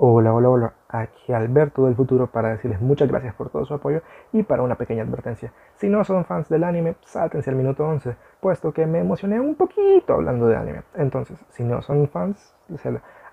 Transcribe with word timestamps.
Hola, 0.00 0.32
hola, 0.32 0.48
hola. 0.48 0.74
Aquí 0.86 1.32
Alberto 1.32 1.86
del 1.86 1.96
futuro 1.96 2.30
para 2.30 2.50
decirles 2.50 2.80
muchas 2.80 3.08
gracias 3.08 3.34
por 3.34 3.50
todo 3.50 3.66
su 3.66 3.74
apoyo 3.74 4.00
y 4.32 4.44
para 4.44 4.62
una 4.62 4.76
pequeña 4.76 5.02
advertencia. 5.02 5.52
Si 5.74 5.88
no 5.88 6.04
son 6.04 6.24
fans 6.24 6.48
del 6.48 6.62
anime, 6.62 6.94
sáltense 7.04 7.50
al 7.50 7.56
minuto 7.56 7.84
11, 7.84 8.14
puesto 8.40 8.72
que 8.72 8.86
me 8.86 9.00
emocioné 9.00 9.40
un 9.40 9.56
poquito 9.56 10.12
hablando 10.12 10.46
de 10.46 10.54
anime. 10.54 10.82
Entonces, 10.94 11.36
si 11.50 11.64
no 11.64 11.82
son 11.82 12.08
fans, 12.08 12.54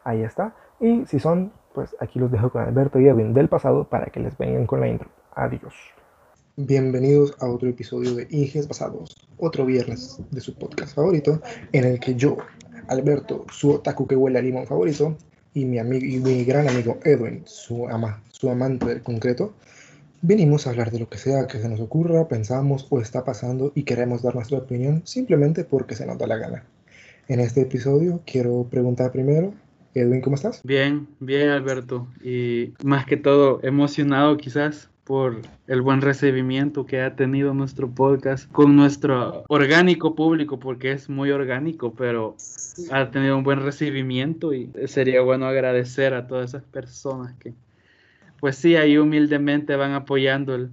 ahí 0.03 0.23
está. 0.23 0.55
Y 0.79 1.05
si 1.05 1.19
son, 1.19 1.51
pues 1.71 1.95
aquí 1.99 2.17
los 2.17 2.31
dejo 2.31 2.49
con 2.49 2.63
Alberto 2.63 2.99
y 2.99 3.09
Edwin 3.09 3.35
del 3.35 3.47
pasado 3.47 3.83
para 3.83 4.07
que 4.07 4.19
les 4.19 4.35
vengan 4.35 4.65
con 4.65 4.79
la 4.79 4.87
intro. 4.87 5.09
Adiós. 5.35 5.75
Bienvenidos 6.55 7.37
a 7.41 7.47
otro 7.47 7.69
episodio 7.69 8.15
de 8.15 8.25
Inges 8.31 8.65
Pasados, 8.65 9.29
otro 9.37 9.67
viernes 9.67 10.19
de 10.31 10.41
su 10.41 10.57
podcast 10.57 10.95
favorito, 10.95 11.41
en 11.73 11.83
el 11.83 11.99
que 11.99 12.15
yo, 12.15 12.37
Alberto, 12.87 13.45
su 13.51 13.73
otaku 13.73 14.07
que 14.07 14.15
huele 14.15 14.39
a 14.39 14.41
limón 14.41 14.65
favorito, 14.65 15.15
y 15.55 15.65
mi, 15.65 15.79
amigo, 15.79 16.05
y 16.05 16.19
mi 16.19 16.43
gran 16.43 16.67
amigo 16.67 16.99
Edwin, 17.03 17.41
su, 17.45 17.87
ama, 17.87 18.21
su 18.29 18.49
amante 18.49 18.85
del 18.85 19.01
concreto, 19.01 19.55
venimos 20.21 20.67
a 20.67 20.71
hablar 20.71 20.91
de 20.91 20.99
lo 20.99 21.09
que 21.09 21.17
sea 21.17 21.47
que 21.47 21.59
se 21.59 21.69
nos 21.69 21.79
ocurra, 21.79 22.27
pensamos 22.27 22.85
o 22.89 22.99
está 22.99 23.23
pasando 23.23 23.71
y 23.73 23.83
queremos 23.83 24.21
dar 24.21 24.35
nuestra 24.35 24.57
opinión 24.57 25.01
simplemente 25.05 25.63
porque 25.63 25.95
se 25.95 26.05
nos 26.05 26.17
da 26.17 26.27
la 26.27 26.37
gana. 26.37 26.63
En 27.29 27.39
este 27.39 27.61
episodio 27.61 28.21
quiero 28.25 28.67
preguntar 28.69 29.11
primero, 29.11 29.53
Edwin, 29.93 30.19
¿cómo 30.19 30.35
estás? 30.35 30.61
Bien, 30.63 31.07
bien 31.21 31.49
Alberto, 31.49 32.05
y 32.21 32.73
más 32.83 33.05
que 33.05 33.15
todo 33.15 33.61
emocionado 33.63 34.35
quizás 34.35 34.89
por 35.05 35.41
el 35.67 35.81
buen 35.81 36.01
recibimiento 36.01 36.85
que 36.85 37.01
ha 37.01 37.15
tenido 37.15 37.53
nuestro 37.53 37.89
podcast 37.89 38.51
con 38.51 38.75
nuestro 38.75 39.43
orgánico 39.47 40.15
público, 40.15 40.59
porque 40.59 40.91
es 40.91 41.09
muy 41.09 41.29
orgánico, 41.31 41.93
pero 41.93 42.35
ha 42.91 43.11
tenido 43.11 43.37
un 43.37 43.43
buen 43.43 43.61
recibimiento 43.61 44.53
y 44.53 44.71
sería 44.87 45.21
bueno 45.21 45.45
agradecer 45.45 46.15
a 46.15 46.27
todas 46.27 46.49
esas 46.51 46.63
personas 46.63 47.33
que, 47.39 47.53
pues 48.39 48.57
sí, 48.57 48.75
ahí 48.75 48.97
humildemente 48.97 49.75
van 49.75 49.93
apoyando 49.93 50.55
el, 50.55 50.71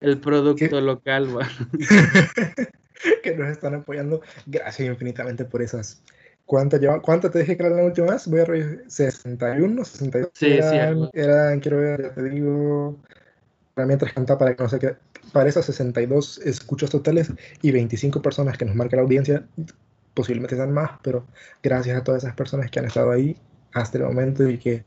el 0.00 0.18
producto 0.18 0.80
local. 0.80 1.28
que 3.22 3.36
nos 3.36 3.48
están 3.48 3.74
apoyando. 3.74 4.22
Gracias 4.46 4.88
infinitamente 4.88 5.44
por 5.44 5.60
esas. 5.60 6.02
¿Cuántas 6.46 6.80
lleva? 6.80 7.00
¿Cuántas 7.00 7.30
te 7.30 7.40
dije 7.40 7.56
que 7.56 7.66
era 7.66 7.74
la 7.74 7.84
última 7.84 8.12
vez? 8.12 8.26
Voy 8.28 8.40
a 8.40 8.44
reír. 8.44 8.84
61, 8.86 9.84
62. 9.84 10.30
Sí, 10.34 10.52
eran, 10.52 11.04
sí. 11.04 11.10
Eran, 11.14 11.60
quiero 11.60 11.78
ver, 11.78 12.02
ya 12.02 12.14
te 12.14 12.22
digo, 12.24 13.00
mientras 13.76 14.12
canta 14.12 14.38
para 14.38 14.54
que 14.54 14.62
no 14.62 14.68
sé 14.68 14.78
qué, 14.78 14.96
para 15.32 15.48
esas 15.48 15.64
62 15.66 16.38
escuchas 16.44 16.90
totales 16.90 17.32
y 17.62 17.70
25 17.70 18.20
personas 18.22 18.58
que 18.58 18.64
nos 18.64 18.74
marca 18.74 18.96
la 18.96 19.02
audiencia, 19.02 19.46
posiblemente 20.14 20.56
sean 20.56 20.72
más, 20.72 20.90
pero 21.02 21.24
gracias 21.62 21.96
a 21.98 22.04
todas 22.04 22.22
esas 22.24 22.36
personas 22.36 22.70
que 22.70 22.78
han 22.78 22.84
estado 22.86 23.10
ahí 23.10 23.36
hasta 23.72 23.98
el 23.98 24.04
momento 24.04 24.48
y 24.48 24.58
que 24.58 24.84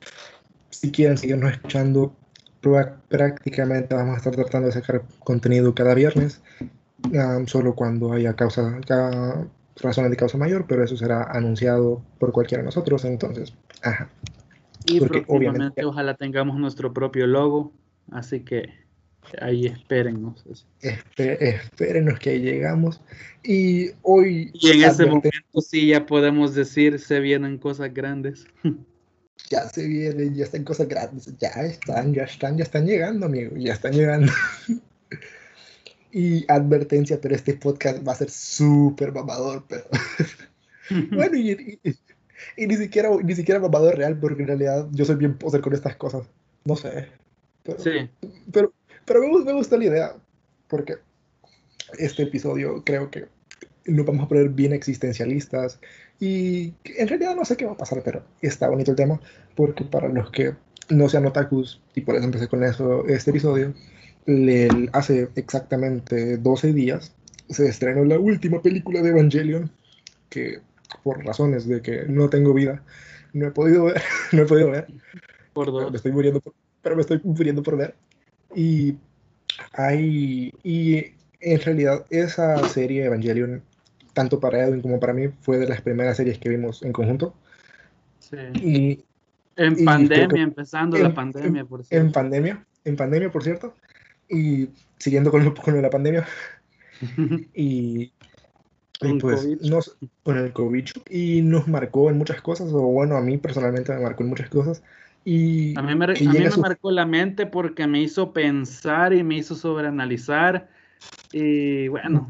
si 0.69 0.91
quieren 0.91 1.17
seguirnos 1.17 1.51
escuchando, 1.51 2.15
prácticamente 3.09 3.95
vamos 3.95 4.15
a 4.15 4.17
estar 4.17 4.35
tratando 4.35 4.67
de 4.67 4.73
sacar 4.73 5.03
contenido 5.19 5.73
cada 5.73 5.93
viernes, 5.93 6.41
solo 7.47 7.75
cuando 7.75 8.13
haya 8.13 8.35
causa, 8.35 8.79
razones 9.77 10.11
de 10.11 10.17
causa 10.17 10.37
mayor, 10.37 10.65
pero 10.67 10.83
eso 10.83 10.97
será 10.97 11.23
anunciado 11.23 12.01
por 12.19 12.31
cualquiera 12.31 12.61
de 12.61 12.65
nosotros, 12.65 13.05
entonces, 13.05 13.53
ajá. 13.81 14.09
Y 14.85 14.99
próximamente 14.99 15.83
ojalá 15.85 16.15
tengamos 16.15 16.57
nuestro 16.57 16.93
propio 16.93 17.25
logo, 17.25 17.73
Así 18.11 18.41
que 18.41 18.69
ahí 19.41 19.67
espérennos. 19.67 20.45
espérenos 21.17 22.19
que 22.19 22.31
ahí 22.31 22.39
llegamos. 22.39 23.01
Y 23.43 23.91
hoy. 24.01 24.51
Y 24.53 24.71
en 24.71 24.83
ese 24.83 25.05
momento 25.05 25.61
sí 25.61 25.87
ya 25.87 26.05
podemos 26.05 26.55
decir 26.55 26.99
se 26.99 27.19
vienen 27.19 27.57
cosas 27.57 27.93
grandes. 27.93 28.45
Ya 29.51 29.69
se 29.69 29.85
vienen, 29.87 30.33
ya 30.33 30.45
están 30.45 30.63
cosas 30.63 30.87
grandes. 30.87 31.31
Ya 31.37 31.49
están, 31.49 32.15
ya 32.15 32.23
están, 32.23 32.57
ya 32.57 32.63
están 32.63 32.87
llegando, 32.87 33.27
amigo. 33.27 33.55
Ya 33.57 33.73
están 33.73 33.93
llegando. 33.93 34.31
y 36.11 36.51
advertencia, 36.51 37.19
pero 37.21 37.35
este 37.35 37.53
podcast 37.53 38.07
va 38.07 38.13
a 38.13 38.15
ser 38.15 38.31
súper 38.31 39.11
mamador, 39.11 39.65
pero. 39.67 39.83
bueno, 41.11 41.37
y, 41.37 41.79
ni 42.57 42.75
siquiera 42.75 43.09
ni 43.23 43.35
siquiera 43.35 43.59
mamador 43.59 43.97
real, 43.97 44.17
porque 44.17 44.41
en 44.41 44.47
realidad 44.47 44.87
yo 44.91 45.05
soy 45.05 45.17
bien 45.17 45.37
poser 45.37 45.61
con 45.61 45.73
estas 45.73 45.95
cosas. 45.95 46.27
No 46.63 46.75
sé. 46.75 47.09
Pero, 47.65 47.79
sí. 47.79 48.09
Pero, 48.51 48.73
pero 49.05 49.21
me, 49.21 49.53
gusta 49.53 49.77
la 49.77 49.85
idea, 49.85 50.15
porque 50.67 50.95
este 51.97 52.23
episodio 52.23 52.83
creo 52.83 53.09
que 53.09 53.25
nos 53.85 54.05
vamos 54.05 54.25
a 54.25 54.27
poner 54.29 54.49
bien 54.49 54.73
existencialistas 54.73 55.79
y 56.19 56.73
en 56.85 57.07
realidad 57.07 57.35
no 57.35 57.45
sé 57.45 57.57
qué 57.57 57.65
va 57.65 57.73
a 57.73 57.77
pasar, 57.77 58.01
pero 58.03 58.23
está 58.41 58.69
bonito 58.69 58.91
el 58.91 58.97
tema, 58.97 59.19
porque 59.55 59.83
para 59.83 60.07
los 60.07 60.31
que 60.31 60.53
no 60.89 61.09
sean 61.09 61.25
otakus, 61.25 61.81
y 61.95 62.01
por 62.01 62.15
eso 62.15 62.25
empecé 62.25 62.47
con 62.47 62.63
eso, 62.63 63.05
este 63.07 63.31
episodio, 63.31 63.73
le, 64.25 64.67
hace 64.93 65.29
exactamente 65.35 66.37
12 66.37 66.73
días 66.73 67.13
se 67.49 67.67
estrenó 67.67 68.03
la 68.05 68.19
última 68.19 68.61
película 68.61 69.01
de 69.01 69.09
Evangelion, 69.09 69.71
que 70.29 70.61
por 71.03 71.23
razones 71.23 71.67
de 71.67 71.81
que 71.81 72.05
no 72.07 72.29
tengo 72.29 72.53
vida, 72.53 72.83
no 73.33 73.47
he 73.47 73.51
podido 73.51 73.85
ver, 73.85 74.01
no 74.31 74.43
he 74.43 74.45
podido 74.45 74.71
ver. 74.71 74.87
Por 75.53 75.71
dos. 75.71 75.91
Me 75.91 75.97
estoy 75.97 76.11
muriendo 76.11 76.41
por, 76.41 76.53
pero 76.85 76.95
me 76.95 77.01
estoy 77.01 77.19
muriendo 77.23 77.63
por 77.63 77.77
ver. 77.77 77.95
Y 78.55 78.95
hay, 79.73 80.53
y 80.61 81.03
en 81.39 81.61
realidad 81.61 82.05
esa 82.11 82.59
serie 82.69 83.05
Evangelion, 83.05 83.63
tanto 84.13 84.39
para 84.39 84.63
Edwin 84.63 84.83
como 84.83 84.99
para 84.99 85.11
mí, 85.11 85.29
fue 85.41 85.57
de 85.57 85.67
las 85.67 85.81
primeras 85.81 86.17
series 86.17 86.37
que 86.37 86.47
vimos 86.47 86.83
en 86.83 86.93
conjunto. 86.93 87.33
Sí. 88.19 88.37
Y, 88.61 89.03
en 89.55 89.83
pandemia, 89.83 90.43
empezando 90.43 90.95
la 90.99 91.11
pandemia, 91.11 91.65
por 91.65 91.83
cierto. 91.83 92.05
En 92.05 92.11
pandemia, 92.11 92.63
en 92.83 92.95
pandemia, 92.95 93.31
por 93.31 93.43
cierto. 93.43 93.73
Y 94.29 94.69
siguiendo 94.99 95.31
con, 95.31 95.43
lo, 95.43 95.55
con 95.55 95.81
la 95.81 95.89
pandemia. 95.89 96.27
y, 97.55 98.13
y 99.01 99.19
pues 99.19 99.47
nos, 99.61 99.97
con 100.21 100.37
el 100.37 100.53
COVID. 100.53 100.85
Y 101.09 101.41
nos 101.41 101.67
marcó 101.67 102.11
en 102.11 102.19
muchas 102.19 102.43
cosas, 102.43 102.71
o 102.71 102.81
bueno, 102.81 103.17
a 103.17 103.21
mí 103.21 103.39
personalmente 103.39 103.91
me 103.91 104.01
marcó 104.01 104.21
en 104.21 104.29
muchas 104.29 104.49
cosas. 104.49 104.83
Y, 105.27 105.75
a 105.75 105.81
mí 105.81 105.95
me, 105.95 106.05
a 106.05 106.07
mí 106.07 106.39
me 106.39 106.57
marcó 106.57 106.91
la 106.91 107.07
mente 107.07 107.47
porque 107.47 107.87
me 107.87 107.99
hizo 107.99 108.31
pensar 108.31 109.11
y 109.11 109.23
me 109.23 109.37
hizo 109.37 109.55
sobreanalizar. 109.55 110.69
Y 111.31 111.87
bueno, 111.87 112.29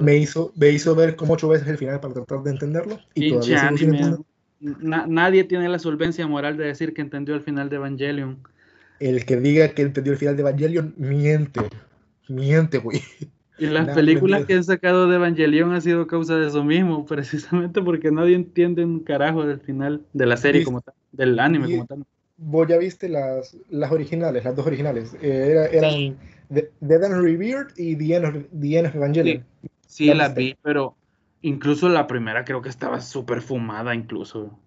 me 0.00 0.16
hizo, 0.16 0.50
me 0.56 0.70
hizo 0.70 0.94
ver 0.94 1.16
como 1.16 1.34
ocho 1.34 1.48
veces 1.48 1.68
el 1.68 1.76
final 1.76 2.00
para 2.00 2.14
tratar 2.14 2.42
de 2.42 2.50
entenderlo. 2.52 2.98
Y 3.14 3.30
todavía 3.30 3.70
nadie 4.60 5.44
tiene 5.44 5.68
la 5.68 5.78
solvencia 5.78 6.26
moral 6.26 6.56
de 6.56 6.64
decir 6.64 6.94
que 6.94 7.02
entendió 7.02 7.34
el 7.34 7.42
final 7.42 7.68
de 7.68 7.76
Evangelion. 7.76 8.38
El 9.00 9.26
que 9.26 9.36
diga 9.36 9.68
que 9.68 9.82
entendió 9.82 10.14
el 10.14 10.18
final 10.18 10.36
de 10.36 10.42
Evangelion 10.42 10.94
miente. 10.96 11.60
Miente, 12.28 12.78
güey. 12.78 13.02
Y 13.58 13.66
las 13.66 13.94
películas 13.94 14.46
que 14.46 14.54
han 14.54 14.64
sacado 14.64 15.08
de 15.08 15.16
Evangelion 15.16 15.74
ha 15.74 15.80
sido 15.82 16.06
causa 16.06 16.36
de 16.36 16.46
eso 16.46 16.64
mismo, 16.64 17.04
precisamente 17.06 17.82
porque 17.82 18.10
nadie 18.10 18.34
entiende 18.34 18.82
un 18.82 19.00
carajo 19.00 19.44
del 19.44 19.60
final 19.60 20.00
de 20.14 20.24
la 20.24 20.38
serie 20.38 20.64
como 20.64 20.80
tal, 20.80 20.94
del 21.12 21.38
anime 21.38 21.70
como 21.70 21.86
tal 21.86 22.06
vos 22.40 22.66
ya 22.66 22.78
viste 22.78 23.08
las, 23.08 23.56
las 23.68 23.92
originales, 23.92 24.44
las 24.44 24.56
dos 24.56 24.66
originales. 24.66 25.14
Eh, 25.20 25.68
eran 25.72 26.16
The, 26.52 26.70
Dead 26.80 27.04
and 27.04 27.22
Revered 27.22 27.76
y 27.76 27.94
The 27.96 28.16
End 28.16 28.24
of, 28.24 28.34
The 28.58 28.78
End 28.78 28.88
of 28.88 28.94
Evangelion. 28.94 29.44
Sí, 29.86 30.06
sí 30.06 30.14
las 30.14 30.34
vi, 30.34 30.56
pero 30.62 30.96
incluso 31.42 31.88
la 31.88 32.06
primera 32.06 32.44
creo 32.44 32.62
que 32.62 32.70
estaba 32.70 33.00
súper 33.00 33.42
fumada 33.42 33.94
incluso. 33.94 34.58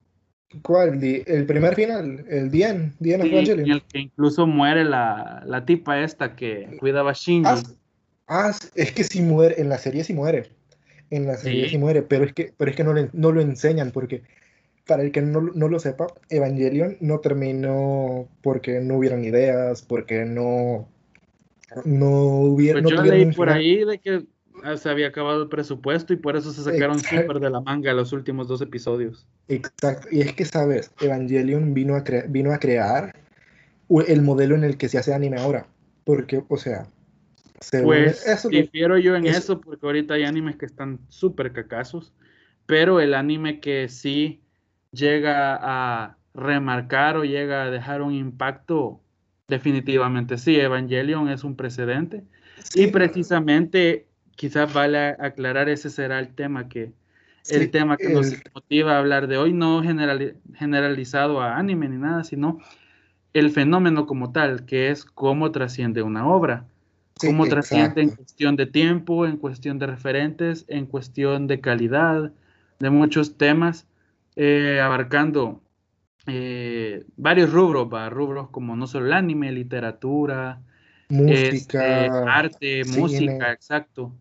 ¿Cuál? 0.62 1.04
El 1.04 1.46
primer 1.48 1.74
final, 1.74 2.26
el 2.30 2.52
The 2.52 2.64
End, 2.64 2.94
The 3.02 3.14
End 3.16 3.24
of 3.24 3.30
Evangelion. 3.32 3.72
el 3.72 3.82
que 3.82 4.00
incluso 4.00 4.46
muere 4.46 4.84
la, 4.84 5.44
la 5.46 5.66
tipa 5.66 6.00
esta 6.00 6.36
que 6.36 6.78
cuidaba 6.80 7.12
a 7.12 7.14
Shinji. 7.14 7.50
Ah, 7.50 7.64
ah, 8.28 8.52
es 8.76 8.92
que 8.92 9.04
sí 9.04 9.22
muere, 9.22 9.60
en 9.60 9.70
la 9.70 9.80
serie 9.80 10.04
sí 10.04 10.14
muere. 10.14 10.52
En 11.10 11.26
la 11.26 11.38
serie 11.38 11.70
sí, 11.70 11.78
muere, 11.78 12.04
pero 12.04 12.24
es 12.26 12.34
que, 12.34 12.54
pero 12.56 12.72
es 12.72 12.78
que 12.78 12.84
no, 12.84 12.94
no 13.14 13.32
lo 13.32 13.42
enseñan 13.42 13.92
porque 13.92 14.24
para 14.86 15.04
el 15.04 15.12
que 15.12 15.22
no, 15.22 15.42
no, 15.42 15.68
lo 15.68 15.80
sepa, 15.80 16.08
Evangelion 16.30 16.98
no 17.00 17.20
terminó 17.20 18.28
porque 18.42 18.82
no 18.82 18.98
hubieran 18.98 19.24
ideas, 19.24 19.82
porque 19.82 20.26
no, 20.26 20.88
no 21.86 22.10
hubiera... 22.10 22.82
Pues 22.82 22.94
yo 22.94 23.04
leí 23.04 23.32
por 23.32 23.50
ahí 23.50 23.86
de 23.86 24.00
que 24.00 24.26
ah, 24.64 24.76
se 24.76 24.90
había 24.90 25.08
acabado 25.08 25.44
el 25.44 25.50
presupuesto 25.50 26.14
y 26.14 26.18
por 26.18 26.36
eso 26.36 26.52
se 26.52 26.64
sacaron 26.64 27.00
súper 27.00 27.40
de 27.40 27.50
la 27.50 27.62
manga 27.62 27.94
los 27.94 28.12
últimos 28.12 28.48
dos 28.48 28.62
episodios. 28.62 29.26
Exacto, 29.48 30.08
y 30.12 30.22
es 30.22 30.34
que, 30.34 30.44
¿sabes? 30.44 30.92
Evangelion 31.00 31.74
vino 31.74 31.96
a, 31.96 32.04
vino 32.28 32.52
a 32.52 32.60
crear 32.60 33.16
el 34.08 34.22
modelo 34.22 34.56
en 34.56 34.66
el 34.66 34.78
que 34.78 34.90
se 34.90 34.98
hace 34.98 35.14
anime 35.14 35.40
ahora, 35.40 35.68
porque, 36.04 36.44
o 36.48 36.58
sea... 36.58 36.88
Pues 37.82 38.28
eso 38.28 38.50
difiero 38.50 38.98
yo 38.98 39.16
en 39.16 39.26
eso 39.26 39.62
porque 39.62 39.86
ahorita 39.86 40.16
hay 40.16 40.24
animes 40.24 40.58
que 40.58 40.66
están 40.66 41.00
súper 41.08 41.54
cacazos, 41.54 42.12
pero 42.66 43.00
el 43.00 43.14
anime 43.14 43.62
que 43.62 43.88
sí 43.88 44.43
llega 44.94 45.60
a 45.62 46.18
remarcar 46.34 47.18
o 47.18 47.24
llega 47.26 47.64
a 47.64 47.72
dejar 47.72 48.02
un 48.02 48.14
impacto, 48.14 49.02
definitivamente 49.48 50.38
sí, 50.38 50.56
Evangelion 50.56 51.30
es 51.30 51.44
un 51.44 51.56
precedente. 51.56 52.24
y 52.76 52.88
precisamente, 52.88 54.08
quizás 54.36 54.74
vale 54.74 55.16
aclarar, 55.20 55.68
ese 55.70 55.90
será 55.90 56.20
el 56.20 56.34
tema 56.34 56.70
que, 56.70 56.94
el 57.50 57.72
tema 57.72 57.98
que 57.98 58.10
nos 58.10 58.34
motiva 58.54 58.94
a 58.94 59.00
hablar 59.00 59.28
de 59.28 59.38
hoy, 59.38 59.52
no 59.52 59.82
generalizado 59.84 61.42
a 61.42 61.58
anime 61.58 61.90
ni 61.90 61.98
nada, 61.98 62.24
sino 62.24 62.60
el 63.34 63.50
fenómeno 63.50 64.06
como 64.06 64.32
tal, 64.32 64.66
que 64.66 64.92
es 64.92 65.06
cómo 65.06 65.52
trasciende 65.52 66.04
una 66.04 66.28
obra. 66.28 66.66
cómo 67.20 67.48
trasciende 67.48 68.02
en 68.02 68.10
cuestión 68.10 68.56
de 68.56 68.66
tiempo, 68.66 69.26
en 69.26 69.38
cuestión 69.38 69.80
de 69.80 69.88
referentes, 69.88 70.66
en 70.68 70.86
cuestión 70.86 71.48
de 71.48 71.62
calidad, 71.62 72.32
de 72.80 72.90
muchos 72.90 73.38
temas, 73.38 73.88
eh, 74.36 74.80
abarcando 74.82 75.62
eh, 76.28 77.06
varios 77.18 77.52
rubros, 77.52 77.90
rubros 78.12 78.50
como 78.50 78.76
no 78.76 78.88
solo 78.88 79.08
el 79.08 79.14
anime, 79.14 79.52
literatura, 79.52 80.62
música, 81.10 82.06
este, 82.06 82.10
arte, 82.28 82.86
música, 82.86 83.52
exacto, 83.52 84.14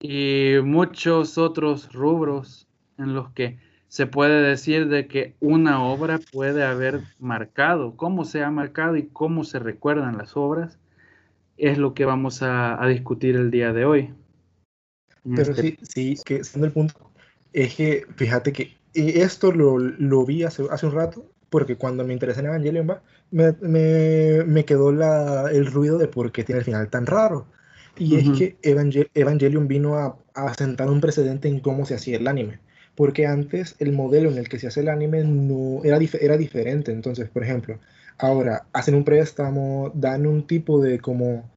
y 0.00 0.54
muchos 0.62 1.38
otros 1.38 1.92
rubros 1.92 2.68
en 2.98 3.14
los 3.14 3.30
que 3.30 3.58
se 3.88 4.06
puede 4.06 4.42
decir 4.42 4.88
de 4.88 5.06
que 5.06 5.34
una 5.40 5.84
obra 5.84 6.18
puede 6.32 6.64
haber 6.64 7.00
marcado, 7.18 7.96
cómo 7.96 8.24
se 8.24 8.42
ha 8.42 8.50
marcado 8.50 8.96
y 8.96 9.06
cómo 9.06 9.44
se 9.44 9.58
recuerdan 9.58 10.18
las 10.18 10.36
obras, 10.36 10.78
es 11.56 11.78
lo 11.78 11.94
que 11.94 12.04
vamos 12.04 12.42
a, 12.42 12.78
discutir 12.88 13.36
el 13.36 13.50
día 13.50 13.72
de 13.72 13.84
hoy. 13.84 14.14
Pero 15.22 15.52
este 15.52 15.62
sí, 15.62 16.16
sí, 16.16 16.22
que 16.24 16.44
siendo 16.44 16.66
el 16.66 16.72
punto, 16.72 17.10
es 17.52 17.74
que 17.76 18.04
fíjate 18.16 18.52
que 18.52 18.76
esto 18.94 19.52
lo, 19.52 19.78
lo 19.78 20.24
vi 20.24 20.44
hace, 20.44 20.64
hace, 20.70 20.86
un 20.86 20.92
rato, 20.92 21.26
porque 21.50 21.76
cuando 21.76 22.04
me 22.04 22.12
interesé 22.12 22.40
en 22.40 22.46
Evangelion, 22.46 22.86
me, 23.30 23.52
me, 23.60 24.44
me, 24.44 24.64
quedó 24.64 24.92
la, 24.92 25.50
el 25.50 25.66
ruido 25.66 25.98
de 25.98 26.08
por 26.08 26.32
qué 26.32 26.44
tiene 26.44 26.60
el 26.60 26.64
final 26.64 26.88
tan 26.88 27.06
raro. 27.06 27.46
Y 27.96 28.16
es 28.16 28.38
que 28.38 28.56
Evangelion 29.14 29.68
vino 29.68 29.96
a, 29.96 30.16
a 30.34 30.52
sentar 30.54 30.90
un 30.90 31.00
precedente 31.00 31.46
en 31.46 31.60
cómo 31.60 31.86
se 31.86 31.94
hacía 31.94 32.16
el 32.16 32.26
anime 32.26 32.58
porque 32.94 33.26
antes 33.26 33.76
el 33.78 33.92
modelo 33.92 34.30
en 34.30 34.38
el 34.38 34.48
que 34.48 34.58
se 34.58 34.68
hace 34.68 34.80
el 34.80 34.88
anime 34.88 35.24
no 35.24 35.82
era, 35.84 35.98
era 36.20 36.36
diferente. 36.36 36.92
Entonces, 36.92 37.28
por 37.28 37.42
ejemplo, 37.42 37.78
ahora 38.18 38.66
hacen 38.72 38.94
un 38.94 39.04
préstamo, 39.04 39.90
dan 39.94 40.26
un 40.26 40.46
tipo 40.46 40.80
de 40.80 41.00
como, 41.00 41.50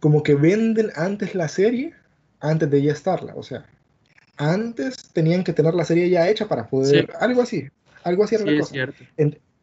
como 0.00 0.22
que 0.22 0.34
venden 0.34 0.90
antes 0.96 1.34
la 1.34 1.48
serie 1.48 1.94
antes 2.40 2.70
de 2.70 2.82
ya 2.82 2.92
estarla. 2.92 3.34
O 3.36 3.42
sea, 3.42 3.66
antes 4.40 4.96
tenían 5.12 5.44
que 5.44 5.52
tener 5.52 5.74
la 5.74 5.84
serie 5.84 6.08
ya 6.08 6.28
hecha 6.28 6.48
para 6.48 6.66
poder, 6.66 7.10
algo 7.20 7.42
así, 7.42 7.68
algo 8.04 8.24
así 8.24 8.36
era 8.36 8.46
la 8.46 8.58
cosa. 8.58 8.74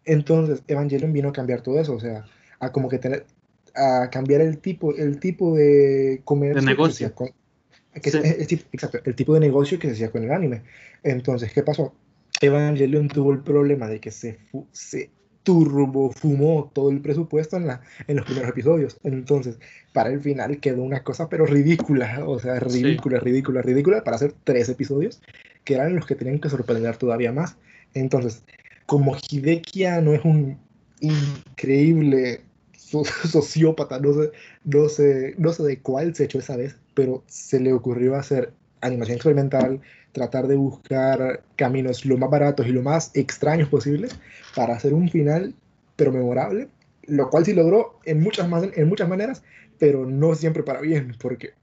entonces, 0.06 0.63
Evangelion 0.68 1.12
vino 1.12 1.29
a 1.29 1.33
cambiar 1.33 1.62
todo 1.62 1.79
eso, 1.79 1.95
o 1.95 2.00
sea, 2.00 2.25
a 2.59 2.71
como 2.71 2.88
que 2.88 3.00
tener, 3.00 3.25
a 3.74 4.09
cambiar 4.12 4.41
el 4.41 4.59
tipo, 4.59 4.95
el 4.95 5.19
tipo 5.19 5.56
de 5.56 6.21
comercio. 6.24 6.62
De 6.62 6.68
negocio 6.68 7.12
exacto, 7.94 9.00
el 9.03 9.15
tipo 9.15 9.33
de 9.33 9.39
negocio 9.39 9.79
que 9.79 9.88
se 9.88 9.94
hacía 9.94 10.12
con 10.12 10.24
el 10.24 10.31
anime. 10.31 10.62
Entonces, 11.01 11.51
¿qué 11.51 11.63
pasó? 11.63 11.95
Evangelion 12.39 13.07
tuvo 13.07 13.33
el 13.33 13.39
problema 13.39 13.88
de 13.88 14.00
que 14.00 14.12
se, 14.12 14.38
se 14.71 15.09
turbo 15.48 16.12
fumó 16.12 16.70
todo 16.74 16.90
el 16.90 17.00
presupuesto 17.00 17.56
en, 17.56 17.68
la, 17.68 17.82
en 18.06 18.18
los 18.18 18.26
primeros 18.26 18.50
episodios. 18.50 18.98
Entonces, 19.04 19.58
para 19.94 20.10
el 20.10 20.20
final 20.20 20.60
quedó 20.60 20.84
una 20.84 21.04
cosa, 21.04 21.30
pero 21.30 21.46
ridícula, 21.46 22.26
o 22.28 22.38
sea, 22.38 22.60
ridícula, 22.60 23.22
ridícula, 23.22 23.62
ridícula, 23.62 24.04
para 24.04 24.18
hacer 24.18 24.34
tres 24.44 24.68
episodios, 24.68 25.22
que 25.64 25.76
eran 25.76 25.96
los 25.96 26.06
que 26.06 26.16
tenían 26.16 26.40
que 26.40 26.50
sorprender 26.50 26.98
todavía 26.98 27.32
más. 27.32 27.56
Entonces, 27.94 28.44
como 28.86 29.16
Hidekia 29.16 30.02
no 30.02 30.14
es 30.14 30.26
un 30.26 30.58
increíble 31.00 32.42
sociópata, 32.76 34.02
no 34.02 34.12
sé, 34.12 34.32
no, 34.66 34.90
sé, 34.90 35.34
no 35.38 35.54
sé 35.54 35.64
de 35.64 35.80
cuál 35.80 36.14
se 36.14 36.26
echó 36.26 36.40
esa 36.40 36.58
vez, 36.58 36.76
pero 36.94 37.24
se 37.28 37.62
le 37.62 37.72
ocurrió 37.72 38.18
hacer 38.18 38.52
animación 38.82 39.16
experimental, 39.16 39.80
tratar 40.18 40.48
de 40.48 40.56
buscar 40.56 41.44
caminos 41.56 42.04
lo 42.04 42.18
más 42.18 42.31
baratos 42.31 42.66
y 42.66 42.72
lo 42.72 42.81
más 42.81 43.16
extraños 43.16 43.69
posibles 43.69 44.19
para 44.56 44.74
hacer 44.74 44.92
un 44.96 45.08
final, 45.10 45.54
pero 45.96 46.12
memorable, 46.12 46.69
lo 47.04 47.30
cual 47.30 47.46
sí 47.46 47.54
logró 47.54 48.00
en 48.04 48.24
muchas, 48.24 48.48
en 48.75 48.90
muchas 48.90 49.08
maneras, 49.08 49.44
pero 49.78 50.08
no 50.08 50.34
siempre 50.34 50.64
para 50.64 50.81
bien, 50.81 51.16
porque, 51.22 51.54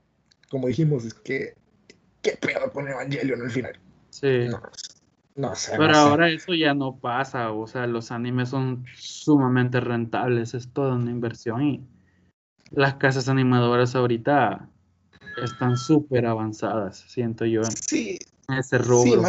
como 0.50 0.68
dijimos, 0.68 1.04
es 1.04 1.14
que, 1.14 1.54
¿qué 2.22 2.38
pedo 2.40 2.70
pone 2.72 2.92
Evangelion 2.92 3.42
al 3.42 3.50
final? 3.50 3.72
Sí. 4.10 4.46
No, 5.34 5.52
sé. 5.56 5.72
Pero 5.76 5.96
ahora 5.96 6.30
eso 6.30 6.54
ya 6.54 6.74
no 6.74 6.96
pasa, 6.96 7.50
o 7.50 7.66
sea, 7.66 7.88
los 7.88 8.12
animes 8.12 8.50
son 8.50 8.84
sumamente 8.94 9.80
rentables, 9.80 10.54
es 10.54 10.68
toda 10.72 10.94
una 10.94 11.10
inversión 11.10 11.60
y 11.60 11.84
las 12.70 12.94
casas 12.94 13.28
animadoras 13.28 13.96
ahorita 13.96 14.68
están 15.42 15.76
súper 15.76 16.26
avanzadas, 16.26 17.04
siento 17.08 17.46
yo, 17.46 17.62
sí, 17.64 18.16
ese 18.48 18.78
rubro. 18.78 19.22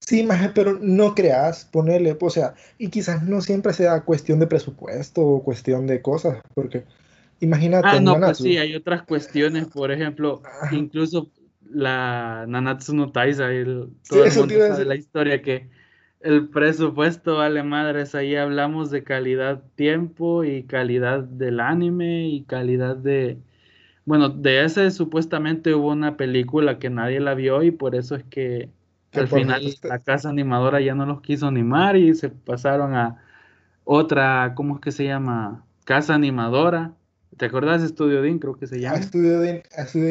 Sí, 0.00 0.22
más, 0.22 0.50
pero 0.54 0.78
no 0.80 1.14
creas, 1.14 1.64
ponerle, 1.64 2.16
o 2.20 2.30
sea, 2.30 2.54
y 2.76 2.88
quizás 2.88 3.22
no 3.22 3.40
siempre 3.40 3.72
sea 3.72 4.02
cuestión 4.02 4.38
de 4.38 4.46
presupuesto 4.46 5.22
o 5.22 5.42
cuestión 5.42 5.86
de 5.86 6.02
cosas, 6.02 6.42
porque 6.54 6.84
imagínate. 7.40 7.88
Ah, 7.88 8.00
no, 8.00 8.20
pues 8.20 8.38
sí, 8.38 8.58
hay 8.58 8.74
otras 8.74 9.02
cuestiones, 9.04 9.66
por 9.68 9.90
ejemplo, 9.90 10.42
incluso 10.72 11.30
la 11.70 12.44
Nanatsu 12.46 12.94
no 12.94 13.12
Taisa, 13.12 13.50
el, 13.50 13.88
todo 14.06 14.24
el 14.24 14.34
mundo 14.34 14.76
de 14.76 14.84
la 14.84 14.94
historia 14.94 15.40
que 15.40 15.70
el 16.20 16.48
presupuesto 16.48 17.36
vale 17.36 17.62
madres, 17.62 18.14
ahí 18.14 18.36
hablamos 18.36 18.90
de 18.90 19.04
calidad 19.04 19.62
tiempo 19.74 20.44
y 20.44 20.64
calidad 20.64 21.20
del 21.20 21.60
anime 21.60 22.28
y 22.28 22.44
calidad 22.44 22.96
de, 22.96 23.38
bueno, 24.04 24.28
de 24.28 24.64
ese 24.64 24.90
supuestamente 24.90 25.74
hubo 25.74 25.90
una 25.90 26.16
película 26.16 26.78
que 26.78 26.90
nadie 26.90 27.20
la 27.20 27.34
vio 27.34 27.62
y 27.62 27.70
por 27.70 27.94
eso 27.94 28.14
es 28.16 28.24
que, 28.24 28.68
al 29.12 29.28
final 29.28 29.62
la 29.84 30.00
casa 30.00 30.28
animadora 30.28 30.80
ya 30.80 30.94
no 30.94 31.06
los 31.06 31.20
quiso 31.20 31.46
animar 31.46 31.96
y 31.96 32.14
se 32.14 32.30
pasaron 32.30 32.94
a 32.94 33.22
otra, 33.84 34.54
¿cómo 34.56 34.74
es 34.74 34.80
que 34.80 34.92
se 34.92 35.04
llama? 35.04 35.64
Casa 35.84 36.14
animadora. 36.14 36.92
¿Te 37.36 37.46
acordás 37.46 37.80
de 37.80 37.88
Estudio 37.88 38.22
Dean? 38.22 38.38
Creo 38.38 38.56
que 38.56 38.66
se 38.66 38.80
llama. 38.80 38.96
Estudio 38.96 39.40
Dean. 39.40 39.62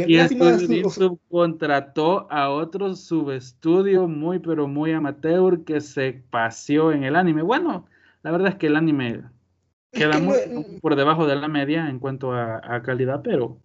Y 0.07 0.17
Estudio 0.17 0.57
Dean 0.57 0.89
subcontrató 0.89 2.31
a 2.31 2.49
otro 2.49 2.95
subestudio 2.95 4.07
muy, 4.07 4.39
pero 4.39 4.67
muy 4.67 4.91
amateur 4.91 5.63
que 5.63 5.81
se 5.81 6.21
paseó 6.29 6.91
en 6.91 7.03
el 7.03 7.15
anime. 7.15 7.41
Bueno, 7.41 7.85
la 8.23 8.31
verdad 8.31 8.49
es 8.49 8.55
que 8.55 8.67
el 8.67 8.75
anime 8.75 9.23
queda 9.91 10.19
muy 10.19 10.35
por 10.81 10.95
debajo 10.95 11.27
de 11.27 11.35
la 11.35 11.47
media 11.47 11.89
en 11.89 11.99
cuanto 11.99 12.33
a 12.33 12.81
calidad, 12.83 13.21
pero 13.23 13.57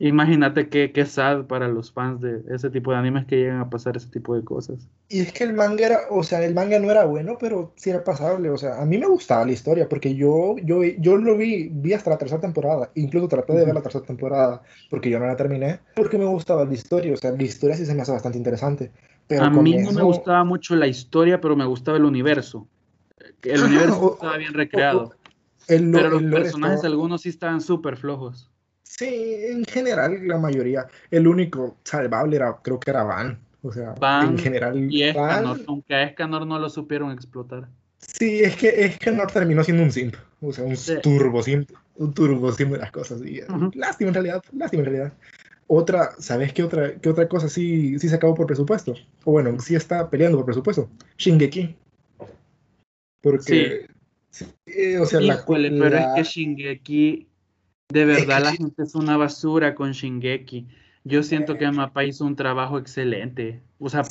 Imagínate 0.00 0.68
qué, 0.68 0.92
qué 0.92 1.04
sad 1.06 1.46
para 1.46 1.66
los 1.66 1.90
fans 1.90 2.20
de 2.20 2.42
ese 2.54 2.70
tipo 2.70 2.92
de 2.92 2.98
animes 2.98 3.26
que 3.26 3.36
llegan 3.36 3.58
a 3.58 3.68
pasar 3.68 3.96
ese 3.96 4.08
tipo 4.08 4.36
de 4.36 4.44
cosas. 4.44 4.88
Y 5.08 5.20
es 5.20 5.32
que 5.32 5.42
el 5.42 5.54
manga 5.54 5.86
era, 5.86 5.98
o 6.10 6.22
sea, 6.22 6.44
el 6.44 6.54
manga 6.54 6.78
no 6.78 6.88
era 6.88 7.04
bueno, 7.04 7.36
pero 7.40 7.72
sí 7.74 7.90
era 7.90 8.04
pasable. 8.04 8.48
O 8.50 8.56
sea, 8.56 8.80
a 8.80 8.86
mí 8.86 8.96
me 8.96 9.08
gustaba 9.08 9.44
la 9.44 9.50
historia 9.50 9.88
porque 9.88 10.14
yo, 10.14 10.54
yo, 10.62 10.84
yo 10.84 11.16
lo 11.16 11.36
vi, 11.36 11.68
vi 11.72 11.94
hasta 11.94 12.10
la 12.10 12.18
tercera 12.18 12.40
temporada. 12.40 12.92
Incluso 12.94 13.26
traté 13.26 13.54
de 13.54 13.64
ver 13.64 13.74
la 13.74 13.82
tercera 13.82 14.04
temporada 14.04 14.62
porque 14.88 15.10
yo 15.10 15.18
no 15.18 15.26
la 15.26 15.34
terminé. 15.34 15.80
Porque 15.96 16.16
me 16.16 16.26
gustaba 16.26 16.64
la 16.64 16.74
historia. 16.74 17.14
O 17.14 17.16
sea, 17.16 17.32
la 17.32 17.42
historia 17.42 17.76
sí 17.76 17.84
se 17.84 17.92
me 17.92 18.02
hace 18.02 18.12
bastante 18.12 18.38
interesante. 18.38 18.92
Pero 19.26 19.46
a 19.46 19.50
mí 19.50 19.76
no 19.78 19.90
me 19.90 20.02
gustaba 20.02 20.44
mucho 20.44 20.76
la 20.76 20.86
historia, 20.86 21.40
pero 21.40 21.56
me 21.56 21.66
gustaba 21.66 21.98
el 21.98 22.04
universo. 22.04 22.68
El 23.42 23.62
universo 23.64 24.12
estaba 24.14 24.36
bien 24.36 24.54
recreado. 24.54 25.10
pero 25.66 26.08
los 26.08 26.22
personajes, 26.22 26.84
algunos 26.84 27.22
sí 27.22 27.30
estaban 27.30 27.60
súper 27.60 27.96
flojos. 27.96 28.52
Sí, 28.88 29.36
en 29.50 29.64
general, 29.66 30.26
la 30.26 30.38
mayoría. 30.38 30.86
El 31.10 31.28
único 31.28 31.76
salvable 31.84 32.36
era, 32.36 32.56
creo 32.62 32.80
que 32.80 32.90
era 32.90 33.02
Van. 33.02 33.38
O 33.62 33.70
sea, 33.70 33.94
en 34.22 34.38
general. 34.38 34.90
Y 34.90 35.02
Escanor, 35.02 35.60
aunque 35.66 35.94
a 35.94 36.04
Escanor 36.04 36.46
no 36.46 36.58
lo 36.58 36.70
supieron 36.70 37.12
explotar. 37.12 37.68
Sí, 37.98 38.40
es 38.40 38.56
que 38.56 38.86
Escanor 38.86 39.30
terminó 39.30 39.62
siendo 39.62 39.82
un 39.82 39.92
simp. 39.92 40.14
O 40.40 40.52
sea, 40.52 40.64
un 40.64 40.74
turbo 41.02 41.42
simp. 41.42 41.70
Un 41.96 42.14
turbo 42.14 42.50
simp 42.52 42.72
de 42.72 42.78
las 42.78 42.90
cosas. 42.90 43.20
Y, 43.22 43.42
Lástima 43.74 44.08
en 44.08 44.14
realidad, 44.14 44.42
lástima 44.52 44.80
en 44.80 44.86
realidad. 44.86 45.12
Otra, 45.66 46.12
¿sabes 46.18 46.54
qué 46.54 46.62
otra, 46.62 46.94
qué 46.94 47.10
otra 47.10 47.28
cosa 47.28 47.50
sí, 47.50 47.98
sí 47.98 48.08
se 48.08 48.14
acabó 48.14 48.34
por 48.34 48.46
presupuesto? 48.46 48.94
O 49.24 49.32
bueno, 49.32 49.60
sí 49.60 49.74
está 49.74 50.08
peleando 50.08 50.38
por 50.38 50.46
presupuesto. 50.46 50.88
Shingeki. 51.18 51.76
Porque. 53.20 53.86
Sí. 54.30 54.46
Eh, 54.66 54.98
o 54.98 55.04
sea, 55.04 55.20
la, 55.20 55.44
pero 55.46 55.98
es 55.98 56.06
que 56.16 56.22
Shingeki 56.22 57.27
de 57.90 58.04
verdad, 58.04 58.42
la 58.42 58.52
gente 58.52 58.82
es 58.82 58.94
una 58.94 59.16
basura 59.16 59.74
con 59.74 59.92
Shingeki. 59.92 60.66
Yo 61.04 61.22
siento 61.22 61.56
que 61.56 61.70
Mapa 61.70 62.04
hizo 62.04 62.26
un 62.26 62.36
trabajo 62.36 62.78
excelente. 62.78 63.62
O 63.78 63.88
sea, 63.88 64.02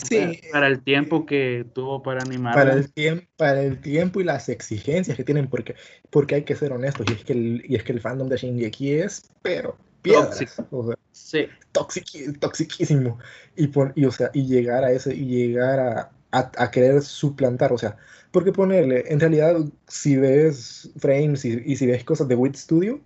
para 0.52 0.68
el 0.68 0.82
tiempo 0.82 1.28
que 1.28 1.64
tuvo 1.74 2.02
para 2.02 2.24
animar. 2.24 2.56
Para 2.56 2.74
el, 2.74 2.92
tiempo, 2.92 3.28
para 3.38 3.62
el 3.62 3.80
tiempo 3.80 4.20
y 4.20 4.24
las 4.24 4.50
exigencias 4.50 5.16
que 5.16 5.24
tienen, 5.24 5.48
porque, 5.48 5.76
porque 6.10 6.36
hay 6.36 6.44
que 6.44 6.56
ser 6.56 6.72
honestos. 6.72 7.06
Y 7.08 7.14
es 7.14 7.24
que 7.24 7.34
el, 7.34 7.64
y 7.68 7.76
es 7.76 7.84
que 7.84 7.92
el 7.92 8.02
fandom 8.02 8.28
de 8.30 8.38
Shingeki 8.38 8.94
es, 8.94 9.30
pero, 9.44 9.78
piedras. 10.02 10.60
O 10.72 10.88
sea, 10.88 10.96
sí. 11.12 11.48
toxiquísimo. 11.72 13.20
Y, 13.56 13.70
y, 13.96 14.06
o 14.06 14.12
sea, 14.12 14.32
y 14.34 14.48
llegar 14.48 14.84
a 14.84 14.92
ese, 14.92 15.14
y 15.14 15.26
llegar 15.26 15.80
a, 15.80 16.12
a, 16.32 16.52
a, 16.58 16.72
querer 16.72 17.04
suplantar, 17.04 17.72
o 17.72 17.78
sea, 17.78 17.96
porque 18.32 18.52
ponerle, 18.52 19.04
en 19.08 19.20
realidad, 19.20 19.58
si 19.88 20.16
ves 20.16 20.90
frames 20.98 21.46
y, 21.46 21.62
y 21.64 21.76
si 21.76 21.86
ves 21.86 22.04
cosas 22.04 22.28
de 22.28 22.36
Wit 22.36 22.56
Studio, 22.56 23.02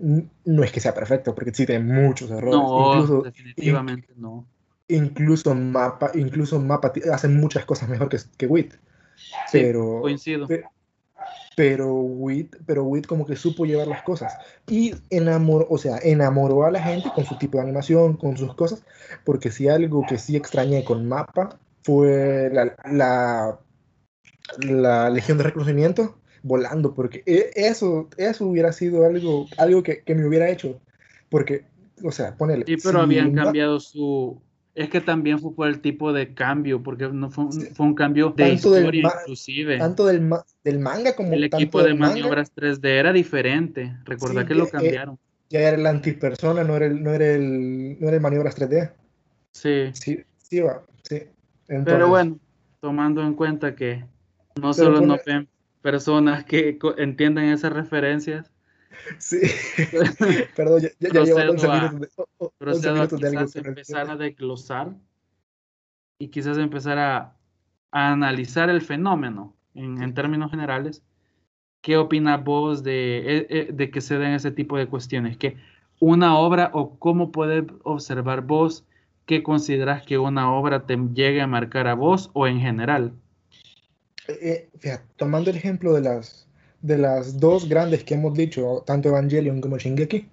no 0.00 0.64
es 0.64 0.72
que 0.72 0.80
sea 0.80 0.94
perfecto, 0.94 1.34
porque 1.34 1.54
sí 1.54 1.66
tiene 1.66 1.84
muchos 1.84 2.30
errores. 2.30 2.56
No, 2.56 2.94
incluso, 2.94 3.22
definitivamente 3.22 4.08
no. 4.16 4.46
Incluso 4.88 5.54
Mapa, 5.54 6.10
incluso 6.14 6.60
Mapa 6.60 6.92
hace 7.12 7.28
muchas 7.28 7.64
cosas 7.64 7.88
mejor 7.88 8.08
que, 8.08 8.18
que 8.36 8.46
WIT. 8.46 8.74
pero, 9.52 10.00
coincido. 10.02 10.46
pero 10.46 10.70
pero 11.56 12.84
Witt 12.84 13.06
como 13.06 13.26
que 13.26 13.36
supo 13.36 13.64
llevar 13.64 13.86
las 13.86 14.02
cosas 14.02 14.36
y 14.68 14.94
enamoró, 15.10 15.66
o 15.70 15.78
sea, 15.78 15.98
enamoró 16.02 16.64
a 16.64 16.70
la 16.70 16.82
gente 16.82 17.10
con 17.14 17.24
su 17.24 17.36
tipo 17.38 17.58
de 17.58 17.64
animación, 17.64 18.16
con 18.16 18.36
sus 18.36 18.54
cosas, 18.54 18.82
porque 19.24 19.50
si 19.50 19.68
algo 19.68 20.04
que 20.08 20.18
sí 20.18 20.36
extrañé 20.36 20.84
con 20.84 21.06
Mapa 21.06 21.58
fue 21.82 22.50
la, 22.52 22.76
la, 22.90 23.58
la 24.58 25.10
Legión 25.10 25.38
de 25.38 25.44
Reconocimiento 25.44 26.16
volando, 26.44 26.94
porque 26.94 27.24
e, 27.26 27.50
eso, 27.54 28.08
eso 28.16 28.46
hubiera 28.46 28.72
sido 28.72 29.04
algo, 29.04 29.46
algo 29.56 29.82
que, 29.82 30.02
que 30.02 30.14
me 30.14 30.24
hubiera 30.26 30.48
hecho, 30.48 30.80
porque, 31.28 31.64
o 32.04 32.12
sea, 32.12 32.36
ponele. 32.36 32.64
Sí, 32.66 32.76
pero 32.82 33.00
habían 33.00 33.34
cambiado 33.34 33.80
su, 33.80 34.40
es 34.74 34.90
que 34.90 35.00
también 35.00 35.38
fue 35.38 35.54
por 35.54 35.68
el 35.68 35.80
tipo 35.80 36.12
de 36.12 36.34
cambio, 36.34 36.82
porque 36.82 37.08
no 37.08 37.30
fue, 37.30 37.50
fue 37.74 37.86
un 37.86 37.94
cambio 37.94 38.34
de 38.36 38.52
historia 38.52 39.12
inclusive. 39.22 39.78
Tanto 39.78 40.04
del, 40.04 40.28
del, 40.62 40.78
manga 40.80 41.16
como 41.16 41.32
el 41.32 41.44
equipo 41.44 41.82
de 41.82 41.94
maniobras 41.94 42.54
3D 42.54 42.84
era 42.84 43.12
diferente. 43.12 43.96
Recuerda 44.04 44.44
que 44.44 44.54
lo 44.54 44.68
cambiaron. 44.68 45.18
ya 45.48 45.60
era 45.60 45.76
el 45.76 45.86
antipersona, 45.86 46.62
no 46.64 46.76
era 46.76 46.86
el, 46.86 47.02
no 47.02 47.12
era 47.12 47.26
el, 47.26 48.00
no 48.00 48.08
era 48.08 48.16
el 48.16 48.22
maniobras 48.22 48.58
3D. 48.58 48.92
Sí. 49.52 49.90
Sí, 49.92 50.24
sí 50.38 50.60
va, 50.60 50.84
sí. 51.02 51.22
Pero 51.66 52.08
bueno, 52.08 52.38
tomando 52.80 53.22
en 53.22 53.34
cuenta 53.34 53.74
que 53.74 54.04
no 54.60 54.74
solo 54.74 55.00
no 55.00 55.16
ven 55.24 55.48
personas 55.84 56.46
que 56.46 56.78
entienden 56.96 57.50
esas 57.50 57.70
referencias, 57.70 58.50
Sí. 59.18 59.38
Perdón, 60.56 60.82
ya, 60.82 60.88
ya, 61.12 61.24
llevo 61.24 61.40
11 61.40 61.68
minutos 61.68 63.20
de, 63.20 63.30
quizás 63.30 63.56
empezar 63.56 64.08
a 64.08 64.16
desglosar 64.16 64.94
y 66.18 66.28
quizás 66.28 66.56
empezar 66.56 66.98
a, 66.98 67.36
analizar 67.90 68.70
el 68.70 68.80
fenómeno 68.80 69.54
en, 69.74 70.14
términos 70.14 70.50
generales. 70.50 71.02
¿Qué 71.82 71.98
opinas 71.98 72.42
vos 72.42 72.82
de, 72.82 73.18
e, 73.18 73.46
e, 73.50 73.72
de, 73.72 73.90
que 73.90 74.00
se 74.00 74.16
den 74.16 74.32
ese 74.32 74.52
tipo 74.52 74.78
de 74.78 74.86
cuestiones? 74.86 75.36
Que 75.36 75.58
una 76.00 76.38
obra 76.38 76.70
o 76.72 76.98
cómo 76.98 77.30
puedes 77.30 77.64
observar 77.82 78.40
vos 78.40 78.86
qué 79.26 79.42
consideras 79.42 80.02
que 80.06 80.18
una 80.18 80.50
obra 80.50 80.86
te 80.86 80.96
llegue 80.96 81.42
a 81.42 81.46
marcar 81.46 81.88
a 81.88 81.94
vos 81.94 82.30
o 82.32 82.46
en 82.46 82.60
general? 82.60 83.12
Eh, 84.28 84.68
eh 84.82 84.98
tomando 85.16 85.50
el 85.50 85.56
ejemplo 85.56 85.92
de 85.92 86.00
las 86.00 86.46
de 86.84 86.98
las 86.98 87.40
dos 87.40 87.66
grandes 87.66 88.04
que 88.04 88.12
hemos 88.12 88.34
dicho, 88.34 88.82
tanto 88.86 89.08
Evangelion 89.08 89.62
como 89.62 89.78
Shingeki, 89.78 90.28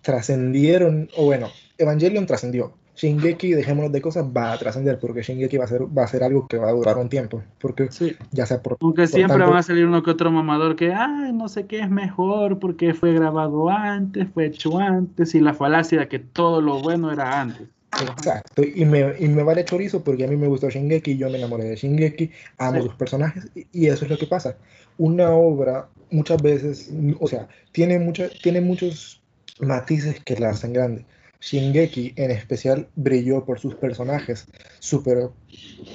trascendieron, 0.00 1.10
o 1.18 1.26
bueno, 1.26 1.48
Evangelion 1.76 2.24
trascendió. 2.24 2.72
Shingeki, 2.96 3.52
dejémonos 3.52 3.92
de 3.92 4.00
cosas, 4.00 4.24
va 4.24 4.52
a 4.52 4.58
trascender 4.58 4.98
porque 4.98 5.20
Shingeki 5.20 5.58
va 5.58 5.64
a 5.64 5.68
ser 5.68 5.82
va 5.82 6.04
a 6.04 6.06
ser 6.06 6.24
algo 6.24 6.48
que 6.48 6.56
va 6.56 6.70
a 6.70 6.72
durar 6.72 6.96
un 6.96 7.10
tiempo, 7.10 7.42
porque 7.60 7.90
ya 8.30 8.46
sea 8.46 8.62
por 8.62 8.78
aunque 8.80 9.06
siempre 9.06 9.44
va 9.44 9.58
a 9.58 9.62
salir 9.62 9.84
uno 9.84 10.02
que 10.02 10.10
otro 10.10 10.30
mamador 10.30 10.76
que 10.76 10.94
ay, 10.94 11.34
no 11.34 11.48
sé 11.50 11.66
qué 11.66 11.80
es 11.80 11.90
mejor 11.90 12.58
porque 12.58 12.94
fue 12.94 13.12
grabado 13.12 13.68
antes, 13.68 14.28
fue 14.32 14.46
hecho 14.46 14.78
antes 14.78 15.34
y 15.34 15.40
la 15.40 15.52
falacia 15.52 16.00
de 16.00 16.08
que 16.08 16.20
todo 16.20 16.62
lo 16.62 16.80
bueno 16.80 17.12
era 17.12 17.38
antes. 17.38 17.68
Exacto, 17.98 18.62
y 18.62 18.84
me, 18.84 19.14
y 19.18 19.28
me 19.28 19.42
vale 19.42 19.64
chorizo 19.64 20.04
porque 20.04 20.24
a 20.24 20.28
mí 20.28 20.36
me 20.36 20.48
gustó 20.48 20.68
Shingeki, 20.68 21.16
yo 21.16 21.30
me 21.30 21.38
enamoré 21.38 21.64
de 21.64 21.76
Shingeki, 21.76 22.30
amo 22.58 22.82
sus 22.82 22.94
personajes 22.94 23.50
y, 23.54 23.86
eso 23.86 24.04
es 24.04 24.10
lo 24.10 24.18
que 24.18 24.26
pasa. 24.26 24.56
Una 24.98 25.30
obra 25.30 25.88
muchas 26.10 26.42
veces, 26.42 26.90
o 27.20 27.26
sea, 27.26 27.48
tiene, 27.72 27.98
mucha, 27.98 28.28
tiene 28.42 28.60
muchos 28.60 29.22
matices 29.60 30.22
que 30.24 30.36
la 30.36 30.50
hacen 30.50 30.72
grande. 30.72 31.06
Shingeki 31.40 32.14
en 32.16 32.30
especial 32.30 32.88
brilló 32.96 33.44
por 33.44 33.60
sus 33.60 33.74
personajes, 33.74 34.46
súper, 34.78 35.30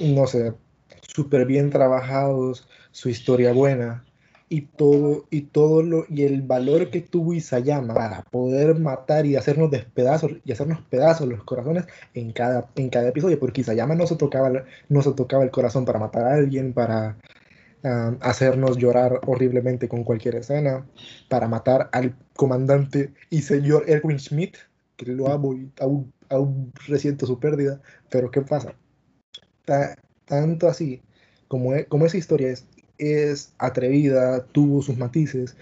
no 0.00 0.26
sé, 0.26 0.54
súper 1.02 1.46
bien 1.46 1.70
trabajados, 1.70 2.68
su 2.90 3.08
historia 3.08 3.52
buena, 3.52 4.04
y 4.52 4.60
todo, 4.60 5.24
y 5.30 5.40
todo 5.42 5.82
lo, 5.82 6.04
y 6.10 6.24
el 6.24 6.42
valor 6.42 6.90
que 6.90 7.00
tuvo 7.00 7.32
Isayama 7.32 7.94
para 7.94 8.22
poder 8.24 8.78
matar 8.78 9.24
y 9.24 9.34
hacernos 9.34 9.70
despedazos, 9.70 10.32
y 10.44 10.52
hacernos 10.52 10.82
pedazos 10.82 11.26
los 11.26 11.42
corazones 11.42 11.86
en 12.12 12.32
cada, 12.32 12.68
en 12.76 12.90
cada 12.90 13.08
episodio, 13.08 13.40
porque 13.40 13.62
Isayama 13.62 13.94
no 13.94 14.06
se 14.06 14.16
tocaba, 14.16 14.52
no 14.90 15.00
se 15.00 15.12
tocaba 15.12 15.42
el 15.42 15.50
corazón 15.50 15.86
para 15.86 15.98
matar 15.98 16.24
a 16.24 16.34
alguien, 16.34 16.74
para 16.74 17.16
hacernos 18.20 18.76
llorar 18.76 19.20
horriblemente 19.26 19.88
con 19.88 20.04
cualquier 20.04 20.36
escena, 20.36 20.86
para 21.30 21.48
matar 21.48 21.88
al 21.92 22.14
comandante 22.36 23.14
y 23.30 23.40
señor 23.40 23.84
Erwin 23.88 24.18
Schmidt, 24.18 24.56
que 24.98 25.06
lo 25.06 25.28
amo 25.30 25.54
y 25.54 25.72
aún, 25.80 26.12
aún 26.28 26.72
resiento 26.86 27.24
su 27.24 27.40
pérdida, 27.40 27.80
pero 28.10 28.30
¿qué 28.30 28.42
pasa? 28.42 28.74
tanto 30.26 30.68
así 30.68 31.00
como, 31.48 31.74
e, 31.74 31.86
como 31.86 32.04
esa 32.04 32.18
historia 32.18 32.48
es 32.48 32.66
es 33.02 33.52
atrevida, 33.58 34.44
tuvo 34.46 34.80
sus 34.80 34.96
matices, 34.96 35.56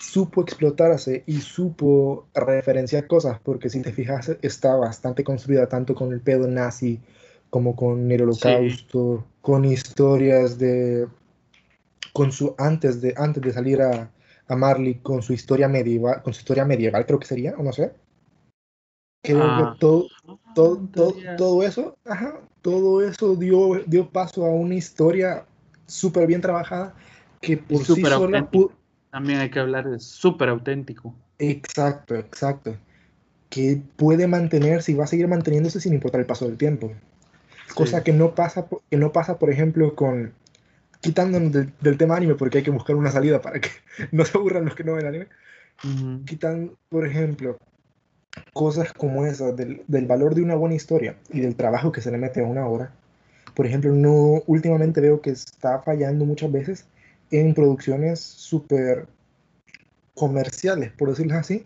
supo 0.00 0.42
explotarse 0.42 1.24
y 1.26 1.40
supo 1.40 2.26
referenciar 2.34 3.06
cosas, 3.06 3.40
porque 3.42 3.70
si 3.70 3.82
te 3.82 3.92
fijas 3.92 4.36
está 4.42 4.76
bastante 4.76 5.24
construida 5.24 5.68
tanto 5.68 5.94
con 5.94 6.12
el 6.12 6.20
pedo 6.20 6.46
nazi 6.46 7.00
como 7.50 7.74
con 7.74 8.10
el 8.10 8.22
holocausto, 8.22 9.24
con 9.40 9.64
historias 9.64 10.58
de, 10.58 11.08
con 12.12 12.30
su, 12.30 12.54
antes 12.58 13.00
de, 13.00 13.14
antes 13.16 13.42
de 13.42 13.52
salir 13.52 13.82
a, 13.82 14.10
a 14.48 14.56
Marley, 14.56 14.96
con 14.96 15.22
su 15.22 15.32
historia 15.32 15.68
medieval, 15.68 16.22
con 16.22 16.34
su 16.34 16.40
historia 16.40 16.64
medieval 16.64 17.06
creo 17.06 17.18
que 17.18 17.26
sería, 17.26 17.54
o 17.56 17.62
no 17.62 17.72
sé. 17.72 17.92
Creo 19.22 19.38
que 19.38 19.62
ah. 19.62 19.76
todo, 19.80 20.06
todo, 20.54 20.88
todo, 20.92 21.14
todo, 21.38 21.62
eso, 21.62 21.96
ajá, 22.04 22.40
todo 22.60 23.02
eso 23.02 23.34
dio, 23.36 23.82
dio 23.86 24.10
paso 24.10 24.44
a 24.44 24.50
una 24.50 24.74
historia 24.74 25.46
súper 25.86 26.26
bien 26.26 26.40
trabajada, 26.40 26.94
que 27.40 27.56
por 27.56 27.84
sí 27.84 28.02
sola... 28.02 28.48
También 29.10 29.38
hay 29.38 29.50
que 29.50 29.60
hablar 29.60 29.88
de 29.88 30.00
súper 30.00 30.48
auténtico. 30.48 31.14
Exacto, 31.38 32.16
exacto. 32.16 32.76
Que 33.48 33.80
puede 33.96 34.26
mantenerse 34.26 34.90
y 34.90 34.96
va 34.96 35.04
a 35.04 35.06
seguir 35.06 35.28
manteniéndose 35.28 35.80
sin 35.80 35.94
importar 35.94 36.20
el 36.20 36.26
paso 36.26 36.46
del 36.46 36.56
tiempo. 36.56 36.92
Cosa 37.74 38.02
que 38.02 38.12
no, 38.12 38.34
pasa, 38.34 38.66
que 38.90 38.96
no 38.96 39.12
pasa, 39.12 39.38
por 39.38 39.50
ejemplo, 39.50 39.94
con... 39.94 40.32
Quitándonos 41.00 41.52
del, 41.52 41.98
tema 41.98 42.16
anime, 42.16 42.34
porque 42.34 42.58
hay 42.58 42.64
que 42.64 42.70
buscar 42.70 42.96
una 42.96 43.12
salida 43.12 43.40
para 43.40 43.60
que 43.60 43.68
no 44.10 44.24
se 44.24 44.36
aburran 44.36 44.64
los 44.64 44.74
que 44.74 44.82
no 44.82 44.94
ven 44.94 45.06
anime. 45.06 45.28
Quitan, 46.24 46.72
por 46.88 47.06
ejemplo, 47.06 47.58
cosas 48.52 48.92
como 48.92 49.26
esas 49.26 49.54
del, 49.54 49.82
del, 49.86 50.06
valor 50.06 50.34
de 50.34 50.42
una 50.42 50.54
buena 50.54 50.74
historia 50.74 51.16
y 51.30 51.40
del 51.40 51.56
trabajo 51.56 51.92
que 51.92 52.00
se 52.00 52.10
le 52.10 52.18
mete 52.18 52.40
a 52.40 52.44
una 52.44 52.66
obra, 52.66 52.92
por 53.54 53.66
ejemplo, 53.66 53.92
no 53.92 54.42
últimamente 54.46 55.00
veo 55.00 55.20
que 55.20 55.30
está 55.30 55.80
fallando 55.80 56.24
muchas 56.24 56.50
veces 56.50 56.86
en 57.30 57.54
producciones 57.54 58.20
súper 58.20 59.06
comerciales, 60.14 60.92
por 60.92 61.08
decirlo 61.08 61.36
así, 61.36 61.64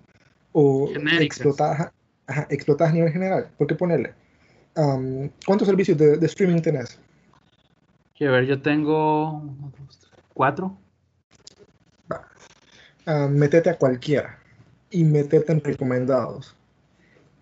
o 0.53 0.91
explotadas, 1.21 1.93
explotadas 2.51 2.93
a 2.93 2.95
nivel 2.95 3.13
general. 3.13 3.51
¿Por 3.57 3.67
qué 3.67 3.75
ponerle? 3.75 4.13
¿Cuántos 5.47 5.67
servicios 5.67 5.99
de, 5.99 6.25
streaming 6.27 6.61
tenés? 6.61 6.99
Quiero 8.17 8.35
ver, 8.35 8.47
yo 8.47 8.61
tengo 8.61 9.43
cuatro. 10.35 10.77
metete 13.31 13.71
a 13.71 13.77
cualquiera 13.77 14.39
y 14.91 15.05
metete 15.05 15.53
en 15.53 15.63
recomendados. 15.63 16.55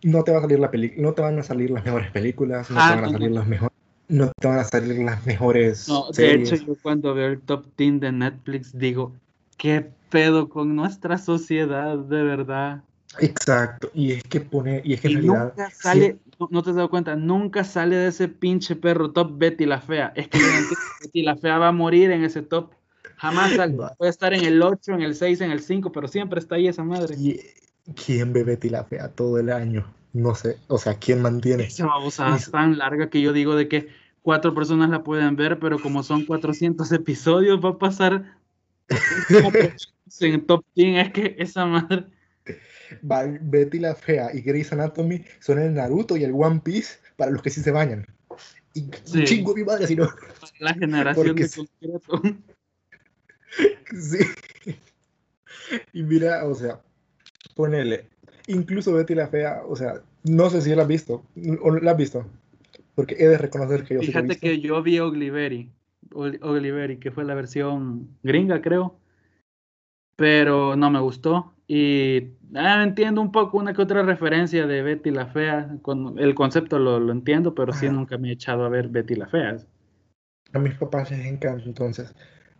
No 0.02 0.22
te 0.22 0.32
va 0.32 0.38
a 0.38 0.42
salir 0.42 0.60
la 0.60 0.70
no 0.98 1.12
te 1.14 1.22
van 1.22 1.38
a 1.38 1.42
salir 1.42 1.70
las 1.70 1.84
mejores 1.84 2.10
películas, 2.10 2.70
no 2.70 2.76
te 2.76 2.82
ah, 2.82 2.94
van 2.94 3.04
a 3.04 3.10
salir 3.10 3.30
las 3.30 3.46
mejores 3.46 3.75
no 4.08 4.30
te 4.38 4.48
van 4.48 4.58
a 4.58 4.64
salir 4.64 4.98
las 5.04 5.24
mejores. 5.26 5.88
No, 5.88 6.10
de 6.10 6.34
hecho, 6.34 6.56
yo 6.56 6.76
cuando 6.82 7.14
veo 7.14 7.28
el 7.28 7.40
top 7.40 7.66
10 7.76 8.00
de 8.00 8.12
Netflix 8.12 8.76
digo, 8.76 9.12
¿qué 9.56 9.90
pedo 10.10 10.48
con 10.48 10.76
nuestra 10.76 11.18
sociedad, 11.18 11.98
de 11.98 12.22
verdad? 12.22 12.82
Exacto, 13.18 13.90
y 13.94 14.12
es 14.12 14.22
que 14.24 14.40
pone, 14.40 14.82
y 14.84 14.94
es 14.94 15.00
que 15.00 15.08
en 15.08 15.14
realidad. 15.14 15.54
Nunca 15.56 15.70
sale, 15.70 16.18
no, 16.50 16.62
te 16.62 16.70
has 16.70 16.76
dado 16.76 16.90
cuenta, 16.90 17.16
nunca 17.16 17.64
sale 17.64 17.96
de 17.96 18.08
ese 18.08 18.28
pinche 18.28 18.76
perro 18.76 19.10
top 19.12 19.38
Betty 19.38 19.64
la 19.64 19.80
Fea. 19.80 20.12
Es 20.14 20.28
que 20.28 20.38
Betty 21.02 21.22
la 21.22 21.36
Fea 21.36 21.58
va 21.58 21.68
a 21.68 21.72
morir 21.72 22.10
en 22.10 22.24
ese 22.24 22.42
top. 22.42 22.72
Jamás 23.16 23.54
sale. 23.54 23.76
Puede 23.96 24.10
estar 24.10 24.34
en 24.34 24.44
el 24.44 24.60
8, 24.60 24.92
en 24.92 25.02
el 25.02 25.14
6, 25.14 25.40
en 25.40 25.50
el 25.50 25.60
5, 25.60 25.90
pero 25.90 26.06
siempre 26.06 26.38
está 26.38 26.56
ahí 26.56 26.68
esa 26.68 26.84
madre. 26.84 27.16
¿Quién 28.04 28.32
ve 28.32 28.44
Betty 28.44 28.68
la 28.68 28.84
Fea 28.84 29.08
todo 29.08 29.38
el 29.38 29.50
año? 29.50 29.86
No 30.16 30.34
sé, 30.34 30.56
o 30.68 30.78
sea, 30.78 30.94
¿quién 30.94 31.20
mantiene? 31.20 31.64
Esa 31.64 31.86
babosada 31.86 32.36
es 32.36 32.50
tan 32.50 32.78
larga 32.78 33.10
que 33.10 33.20
yo 33.20 33.32
digo 33.32 33.54
de 33.54 33.68
que 33.68 33.88
cuatro 34.22 34.54
personas 34.54 34.88
la 34.88 35.04
pueden 35.04 35.36
ver, 35.36 35.58
pero 35.58 35.78
como 35.78 36.02
son 36.02 36.24
400 36.24 36.90
episodios, 36.92 37.62
va 37.62 37.70
a 37.70 37.78
pasar 37.78 38.38
en 40.20 40.46
top 40.46 40.64
10, 40.74 41.06
es 41.06 41.12
que 41.12 41.36
esa 41.38 41.66
madre... 41.66 42.06
Betty 43.02 43.78
la 43.80 43.94
Fea 43.94 44.30
y 44.32 44.40
Grey's 44.40 44.72
Anatomy 44.72 45.24
son 45.40 45.58
el 45.58 45.74
Naruto 45.74 46.16
y 46.16 46.24
el 46.24 46.32
One 46.32 46.60
Piece 46.64 46.98
para 47.16 47.30
los 47.30 47.42
que 47.42 47.50
sí 47.50 47.60
se 47.60 47.72
bañan. 47.72 48.06
Y 48.74 48.88
sí. 49.04 49.24
chingo 49.24 49.54
mi 49.54 49.64
madre 49.64 49.86
si 49.86 49.96
no. 49.96 50.08
La 50.60 50.72
generación 50.72 51.36
de 51.36 51.48
concreto. 51.48 52.22
Sí. 53.98 54.18
Y 55.94 56.02
mira, 56.02 56.44
o 56.44 56.54
sea, 56.54 56.78
ponele, 57.54 58.10
incluso 58.46 58.92
Betty 58.92 59.14
la 59.14 59.28
Fea, 59.28 59.62
o 59.66 59.76
sea, 59.76 60.02
no 60.24 60.50
sé 60.50 60.62
si 60.62 60.74
la 60.74 60.82
has 60.82 60.88
visto, 60.88 61.24
o 61.62 61.70
la 61.70 61.90
has 61.92 61.96
visto, 61.96 62.26
porque 62.94 63.16
he 63.18 63.28
de 63.28 63.38
reconocer 63.38 63.84
que 63.84 63.94
yo 63.94 64.00
Fíjate 64.00 64.34
sí 64.34 64.40
que 64.40 64.60
yo 64.60 64.82
vi 64.82 64.98
Oliveri, 64.98 65.70
Oliveri, 66.12 66.98
que 66.98 67.10
fue 67.10 67.24
la 67.24 67.34
versión 67.34 68.08
gringa, 68.22 68.62
creo. 68.62 68.98
Pero 70.16 70.76
no 70.76 70.90
me 70.90 71.00
gustó. 71.00 71.52
Y 71.68 72.28
ah, 72.54 72.82
entiendo 72.82 73.20
un 73.20 73.32
poco 73.32 73.58
una 73.58 73.74
que 73.74 73.82
otra 73.82 74.02
referencia 74.02 74.66
de 74.66 74.82
Betty 74.82 75.10
la 75.10 75.26
Fea. 75.26 75.76
Con, 75.82 76.18
el 76.18 76.34
concepto 76.34 76.78
lo, 76.78 76.98
lo 77.00 77.12
entiendo, 77.12 77.54
pero 77.54 77.72
sí 77.72 77.88
nunca 77.88 78.16
me 78.16 78.30
he 78.30 78.32
echado 78.32 78.64
a 78.64 78.70
ver 78.70 78.88
Betty 78.88 79.14
la 79.14 79.26
Fea. 79.26 79.58
A 80.52 80.58
mis 80.58 80.74
papás 80.74 81.10
les 81.10 81.26
encanta, 81.26 81.64
entonces 81.64 82.14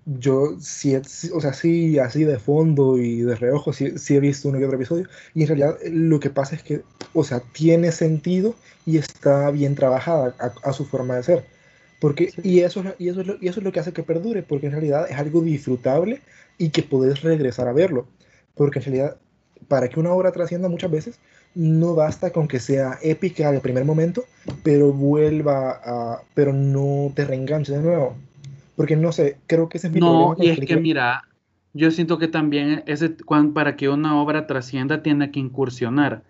yo 0.07 0.57
sí, 0.61 0.95
o 1.35 1.41
sea, 1.41 1.53
sí, 1.53 1.99
así 1.99 2.25
de 2.25 2.39
fondo 2.39 2.97
y 2.97 3.23
de 3.23 3.35
reojo, 3.35 3.73
sí, 3.73 3.93
he 4.09 4.21
visto 4.21 4.49
uno 4.49 4.61
y 4.61 4.65
otro 4.65 4.77
episodio. 4.77 5.09
Y 5.35 5.43
en 5.43 5.49
realidad 5.49 5.79
eh, 5.83 5.91
lo 5.91 6.21
que 6.21 6.31
pasa 6.31 6.55
es 6.55 6.63
que, 6.63 6.83
o 7.13 7.25
sea, 7.25 7.41
tiene 7.53 7.91
sentido 7.93 8.55
y 8.87 8.99
está 8.99 9.51
bien 9.51 9.75
trabajada 9.75 10.35
a, 10.63 10.73
su 10.73 10.87
forma 10.87 11.17
de 11.17 11.25
ser. 11.25 11.45
Porque, 12.01 12.31
y, 12.43 12.61
eso, 12.61 12.85
y, 12.99 13.09
eso 13.09 13.21
es 13.21 13.27
lo, 13.27 13.37
y 13.41 13.49
eso 13.49 13.61
es 13.61 13.65
lo 13.65 13.73
que 13.73 13.81
hace 13.81 13.93
que 13.93 14.03
perdure, 14.05 14.43
porque 14.43 14.67
en 14.67 14.73
realidad 14.73 15.11
es 15.11 15.17
algo 15.19 15.41
disfrutable 15.43 16.21
y 16.59 16.71
que 16.71 16.83
podés 16.83 17.23
regresar 17.23 17.69
a 17.69 17.73
verlo. 17.73 18.07
Porque 18.55 18.79
en 18.79 18.85
realidad, 18.85 19.17
para 19.69 19.89
que 19.89 19.99
una 19.99 20.13
obra 20.13 20.33
trascienda 20.33 20.69
muchas 20.69 20.91
veces, 20.91 21.19
no 21.57 21.95
basta 21.95 22.31
con 22.31 22.49
que 22.49 22.61
sea 22.61 22.99
épica 23.03 23.49
al 23.49 23.61
primer 23.61 23.85
momento, 23.85 24.25
pero 24.63 24.93
vuelva 24.93 25.81
a, 25.85 26.23
pero 26.35 26.53
no 26.53 27.13
te 27.15 27.25
reenganche 27.25 27.73
de 27.73 27.81
nuevo. 27.81 28.17
Porque 28.77 28.97
no 28.97 29.11
sé, 29.13 29.39
creo 29.47 29.69
que 29.69 29.79
ese 29.79 29.89
es 29.89 29.93
mi 29.93 30.01
No, 30.01 30.37
y 30.39 30.51
es 30.51 30.61
que 30.61 30.77
mira, 30.77 31.23
yo 31.73 31.91
siento 31.91 32.19
que 32.19 32.29
también 32.29 32.83
ese, 32.87 33.17
para 33.55 33.77
que 33.77 33.89
una 33.89 34.21
obra 34.21 34.47
trascienda 34.47 35.03
tiene 35.03 35.31
que 35.31 35.41
incursionar. 35.41 36.23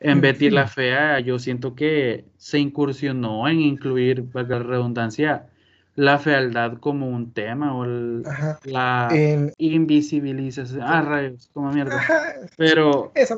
En 0.00 0.20
Betty 0.20 0.50
la 0.50 0.66
Fea, 0.66 1.20
yo 1.20 1.38
siento 1.38 1.74
que 1.74 2.24
se 2.36 2.58
incursionó 2.58 3.48
en 3.48 3.60
incluir, 3.60 4.22
valga 4.32 4.58
la 4.58 4.64
redundancia, 4.64 5.46
la 5.94 6.18
fealdad 6.18 6.78
como 6.78 7.08
un 7.08 7.32
tema 7.32 7.76
o 7.76 7.86
la 7.86 9.08
invisibilización. 9.58 10.82
Ah, 10.82 11.02
rayos, 11.02 11.48
como 11.54 11.70
mierda. 11.72 12.00
Pero 12.56 13.12
esa. 13.14 13.36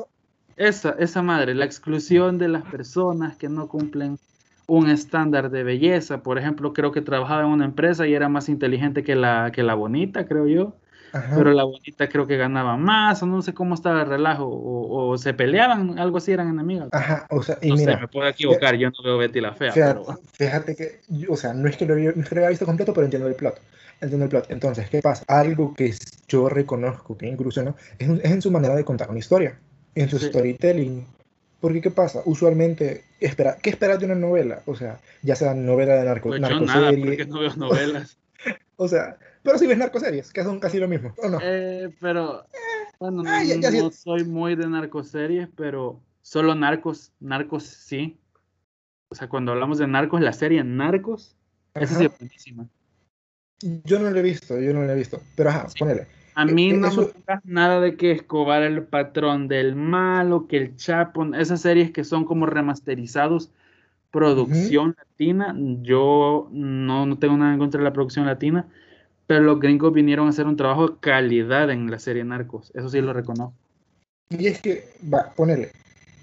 esa, 0.57 0.95
esa 0.99 1.21
madre, 1.21 1.53
la 1.53 1.65
exclusión 1.65 2.37
de 2.39 2.47
las 2.47 2.63
personas 2.63 3.37
que 3.37 3.49
no 3.49 3.67
cumplen 3.67 4.17
un 4.67 4.89
estándar 4.89 5.49
de 5.49 5.63
belleza. 5.63 6.21
Por 6.21 6.37
ejemplo, 6.37 6.73
creo 6.73 6.91
que 6.91 7.01
trabajaba 7.01 7.41
en 7.41 7.47
una 7.47 7.65
empresa 7.65 8.05
y 8.05 8.13
era 8.13 8.29
más 8.29 8.49
inteligente 8.49 9.03
que 9.03 9.15
la, 9.15 9.51
que 9.53 9.63
la 9.63 9.73
bonita, 9.73 10.27
creo 10.27 10.47
yo. 10.47 10.75
Pero 11.11 11.53
la 11.53 11.63
bonita 11.63 12.09
creo 12.09 12.27
que 12.27 12.37
ganaba 12.37 12.77
más, 12.77 13.23
o 13.23 13.25
no 13.25 13.41
sé 13.41 13.53
cómo 13.53 13.73
estaba 13.73 14.01
el 14.01 14.07
relajo, 14.07 14.45
o, 14.47 15.17
se 15.17 15.33
peleaban, 15.33 15.97
algo 15.97 16.17
así, 16.17 16.33
eran 16.33 16.49
enemigas. 16.49 16.89
Ajá, 16.91 17.25
o 17.29 17.41
sea, 17.41 17.57
y 17.61 17.71
mira, 17.71 17.97
me 17.97 18.07
puedo 18.07 18.27
equivocar, 18.27 18.75
yo 18.75 18.89
no 18.89 19.03
veo 19.03 19.17
Betty 19.17 19.41
la 19.41 19.53
fea. 19.53 19.73
Fíjate, 20.33 20.75
que, 20.75 20.99
o 21.29 21.37
sea, 21.37 21.53
no 21.53 21.69
es 21.69 21.77
que 21.77 21.85
lo, 21.85 21.95
no 21.95 22.21
es 22.21 22.29
que 22.29 22.35
lo 22.35 22.47
visto 22.49 22.65
completo, 22.65 22.93
pero 22.93 23.05
entiendo 23.05 23.27
el 23.27 23.35
plot. 23.35 23.59
Entiendo 24.01 24.25
el 24.25 24.29
plot. 24.29 24.51
Entonces, 24.51 24.89
¿qué 24.89 25.01
pasa? 25.01 25.23
Algo 25.27 25.73
que 25.73 25.93
yo 26.27 26.49
reconozco 26.49 27.17
que 27.17 27.27
incluso 27.27 27.63
no 27.63 27.75
es, 27.97 28.09
es 28.09 28.31
en 28.31 28.41
su 28.41 28.51
manera 28.51 28.75
de 28.75 28.83
contar 28.83 29.09
una 29.09 29.19
historia, 29.19 29.57
en 29.95 30.09
su 30.09 30.19
storytelling 30.19 31.05
porque, 31.59 31.81
¿qué 31.81 31.91
pasa? 31.91 32.21
Usualmente, 32.25 33.03
espera, 33.19 33.57
¿qué 33.61 33.71
esperas 33.71 33.99
de 33.99 34.05
una 34.05 34.15
novela? 34.15 34.61
O 34.65 34.75
sea, 34.75 34.99
ya 35.23 35.35
sea 35.35 35.53
novela 35.53 35.95
de 35.95 36.05
narco, 36.05 36.29
pues 36.29 36.41
narcoserie. 36.41 37.25
no 37.25 37.39
veo 37.39 37.55
novelas. 37.55 38.17
o 38.75 38.87
sea, 38.87 39.17
pero 39.43 39.57
si 39.57 39.65
ves 39.65 39.77
narcoseries, 39.77 40.31
que 40.31 40.43
son 40.43 40.59
casi 40.59 40.77
lo 40.77 40.87
mismo, 40.87 41.13
¿o 41.17 41.29
no? 41.29 41.39
Eh, 41.41 41.89
pero, 41.99 42.45
bueno, 42.99 43.23
ah, 43.25 43.43
no, 43.43 43.91
soy 43.91 44.23
muy 44.23 44.55
de 44.55 44.67
narcoseries, 44.67 45.49
pero 45.55 45.99
solo 46.21 46.53
narcos, 46.53 47.11
narcos 47.19 47.63
sí. 47.63 48.19
O 49.09 49.15
sea, 49.15 49.29
cuando 49.29 49.53
hablamos 49.53 49.77
de 49.77 49.87
narcos, 49.87 50.21
la 50.21 50.33
serie 50.33 50.63
Narcos, 50.63 51.37
esa 51.73 51.95
sí 51.95 52.05
es 52.05 52.19
buenísima. 52.19 52.67
Yo 53.61 53.99
no 53.99 54.11
la 54.11 54.19
he 54.19 54.23
visto, 54.23 54.59
yo 54.59 54.73
no 54.73 54.83
la 54.83 54.93
he 54.93 54.95
visto, 54.95 55.21
pero 55.35 55.49
ajá, 55.49 55.67
ponele. 55.79 56.07
A 56.37 56.45
mí 56.45 56.71
no 56.71 56.91
me 56.91 56.95
gusta 56.95 57.41
nada 57.45 57.81
de 57.81 57.97
que 57.97 58.11
Escobar 58.11 58.61
el 58.61 58.83
patrón 58.83 59.47
del 59.47 59.75
malo, 59.75 60.45
que 60.47 60.57
el 60.57 60.75
Chapo, 60.75 61.25
esas 61.33 61.61
series 61.61 61.89
que 61.89 62.03
son 62.03 62.25
como 62.25 62.45
remasterizados, 62.45 63.49
producción 64.11 64.95
latina. 64.95 65.55
Yo 65.81 66.47
no, 66.51 67.07
no, 67.07 67.17
tengo 67.17 67.37
nada 67.37 67.53
en 67.53 67.57
contra 67.57 67.79
de 67.79 67.85
la 67.85 67.91
producción 67.91 68.27
latina, 68.27 68.67
pero 69.25 69.41
los 69.41 69.59
gringos 69.59 69.91
vinieron 69.91 70.27
a 70.27 70.29
hacer 70.29 70.45
un 70.45 70.57
trabajo 70.57 70.87
de 70.87 70.97
calidad 70.99 71.71
en 71.71 71.89
la 71.89 71.97
serie 71.97 72.23
Narcos. 72.23 72.71
Eso 72.75 72.87
sí 72.87 73.01
lo 73.01 73.13
reconozco. 73.13 73.55
Y 74.29 74.45
es 74.45 74.61
que, 74.61 74.89
va, 75.11 75.33
ponele, 75.35 75.71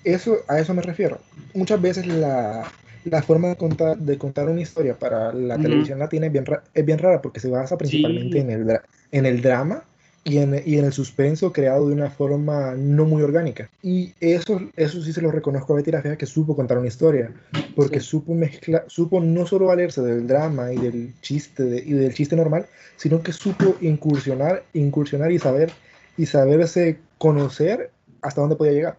eso, 0.04 0.36
a 0.46 0.60
eso 0.60 0.74
me 0.74 0.82
refiero. 0.82 1.18
Muchas 1.54 1.82
veces 1.82 2.06
la, 2.06 2.70
la 3.04 3.20
forma 3.20 3.48
de 3.48 3.56
contar, 3.56 3.98
de 3.98 4.16
contar 4.16 4.48
una 4.48 4.60
historia 4.60 4.96
para 4.96 5.32
la 5.32 5.58
televisión 5.58 5.98
latina 5.98 6.26
es 6.26 6.32
bien, 6.32 6.44
es 6.72 6.86
bien 6.86 6.98
rara 7.00 7.20
porque 7.20 7.40
se 7.40 7.50
basa 7.50 7.76
principalmente 7.76 8.38
en, 8.38 8.50
el, 8.50 8.80
en 9.10 9.26
el 9.26 9.42
drama 9.42 9.82
y 10.24 10.38
en, 10.38 10.60
y 10.64 10.78
en, 10.78 10.86
el 10.86 10.92
suspenso 10.92 11.52
creado 11.52 11.88
de 11.88 11.94
una 11.94 12.10
forma 12.10 12.74
no 12.74 13.04
muy 13.04 13.22
orgánica. 13.22 13.68
Y 13.82 14.14
eso, 14.20 14.60
eso 14.74 15.02
sí 15.02 15.12
se 15.12 15.20
lo 15.20 15.30
reconozco 15.30 15.72
a 15.72 15.76
Betty 15.76 15.90
la 15.90 16.02
Fea, 16.02 16.16
que 16.16 16.26
supo 16.26 16.56
contar 16.56 16.78
una 16.78 16.88
historia, 16.88 17.32
porque 17.76 18.00
supo, 18.00 18.34
mezcla, 18.34 18.84
supo 18.86 19.20
no 19.20 19.46
solo 19.46 19.66
valerse 19.66 20.00
del 20.00 20.26
drama 20.26 20.72
y 20.72 20.78
del 20.78 21.14
chiste 21.20 21.82
y 21.84 21.92
del 21.92 22.14
chiste 22.14 22.36
normal, 22.36 22.66
sino 22.96 23.22
que 23.22 23.32
supo 23.32 23.76
incursionar, 23.82 24.64
incursionar 24.72 25.30
y 25.30 25.38
saber 25.38 25.70
y 26.16 26.26
saberse 26.26 26.98
conocer 27.18 27.90
hasta 28.22 28.40
dónde 28.40 28.56
podía 28.56 28.72
llegar. 28.72 28.98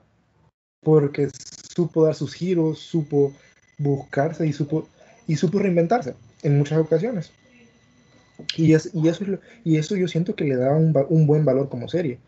Porque 0.82 1.30
supo 1.76 2.06
dar 2.06 2.14
sus 2.14 2.34
giros, 2.34 2.80
supo 2.80 3.34
buscarse 3.78 4.46
y 4.46 4.54
supo, 4.54 4.88
y 5.28 5.36
supo 5.36 5.60
reinventarse 5.60 6.16
en 6.44 6.58
muchas 6.58 6.78
ocasiones. 6.80 7.32
Y, 8.58 8.74
es, 8.74 8.90
y, 8.94 9.08
eso, 9.08 9.26
y 9.64 9.78
eso 9.78 9.96
yo 9.96 10.08
siento 10.08 10.36
que 10.36 10.44
le 10.46 10.56
da 10.56 10.74
un, 10.76 10.94
un, 11.10 11.28
buen 11.28 11.46
valor 11.46 11.70
como 11.70 11.88
serie. 11.88 12.20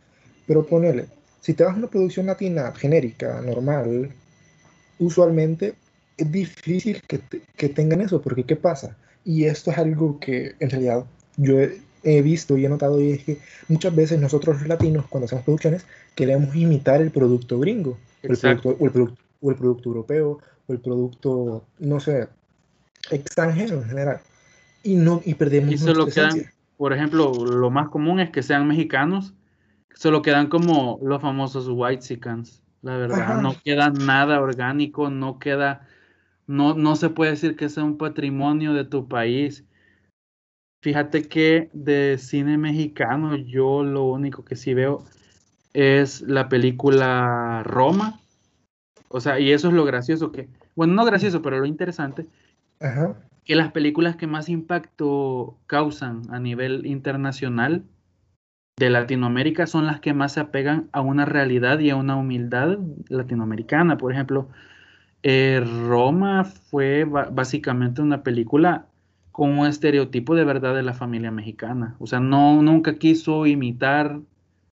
Pero 0.45 0.65
ponele, 0.65 1.05
si 1.41 1.53
te 1.53 1.63
vas 1.63 1.73
a 1.75 1.77
una 1.77 1.87
producción 1.87 2.27
latina 2.27 2.71
genérica, 2.73 3.41
normal, 3.41 4.09
usualmente 4.99 5.75
es 6.17 6.31
difícil 6.31 7.01
que, 7.07 7.19
que 7.55 7.69
tengan 7.69 8.01
eso, 8.01 8.21
porque 8.21 8.43
¿qué 8.43 8.55
pasa? 8.55 8.97
Y 9.25 9.45
esto 9.45 9.71
es 9.71 9.77
algo 9.77 10.19
que 10.19 10.55
en 10.59 10.69
realidad 10.69 11.05
yo 11.35 11.59
he, 12.03 12.21
visto 12.21 12.57
y 12.57 12.65
he 12.65 12.69
notado, 12.69 13.01
y 13.01 13.11
es 13.11 13.23
que 13.23 13.37
muchas 13.67 13.93
veces 13.93 14.19
nosotros 14.19 14.59
los 14.59 14.67
latinos, 14.67 15.05
cuando 15.09 15.25
hacemos 15.25 15.43
producciones, 15.43 15.85
queremos 16.15 16.55
imitar 16.55 17.01
el 17.01 17.11
producto 17.11 17.59
gringo, 17.59 17.97
el 18.23 18.37
producto, 18.37 18.77
o, 18.79 18.85
el 18.85 18.91
producto, 18.91 19.21
o 19.41 19.51
el 19.51 19.57
producto 19.57 19.89
europeo, 19.89 20.39
o 20.67 20.73
el 20.73 20.79
producto, 20.79 21.65
no 21.79 21.99
sé, 21.99 22.27
extranjero 23.11 23.81
en 23.81 23.89
general 23.89 24.21
y 24.87 24.95
no 24.95 25.21
y 25.25 25.33
perdemos 25.33 25.73
y 25.73 25.77
solo 25.77 26.07
quedan 26.07 26.45
por 26.77 26.93
ejemplo 26.93 27.45
lo 27.45 27.69
más 27.69 27.89
común 27.89 28.21
es 28.21 28.29
que 28.29 28.41
sean 28.41 28.65
mexicanos 28.67 29.33
solo 29.93 30.21
quedan 30.21 30.47
como 30.47 30.97
los 31.03 31.21
famosos 31.21 31.67
white 31.69 32.01
chickens 32.01 32.63
la 32.81 32.95
verdad 32.95 33.41
no 33.41 33.53
queda 33.65 33.89
nada 33.89 34.39
orgánico 34.39 35.09
no 35.09 35.39
queda 35.39 35.85
no 36.47 36.73
no 36.73 36.95
se 36.95 37.09
puede 37.09 37.31
decir 37.31 37.57
que 37.57 37.67
sea 37.67 37.83
un 37.83 37.97
patrimonio 37.97 38.73
de 38.73 38.85
tu 38.85 39.09
país. 39.09 39.65
Fíjate 40.81 41.27
que 41.27 41.69
de 41.73 42.17
cine 42.17 42.57
mexicano 42.57 43.35
yo 43.35 43.83
lo 43.83 44.05
único 44.05 44.45
que 44.45 44.55
sí 44.55 44.73
veo 44.73 45.03
es 45.73 46.21
la 46.21 46.47
película 46.47 47.63
Roma. 47.65 48.21
O 49.09 49.19
sea 49.19 49.37
y 49.37 49.51
eso 49.51 49.67
es 49.67 49.73
lo 49.73 49.83
gracioso 49.83 50.31
que 50.31 50.47
bueno 50.75 50.93
no 50.93 51.03
gracioso 51.03 51.41
pero 51.41 51.59
lo 51.59 51.65
interesante 51.65 52.25
Ajá 52.79 53.17
que 53.47 53.55
las 53.55 53.71
películas 53.71 54.17
que 54.17 54.27
más 54.27 54.49
impacto 54.49 55.57
causan 55.67 56.23
a 56.29 56.37
nivel 56.37 56.85
internacional 56.85 57.85
de 58.77 58.89
Latinoamérica 58.89 59.67
son 59.67 59.85
las 59.85 60.01
que 60.01 60.13
más 60.13 60.33
se 60.33 60.41
apegan 60.41 60.89
a 60.91 60.99
una 60.99 61.23
realidad 61.23 61.79
y 61.79 61.89
a 61.89 61.95
una 61.95 62.17
humildad 62.17 62.77
latinoamericana. 63.07 63.97
Por 63.97 64.11
ejemplo, 64.11 64.49
eh, 65.23 65.63
Roma 65.87 66.43
fue 66.43 67.05
básicamente 67.05 68.01
una 68.01 68.21
película 68.21 68.87
con 69.31 69.57
un 69.57 69.65
estereotipo 69.65 70.35
de 70.35 70.43
verdad 70.43 70.75
de 70.75 70.83
la 70.83 70.93
familia 70.93 71.31
mexicana. 71.31 71.95
O 71.99 72.05
sea, 72.05 72.19
no, 72.19 72.61
nunca 72.61 72.99
quiso 72.99 73.45
imitar 73.45 74.19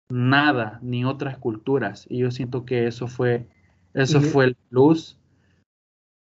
nada 0.08 0.78
ni 0.80 1.04
otras 1.04 1.36
culturas. 1.38 2.06
Y 2.08 2.18
yo 2.18 2.30
siento 2.30 2.64
que 2.64 2.86
eso 2.86 3.08
fue, 3.08 3.48
eso 3.94 4.20
fue 4.20 4.44
el 4.44 4.56
plus 4.68 5.19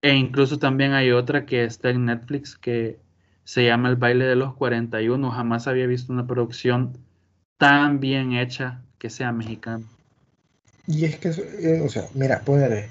e 0.03 0.15
incluso 0.15 0.59
también 0.59 0.93
hay 0.93 1.12
otra 1.12 1.47
que 1.47 1.65
está 1.65 1.91
en 1.91 2.07
Netflix 2.07 2.59
que 2.59 2.99
se 3.45 3.65
llama 3.65 3.88
El 3.88 3.97
baile 3.97 4.25
de 4.25 4.35
los 4.35 4.55
41. 4.55 5.31
Jamás 5.31 5.69
había 5.69 5.87
visto 5.87 6.12
una 6.12 6.27
producción 6.27 6.99
tan 7.57 8.01
bien 8.01 8.33
hecha 8.33 8.83
que 8.99 9.11
sea 9.11 9.31
mexicana. 9.31 9.85
Y 10.88 11.05
es 11.05 11.17
que, 11.19 11.29
eh, 11.29 11.81
o 11.85 11.88
sea, 11.88 12.05
mira, 12.15 12.41
ponerle 12.41 12.88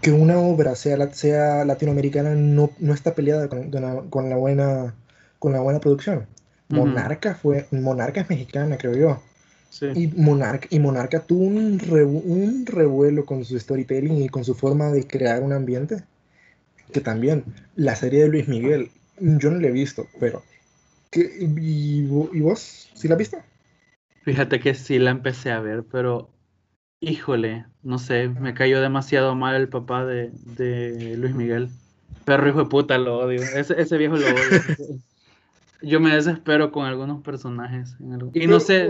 que 0.00 0.12
una 0.12 0.38
obra 0.38 0.76
sea, 0.76 1.12
sea 1.12 1.64
latinoamericana 1.64 2.36
no, 2.36 2.70
no 2.78 2.94
está 2.94 3.14
peleada 3.14 3.48
con, 3.48 4.28
la 4.30 4.36
buena, 4.36 4.94
con 5.40 5.52
la 5.52 5.60
buena 5.60 5.80
producción. 5.80 6.26
Monarca 6.68 7.34
fue, 7.34 7.66
Monarca 7.72 8.20
es 8.20 8.30
mexicana, 8.30 8.78
creo 8.78 8.96
yo. 8.96 9.22
Y, 9.96 10.06
Monarca, 10.08 10.68
y 10.70 10.78
Monarca 10.78 11.20
tuvo 11.20 11.44
un, 11.44 11.80
un 11.90 12.66
revuelo 12.66 13.24
con 13.24 13.44
su 13.44 13.58
storytelling 13.58 14.22
y 14.22 14.28
con 14.28 14.44
su 14.44 14.54
forma 14.54 14.90
de 14.92 15.06
crear 15.06 15.42
un 15.42 15.52
ambiente 15.52 16.04
que 16.96 17.02
también 17.02 17.44
la 17.74 17.94
serie 17.94 18.22
de 18.22 18.28
Luis 18.28 18.48
Miguel, 18.48 18.90
yo 19.20 19.50
no 19.50 19.60
la 19.60 19.68
he 19.68 19.72
visto, 19.72 20.06
pero 20.18 20.42
y, 21.12 21.44
y, 21.44 22.40
vos? 22.40 22.88
¿Sí 22.94 23.06
la 23.06 23.14
has 23.14 23.18
visto? 23.18 23.36
Fíjate 24.22 24.60
que 24.60 24.74
sí 24.74 24.98
la 24.98 25.10
empecé 25.10 25.50
a 25.50 25.60
ver, 25.60 25.84
pero 25.84 26.30
híjole, 27.00 27.66
no 27.82 27.98
sé, 27.98 28.30
me 28.30 28.54
cayó 28.54 28.80
demasiado 28.80 29.34
mal 29.34 29.56
el 29.56 29.68
papá 29.68 30.06
de, 30.06 30.30
de 30.56 31.18
Luis 31.18 31.34
Miguel. 31.34 31.68
Perro 32.24 32.48
hijo 32.48 32.60
de 32.60 32.70
puta, 32.70 32.96
lo 32.96 33.18
odio. 33.18 33.42
Ese, 33.42 33.78
ese 33.78 33.98
viejo 33.98 34.16
lo 34.16 34.26
odio. 34.26 34.98
Yo 35.82 36.00
me 36.00 36.14
desespero 36.14 36.72
con 36.72 36.86
algunos 36.86 37.22
personajes. 37.22 37.94
Y 38.32 38.46
no 38.46 38.58
sé, 38.58 38.88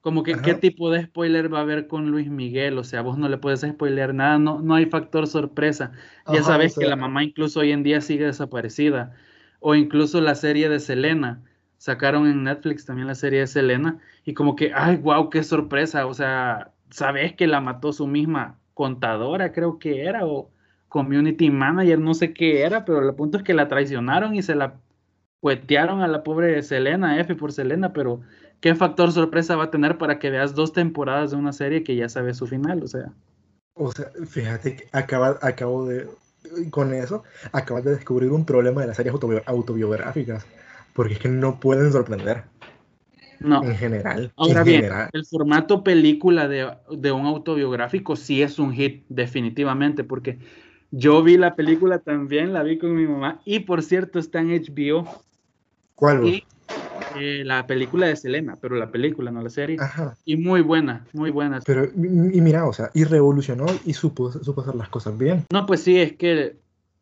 como 0.00 0.22
que 0.22 0.34
qué 0.36 0.54
tipo 0.54 0.90
de 0.90 1.04
spoiler 1.04 1.52
va 1.52 1.58
a 1.58 1.62
haber 1.62 1.86
con 1.86 2.10
Luis 2.10 2.30
Miguel. 2.30 2.78
O 2.78 2.84
sea, 2.84 3.02
vos 3.02 3.18
no 3.18 3.28
le 3.28 3.38
puedes 3.38 3.60
spoilear 3.60 4.14
nada, 4.14 4.38
no, 4.38 4.60
no 4.60 4.74
hay 4.74 4.86
factor 4.86 5.26
sorpresa. 5.26 5.92
Ya 6.32 6.42
sabes 6.42 6.76
que 6.78 6.86
la 6.86 6.96
mamá 6.96 7.22
incluso 7.22 7.60
hoy 7.60 7.72
en 7.72 7.82
día 7.82 8.00
sigue 8.00 8.24
desaparecida. 8.24 9.14
O 9.60 9.74
incluso 9.74 10.20
la 10.20 10.34
serie 10.34 10.68
de 10.68 10.80
Selena. 10.80 11.42
Sacaron 11.76 12.26
en 12.26 12.44
Netflix 12.44 12.84
también 12.86 13.08
la 13.08 13.14
serie 13.14 13.40
de 13.40 13.46
Selena. 13.46 13.98
Y 14.24 14.34
como 14.34 14.56
que, 14.56 14.72
ay, 14.74 14.96
wow, 14.96 15.28
qué 15.28 15.42
sorpresa. 15.42 16.06
O 16.06 16.14
sea, 16.14 16.72
sabes 16.90 17.34
que 17.34 17.46
la 17.46 17.60
mató 17.60 17.92
su 17.92 18.06
misma 18.06 18.58
contadora, 18.74 19.52
creo 19.52 19.78
que 19.78 20.04
era, 20.04 20.24
o 20.26 20.50
community 20.88 21.50
manager, 21.50 21.98
no 21.98 22.14
sé 22.14 22.32
qué 22.32 22.62
era, 22.62 22.84
pero 22.84 23.06
el 23.06 23.14
punto 23.14 23.38
es 23.38 23.44
que 23.44 23.54
la 23.54 23.68
traicionaron 23.68 24.34
y 24.34 24.42
se 24.42 24.54
la 24.54 24.80
cuetearon 25.40 26.02
a 26.02 26.08
la 26.08 26.22
pobre 26.22 26.62
Selena, 26.62 27.18
F 27.20 27.34
por 27.34 27.52
Selena, 27.52 27.92
pero 27.92 28.22
¿qué 28.60 28.74
factor 28.74 29.12
sorpresa 29.12 29.56
va 29.56 29.64
a 29.64 29.70
tener 29.70 29.98
para 29.98 30.18
que 30.18 30.30
veas 30.30 30.54
dos 30.54 30.72
temporadas 30.72 31.30
de 31.30 31.36
una 31.36 31.52
serie 31.52 31.82
que 31.82 31.96
ya 31.96 32.08
sabes 32.08 32.36
su 32.36 32.46
final? 32.46 32.82
O 32.82 32.86
sea. 32.86 33.12
O 33.74 33.92
sea, 33.92 34.10
fíjate 34.26 34.76
que 34.76 34.88
acaba, 34.92 35.38
acabo 35.42 35.86
de, 35.86 36.06
con 36.70 36.92
eso, 36.92 37.22
acabas 37.52 37.84
de 37.84 37.92
descubrir 37.92 38.30
un 38.30 38.44
problema 38.44 38.82
de 38.82 38.88
las 38.88 38.96
series 38.96 39.14
autobiográficas, 39.46 40.46
porque 40.92 41.14
es 41.14 41.18
que 41.18 41.28
no 41.28 41.60
pueden 41.60 41.92
sorprender. 41.92 42.44
No. 43.38 43.62
En 43.64 43.74
general. 43.74 44.32
Ahora 44.36 44.62
bien, 44.62 44.86
el 45.12 45.24
formato 45.24 45.82
película 45.82 46.46
de, 46.46 46.70
de, 46.90 47.10
un 47.10 47.24
autobiográfico 47.24 48.14
sí 48.14 48.42
es 48.42 48.58
un 48.58 48.74
hit, 48.74 49.04
definitivamente, 49.08 50.04
porque 50.04 50.38
yo 50.90 51.22
vi 51.22 51.38
la 51.38 51.56
película 51.56 52.00
también, 52.00 52.52
la 52.52 52.62
vi 52.62 52.76
con 52.76 52.94
mi 52.94 53.06
mamá, 53.06 53.40
y 53.46 53.60
por 53.60 53.82
cierto 53.82 54.18
está 54.18 54.40
en 54.40 54.50
HBO. 54.50 55.08
¿Cuál? 55.94 56.26
Y, 56.26 56.44
eh, 57.16 57.42
la 57.44 57.66
película 57.66 58.06
de 58.06 58.16
Selena, 58.16 58.56
pero 58.60 58.76
la 58.76 58.90
película, 58.90 59.30
no 59.30 59.42
la 59.42 59.50
serie. 59.50 59.76
Ajá. 59.80 60.16
Y 60.24 60.36
muy 60.36 60.60
buena, 60.60 61.06
muy 61.12 61.30
buena. 61.30 61.60
Pero, 61.64 61.84
y 61.84 62.40
mira, 62.40 62.66
o 62.66 62.72
sea, 62.72 62.90
y 62.94 63.04
revolucionó 63.04 63.66
y 63.84 63.92
supo, 63.92 64.30
supo 64.32 64.60
hacer 64.62 64.74
las 64.74 64.88
cosas 64.88 65.16
bien. 65.16 65.44
No, 65.52 65.66
pues 65.66 65.82
sí, 65.82 65.98
es 65.98 66.14
que, 66.14 66.56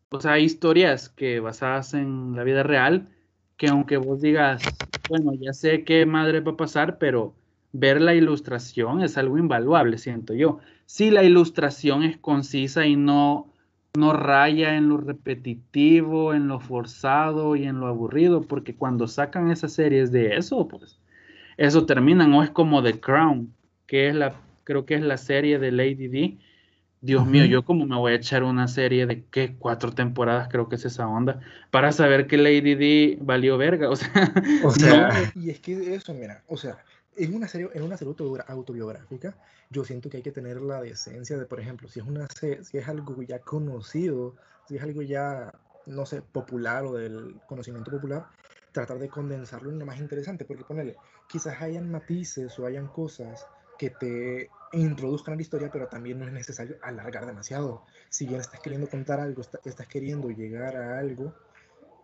o 0.09 0.19
sea, 0.19 0.33
hay 0.33 0.43
historias 0.43 1.09
que 1.09 1.39
basadas 1.39 1.93
en 1.93 2.35
la 2.35 2.43
vida 2.43 2.63
real, 2.63 3.09
que 3.57 3.67
aunque 3.67 3.97
vos 3.97 4.21
digas, 4.21 4.61
bueno, 5.09 5.33
ya 5.33 5.53
sé 5.53 5.83
qué 5.83 6.05
madre 6.05 6.39
va 6.39 6.53
a 6.53 6.57
pasar, 6.57 6.97
pero 6.97 7.35
ver 7.71 8.01
la 8.01 8.15
ilustración 8.15 9.01
es 9.01 9.17
algo 9.17 9.37
invaluable, 9.37 9.97
siento 9.97 10.33
yo. 10.33 10.59
Si 10.85 11.11
la 11.11 11.23
ilustración 11.23 12.03
es 12.03 12.17
concisa 12.17 12.85
y 12.85 12.95
no 12.95 13.53
no 13.97 14.13
raya 14.13 14.75
en 14.75 14.89
lo 14.89 14.97
repetitivo, 14.97 16.33
en 16.33 16.47
lo 16.47 16.59
forzado 16.59 17.55
y 17.55 17.65
en 17.65 17.79
lo 17.79 17.87
aburrido, 17.87 18.41
porque 18.41 18.75
cuando 18.75 19.07
sacan 19.07 19.51
esas 19.51 19.73
series 19.73 20.11
de 20.11 20.37
eso, 20.37 20.67
pues 20.67 20.99
eso 21.57 21.85
termina, 21.85 22.25
o 22.37 22.43
es 22.43 22.49
como 22.51 22.83
The 22.83 22.99
Crown, 22.99 23.53
que 23.87 24.07
es 24.07 24.15
la, 24.15 24.35
creo 24.63 24.85
que 24.85 24.95
es 24.95 25.01
la 25.01 25.17
serie 25.17 25.59
de 25.59 25.71
Lady 25.71 26.07
D. 26.07 26.37
Dios 27.01 27.25
mío, 27.25 27.45
yo 27.45 27.63
como 27.63 27.85
me 27.85 27.95
voy 27.95 28.11
a 28.11 28.15
echar 28.15 28.43
una 28.43 28.67
serie 28.67 29.05
de 29.05 29.23
qué 29.23 29.55
cuatro 29.57 29.93
temporadas, 29.93 30.49
creo 30.49 30.67
que 30.67 30.75
es 30.75 30.85
esa 30.85 31.07
onda, 31.07 31.39
para 31.71 31.91
saber 31.93 32.27
que 32.27 32.37
Lady 32.37 32.75
D 32.75 33.17
valió 33.21 33.57
verga, 33.57 33.89
o 33.89 33.95
sea, 33.95 34.33
o 34.63 34.71
sea. 34.71 35.31
Y 35.33 35.49
es 35.49 35.59
que 35.59 35.95
eso, 35.95 36.13
mira, 36.13 36.43
o 36.47 36.57
sea, 36.57 36.77
en 37.15 37.33
una 37.33 37.47
serie, 37.47 37.69
en 37.73 37.83
una 37.83 37.97
serie 37.97 38.13
autobiográfica, 38.47 39.35
yo 39.69 39.83
siento 39.83 40.09
que 40.09 40.17
hay 40.17 40.23
que 40.23 40.31
tener 40.31 40.61
la 40.61 40.81
decencia 40.81 41.37
de, 41.37 41.45
por 41.45 41.59
ejemplo, 41.59 41.87
si 41.89 41.99
es, 41.99 42.05
una, 42.05 42.27
si 42.39 42.77
es 42.77 42.87
algo 42.87 43.21
ya 43.23 43.39
conocido, 43.39 44.35
si 44.67 44.77
es 44.77 44.83
algo 44.83 45.01
ya, 45.01 45.51
no 45.85 46.05
sé, 46.05 46.21
popular 46.21 46.85
o 46.85 46.93
del 46.93 47.41
conocimiento 47.45 47.91
popular, 47.91 48.25
tratar 48.71 48.99
de 48.99 49.09
condensarlo 49.09 49.71
en 49.71 49.79
lo 49.79 49.85
más 49.85 49.99
interesante, 49.99 50.45
porque 50.45 50.63
ponerle, 50.63 50.95
quizás 51.27 51.61
hayan 51.61 51.91
matices 51.91 52.57
o 52.59 52.65
hayan 52.65 52.87
cosas 52.87 53.45
que 53.77 53.89
te 53.89 54.49
introduzcan 54.73 55.33
a 55.33 55.35
la 55.37 55.41
historia, 55.41 55.69
pero 55.71 55.87
también 55.87 56.19
no 56.19 56.27
es 56.27 56.33
necesario 56.33 56.77
alargar 56.81 57.25
demasiado. 57.25 57.81
Si 58.09 58.25
bien 58.25 58.39
estás 58.39 58.59
queriendo 58.59 58.87
contar 58.89 59.19
algo, 59.19 59.41
estás 59.41 59.87
queriendo 59.87 60.29
llegar 60.29 60.75
a 60.75 60.99
algo, 60.99 61.33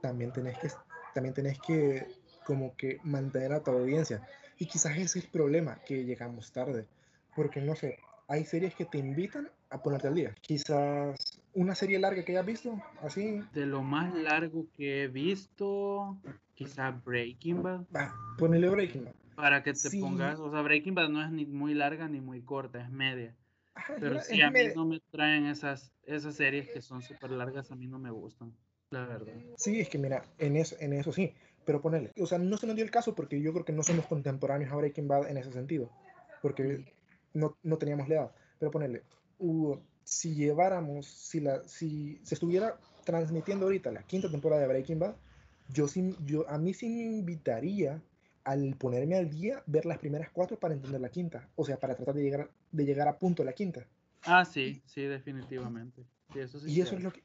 también 0.02 0.32
tenés 0.32 0.58
que, 0.58 0.72
también 1.14 1.34
tenés 1.34 1.60
que 1.60 2.08
como 2.46 2.76
que 2.76 3.00
mantener 3.04 3.54
a 3.54 3.64
tu 3.64 3.72
audiencia. 3.72 4.22
Y 4.58 4.66
quizás 4.66 4.94
ese 4.94 5.04
es 5.04 5.26
el 5.26 5.32
problema, 5.32 5.76
que 5.86 6.06
llegamos 6.06 6.52
tarde. 6.52 6.86
Porque 7.36 7.62
no 7.62 7.76
sé, 7.76 8.00
hay 8.28 8.46
series 8.46 8.74
que 8.76 8.86
te 8.86 8.98
invitan 8.98 9.50
a 9.70 9.82
ponerte 9.82 10.08
al 10.08 10.16
día. 10.16 10.36
Quizás 10.42 11.42
una 11.54 11.76
serie 11.76 12.00
larga 12.00 12.24
que 12.24 12.32
hayas 12.32 12.46
visto, 12.46 12.82
así. 13.02 13.42
De 13.54 13.66
lo 13.66 13.82
más 13.82 14.14
largo 14.14 14.68
que 14.74 15.04
he 15.04 15.08
visto, 15.08 16.18
quizás 16.54 17.04
Breaking 17.04 17.64
Bad. 17.64 17.86
Ah, 17.94 18.14
ponele 18.38 18.70
Breaking 18.70 19.06
Bad. 19.06 19.14
Para 19.36 19.64
que 19.64 19.74
te 19.74 19.90
pongas, 20.00 20.40
o 20.40 20.50
sea, 20.50 20.62
Breaking 20.62 20.96
Bad 20.96 21.10
no 21.10 21.22
es 21.22 21.32
ni 21.32 21.46
muy 21.46 21.74
larga 21.74 22.08
ni 22.08 22.22
muy 22.22 22.42
corta, 22.42 22.82
es 22.82 22.90
media. 22.90 23.36
Pero 24.00 24.22
si 24.22 24.42
a 24.42 24.50
mí 24.50 24.60
no 24.74 24.86
me 24.86 25.02
traen 25.12 25.46
esas, 25.48 25.92
esas 26.06 26.36
series 26.36 26.70
que 26.70 26.82
son 26.82 27.02
súper 27.02 27.32
largas, 27.32 27.72
a 27.72 27.76
mí 27.76 27.88
no 27.88 28.00
me 28.00 28.10
gustan, 28.10 28.54
la 28.90 29.06
verdad. 29.06 29.34
Sí, 29.58 29.82
es 29.82 29.90
que 29.90 29.98
mira, 29.98 30.24
en 30.38 30.56
eso, 30.56 30.78
en 30.80 30.94
eso 30.94 31.12
sí. 31.12 31.34
Pero 31.66 31.82
ponele, 31.82 32.14
o 32.20 32.28
sea, 32.28 32.38
no 32.38 32.58
se 32.58 32.68
nos 32.68 32.76
dio 32.76 32.86
el 32.86 32.92
caso 32.92 33.16
porque 33.16 33.42
yo 33.42 33.52
creo 33.52 33.66
que 33.66 33.74
no 33.74 33.84
somos 33.84 34.06
contemporáneos 34.06 34.72
a 34.72 34.76
Breaking 34.76 35.08
Bad 35.08 35.30
en 35.30 35.38
ese 35.38 35.52
sentido, 35.52 35.90
porque 36.42 36.86
no, 37.34 37.58
no 37.64 37.78
teníamos 37.78 38.08
la 38.08 38.16
edad. 38.16 38.32
Pero 38.60 38.72
ponele, 38.72 39.04
si 40.04 40.36
lleváramos, 40.36 41.08
si, 41.08 41.40
la, 41.40 41.68
si 41.68 42.20
se 42.24 42.36
estuviera 42.36 42.78
transmitiendo 43.04 43.66
ahorita 43.66 43.92
la 43.92 44.04
quinta 44.04 44.30
temporada 44.30 44.62
de 44.62 44.68
Breaking 44.68 45.00
Bad, 45.00 45.16
yo, 45.70 45.88
sí, 45.88 46.16
yo 46.24 46.48
a 46.50 46.58
mí 46.58 46.74
sí 46.74 46.88
me 46.90 47.04
invitaría 47.04 48.02
al 48.44 48.76
ponerme 48.76 49.18
al 49.18 49.30
día 49.30 49.64
ver 49.66 49.86
las 49.86 49.98
primeras 49.98 50.30
cuatro 50.30 50.58
para 50.60 50.76
entender 50.76 51.02
la 51.02 51.10
quinta, 51.10 51.50
o 51.56 51.66
sea, 51.66 51.78
para 51.78 51.96
tratar 51.96 52.14
de 52.14 52.22
llegar, 52.22 52.52
de 52.72 52.86
llegar 52.86 53.08
a 53.08 53.18
punto 53.18 53.44
la 53.44 53.54
quinta. 53.54 53.88
Ah, 54.24 54.46
sí, 54.46 54.82
sí, 54.86 55.02
definitivamente. 55.02 56.04
eso 56.36 56.60
y, 56.68 56.82
eso 56.82 56.96
es 56.96 57.04
lo 57.04 57.12
que, 57.12 57.24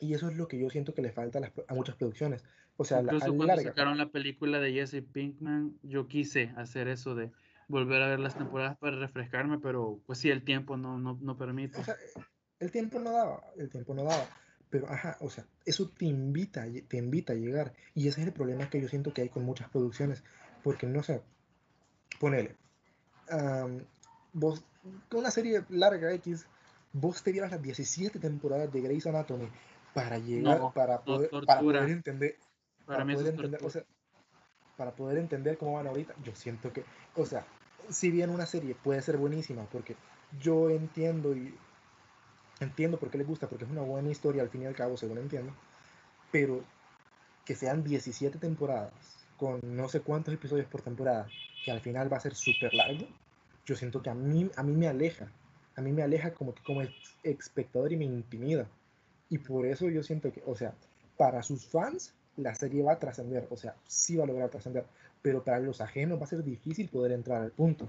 y, 0.00 0.12
eso 0.12 0.28
es 0.28 0.36
lo 0.36 0.48
que 0.48 0.58
yo 0.58 0.68
siento 0.70 0.92
que 0.94 1.02
le 1.02 1.12
falta 1.12 1.40
a 1.68 1.74
muchas 1.74 1.94
producciones 1.94 2.42
o 2.82 2.84
sea, 2.84 3.00
Incluso 3.00 3.34
cuando 3.36 3.56
sacaron 3.56 3.96
la 3.96 4.10
película 4.10 4.58
de 4.58 4.72
Jesse 4.72 5.02
Pinkman, 5.02 5.78
yo 5.82 6.08
quise 6.08 6.52
hacer 6.56 6.88
eso 6.88 7.14
de 7.14 7.30
volver 7.68 8.02
a 8.02 8.08
ver 8.08 8.20
las 8.20 8.36
temporadas 8.36 8.76
para 8.76 8.98
refrescarme, 8.98 9.58
pero 9.58 10.00
pues 10.04 10.18
sí, 10.18 10.30
el 10.30 10.42
tiempo 10.42 10.76
no, 10.76 10.98
no, 10.98 11.18
no 11.20 11.36
permite. 11.38 11.80
O 11.80 11.84
sea, 11.84 11.96
el 12.58 12.70
tiempo 12.70 12.98
no 12.98 13.12
daba, 13.12 13.40
el 13.56 13.70
tiempo 13.70 13.94
no 13.94 14.04
daba. 14.04 14.26
Pero, 14.68 14.90
ajá, 14.90 15.16
o 15.20 15.30
sea, 15.30 15.46
eso 15.64 15.88
te 15.90 16.06
invita, 16.06 16.66
te 16.88 16.96
invita 16.96 17.34
a 17.34 17.36
llegar. 17.36 17.72
Y 17.94 18.08
ese 18.08 18.22
es 18.22 18.26
el 18.26 18.32
problema 18.32 18.68
que 18.68 18.80
yo 18.80 18.88
siento 18.88 19.12
que 19.12 19.22
hay 19.22 19.28
con 19.28 19.44
muchas 19.44 19.68
producciones. 19.68 20.24
Porque, 20.62 20.86
no 20.86 21.02
sé, 21.02 21.22
ponele, 22.18 22.56
vos, 24.32 24.64
con 25.08 25.20
una 25.20 25.30
serie 25.30 25.64
larga 25.68 26.12
X, 26.14 26.46
vos 26.92 27.22
te 27.22 27.32
vieras 27.32 27.50
las 27.50 27.62
17 27.62 28.18
temporadas 28.18 28.72
de 28.72 28.80
Grey's 28.80 29.06
Anatomy 29.06 29.48
para 29.94 30.18
llegar, 30.18 30.72
para, 30.72 31.02
poder, 31.02 31.30
para 31.46 31.60
poder 31.60 31.90
entender, 31.90 32.36
para, 32.86 33.04
poder 33.04 33.26
entender, 33.26 33.64
o 33.64 33.70
sea, 33.70 33.84
para 34.76 34.92
poder 34.92 35.18
entender 35.18 35.58
cómo 35.58 35.74
van 35.74 35.86
ahorita, 35.86 36.14
yo 36.22 36.34
siento 36.34 36.72
que, 36.72 36.84
o 37.14 37.26
sea, 37.26 37.46
si 37.88 38.10
bien 38.10 38.30
una 38.30 38.46
serie 38.46 38.74
puede 38.74 39.02
ser 39.02 39.16
buenísima, 39.16 39.64
porque 39.64 39.96
yo 40.40 40.70
entiendo 40.70 41.34
y 41.34 41.54
entiendo 42.60 42.98
por 42.98 43.10
qué 43.10 43.18
le 43.18 43.24
gusta, 43.24 43.48
porque 43.48 43.64
es 43.64 43.70
una 43.70 43.82
buena 43.82 44.10
historia 44.10 44.42
al 44.42 44.48
fin 44.48 44.62
y 44.62 44.66
al 44.66 44.74
cabo, 44.74 44.96
según 44.96 45.18
entiendo, 45.18 45.52
pero 46.30 46.64
que 47.44 47.54
sean 47.54 47.82
17 47.82 48.38
temporadas 48.38 48.92
con 49.36 49.60
no 49.62 49.88
sé 49.88 50.00
cuántos 50.00 50.32
episodios 50.32 50.66
por 50.68 50.82
temporada, 50.82 51.26
que 51.64 51.72
al 51.72 51.80
final 51.80 52.12
va 52.12 52.16
a 52.16 52.20
ser 52.20 52.34
súper 52.34 52.72
largo, 52.74 53.06
yo 53.66 53.76
siento 53.76 54.02
que 54.02 54.10
a 54.10 54.14
mí, 54.14 54.50
a 54.56 54.62
mí 54.62 54.72
me 54.72 54.88
aleja, 54.88 55.30
a 55.76 55.80
mí 55.80 55.92
me 55.92 56.02
aleja 56.02 56.32
como 56.32 56.54
que 56.54 56.62
como 56.62 56.82
espectador 57.22 57.92
y 57.92 57.96
me 57.96 58.04
intimida. 58.04 58.68
Y 59.28 59.38
por 59.38 59.66
eso 59.66 59.88
yo 59.88 60.02
siento 60.02 60.32
que, 60.32 60.42
o 60.46 60.54
sea, 60.54 60.74
para 61.16 61.42
sus 61.42 61.66
fans 61.66 62.14
la 62.36 62.54
serie 62.54 62.82
va 62.82 62.92
a 62.92 62.98
trascender, 62.98 63.46
o 63.50 63.56
sea, 63.56 63.76
sí 63.86 64.16
va 64.16 64.24
a 64.24 64.26
lograr 64.26 64.50
trascender, 64.50 64.84
pero 65.20 65.44
para 65.44 65.60
los 65.60 65.80
ajenos 65.80 66.18
va 66.18 66.24
a 66.24 66.28
ser 66.28 66.42
difícil 66.42 66.88
poder 66.88 67.12
entrar 67.12 67.42
al 67.42 67.52
punto. 67.52 67.88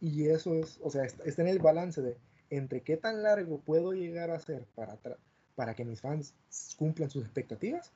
Y 0.00 0.26
eso 0.26 0.54
es, 0.54 0.78
o 0.82 0.90
sea, 0.90 1.04
está 1.04 1.42
en 1.42 1.48
el 1.48 1.58
balance 1.58 2.00
de 2.00 2.16
entre 2.50 2.80
qué 2.80 2.96
tan 2.96 3.22
largo 3.22 3.58
puedo 3.58 3.92
llegar 3.92 4.30
a 4.30 4.38
ser 4.38 4.64
para, 4.74 4.98
para 5.54 5.74
que 5.74 5.84
mis 5.84 6.00
fans 6.00 6.34
cumplan 6.76 7.10
sus 7.10 7.24
expectativas, 7.24 7.92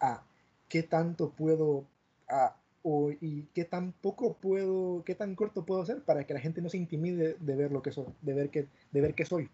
a 0.00 0.24
qué 0.68 0.82
tanto 0.82 1.30
puedo, 1.30 1.84
a, 2.28 2.56
o, 2.82 3.10
y 3.10 3.46
qué 3.54 3.64
tan 3.64 3.92
poco 3.92 4.34
puedo, 4.34 5.02
qué 5.04 5.14
tan 5.14 5.34
corto 5.34 5.64
puedo 5.64 5.84
ser 5.84 6.02
para 6.02 6.24
que 6.26 6.34
la 6.34 6.40
gente 6.40 6.62
no 6.62 6.68
se 6.68 6.78
intimide 6.78 7.36
de 7.38 7.56
ver 7.56 7.70
lo 7.70 7.82
que 7.82 7.92
soy, 7.92 8.06
de 8.22 8.34
ver 8.34 8.50
que, 8.50 8.66
de 8.90 9.00
ver 9.00 9.14
que 9.14 9.24
soy. 9.24 9.48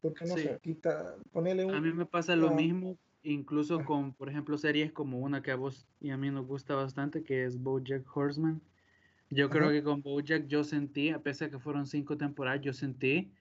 Porque 0.00 0.24
no 0.24 0.36
sé, 0.36 0.58
quita, 0.62 1.16
ponele 1.32 1.64
un... 1.64 1.74
A 1.74 1.80
mí 1.80 1.92
me 1.92 2.06
pasa 2.06 2.36
lo 2.36 2.50
mismo 2.50 2.96
incluso 3.32 3.84
con, 3.84 4.12
por 4.12 4.28
ejemplo, 4.28 4.56
series 4.56 4.92
como 4.92 5.18
una 5.18 5.42
que 5.42 5.50
a 5.50 5.56
vos 5.56 5.86
y 6.00 6.10
a 6.10 6.16
mí 6.16 6.30
nos 6.30 6.46
gusta 6.46 6.74
bastante, 6.74 7.22
que 7.22 7.44
es 7.44 7.60
BoJack 7.60 8.04
Horseman. 8.16 8.60
Yo 9.30 9.50
creo 9.50 9.70
que 9.70 9.82
con 9.82 10.02
BoJack 10.02 10.46
yo 10.46 10.62
sentí, 10.64 11.10
a 11.10 11.22
pesar 11.22 11.48
de 11.48 11.56
que 11.56 11.62
fueron 11.62 11.86
cinco 11.86 12.16
temporadas, 12.16 12.60
yo 12.60 12.72
sentí 12.72 13.32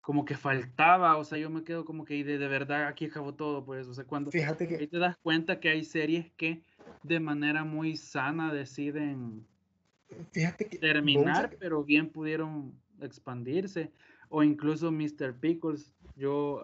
como 0.00 0.24
que 0.24 0.34
faltaba, 0.34 1.16
o 1.16 1.24
sea, 1.24 1.38
yo 1.38 1.48
me 1.50 1.62
quedo 1.62 1.84
como 1.84 2.04
que 2.04 2.24
de, 2.24 2.38
de 2.38 2.48
verdad 2.48 2.86
aquí 2.86 3.06
acabó 3.06 3.34
todo, 3.34 3.64
pues, 3.64 3.86
o 3.86 3.94
sea, 3.94 4.04
cuando 4.04 4.30
Fíjate 4.30 4.66
que... 4.66 4.76
ahí 4.76 4.86
te 4.86 4.98
das 4.98 5.16
cuenta 5.18 5.60
que 5.60 5.68
hay 5.68 5.84
series 5.84 6.30
que 6.32 6.62
de 7.02 7.20
manera 7.20 7.64
muy 7.64 7.96
sana 7.96 8.52
deciden 8.52 9.46
Fíjate 10.32 10.66
que 10.66 10.78
terminar, 10.78 11.50
Bojack- 11.50 11.56
pero 11.58 11.84
bien 11.84 12.10
pudieron 12.10 12.74
expandirse, 13.00 13.90
o 14.34 14.42
incluso 14.42 14.90
Mr. 14.90 15.34
Pickles, 15.38 15.92
yo 16.16 16.62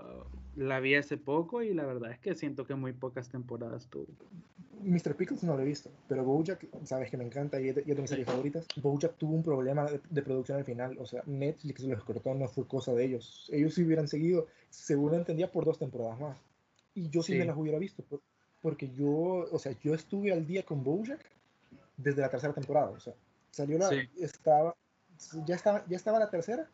uh, 0.57 0.59
la 0.61 0.81
vi 0.81 0.95
hace 0.95 1.19
poco 1.19 1.63
y 1.63 1.75
la 1.75 1.85
verdad 1.85 2.11
es 2.11 2.19
que 2.19 2.35
siento 2.35 2.67
que 2.67 2.75
muy 2.75 2.93
pocas 2.95 3.29
temporadas 3.29 3.87
tuvo. 3.89 4.07
Mr. 4.83 5.15
Pickles 5.17 5.43
no 5.43 5.55
lo 5.55 5.61
he 5.63 5.67
visto, 5.67 5.91
pero 6.09 6.25
Bojack, 6.25 6.67
sabes 6.85 7.11
que 7.11 7.19
me 7.19 7.25
encanta 7.25 7.61
y 7.61 7.69
es 7.69 7.75
de, 7.75 7.83
y 7.87 7.91
es 7.91 7.97
de 7.97 8.01
mis 8.03 8.09
series 8.11 8.27
favoritas. 8.27 8.67
Bojack 8.81 9.17
tuvo 9.19 9.35
un 9.35 9.43
problema 9.43 9.85
de, 9.91 10.01
de 10.09 10.23
producción 10.23 10.57
al 10.57 10.65
final, 10.65 10.97
o 10.99 11.05
sea, 11.05 11.23
Netflix 11.27 11.83
los 11.83 12.03
cortó, 12.05 12.33
no 12.35 12.49
fue 12.49 12.67
cosa 12.67 12.95
de 12.95 13.05
ellos. 13.05 13.51
Ellos 13.53 13.75
si 13.75 13.83
hubieran 13.85 14.09
seguido, 14.09 14.47
según 14.71 15.13
entendía, 15.15 15.53
por 15.53 15.67
dos 15.67 15.79
temporadas 15.79 16.19
más. 16.19 16.39
Y 16.95 17.11
yo 17.11 17.23
sí, 17.23 17.33
Sí. 17.33 17.39
me 17.39 17.45
las 17.45 17.57
hubiera 17.57 17.79
visto, 17.79 18.03
por- 18.03 18.23
porque 18.63 18.89
yo, 18.95 19.11
o 19.13 19.59
sea, 19.59 19.73
yo 19.83 19.93
estuve 19.95 20.33
al 20.33 20.47
día 20.47 20.63
con 20.65 20.83
Bojack 20.83 21.21
desde 21.99 22.23
la 22.23 22.31
tercera 22.31 22.55
temporada, 22.55 22.89
o 22.91 22.99
sea, 23.01 23.13
salió 23.51 23.77
la, 23.79 23.89
Sí. 23.91 23.97
estaba, 24.21 24.75
ya 25.47 25.55
estaba, 25.57 25.85
ya 25.87 25.97
estaba 25.97 26.19
la 26.19 26.31
tercera 26.31 26.67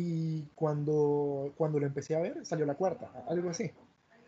y 0.00 0.44
cuando, 0.54 1.52
cuando 1.56 1.80
lo 1.80 1.86
empecé 1.86 2.14
a 2.14 2.20
ver 2.20 2.46
salió 2.46 2.64
la 2.64 2.76
cuarta, 2.76 3.10
algo 3.28 3.50
así. 3.50 3.72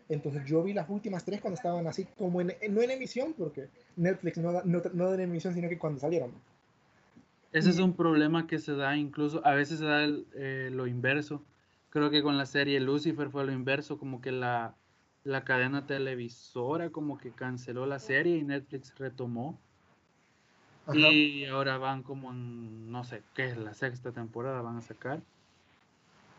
Entonces 0.09 0.43
yo 0.45 0.61
vi 0.61 0.73
las 0.73 0.89
últimas 0.89 1.23
tres 1.23 1.39
cuando 1.39 1.55
estaban 1.55 1.87
así 1.87 2.05
como 2.17 2.41
en, 2.41 2.51
no 2.71 2.81
en 2.81 2.91
emisión, 2.91 3.33
porque 3.37 3.69
Netflix 3.95 4.37
no 4.37 4.51
da, 4.51 4.63
no, 4.65 4.81
no 4.93 5.07
da 5.07 5.13
en 5.13 5.21
emisión, 5.21 5.53
sino 5.53 5.69
que 5.69 5.79
cuando 5.79 6.01
salieron. 6.01 6.33
Ese 7.53 7.69
es 7.69 7.79
un 7.79 7.93
problema 7.93 8.47
que 8.47 8.59
se 8.59 8.75
da 8.75 8.97
incluso, 8.97 9.45
a 9.45 9.53
veces 9.53 9.79
se 9.79 9.85
da 9.85 10.03
el, 10.03 10.27
eh, 10.35 10.69
lo 10.73 10.87
inverso. 10.87 11.41
Creo 11.89 12.09
que 12.09 12.21
con 12.21 12.37
la 12.37 12.45
serie 12.45 12.81
Lucifer 12.81 13.29
fue 13.29 13.45
lo 13.45 13.53
inverso, 13.53 13.97
como 13.97 14.19
que 14.19 14.33
la, 14.33 14.75
la 15.23 15.45
cadena 15.45 15.85
televisora 15.85 16.89
como 16.89 17.17
que 17.17 17.31
canceló 17.31 17.85
la 17.85 17.99
serie 17.99 18.35
y 18.35 18.43
Netflix 18.43 18.93
retomó. 18.97 19.57
Ajá. 20.87 20.97
Y 20.97 21.45
ahora 21.45 21.77
van 21.77 22.03
como 22.03 22.31
en, 22.31 22.91
no 22.91 23.05
sé, 23.05 23.23
qué 23.33 23.45
es 23.45 23.57
la 23.57 23.73
sexta 23.73 24.11
temporada, 24.11 24.61
van 24.61 24.75
a 24.75 24.81
sacar. 24.81 25.21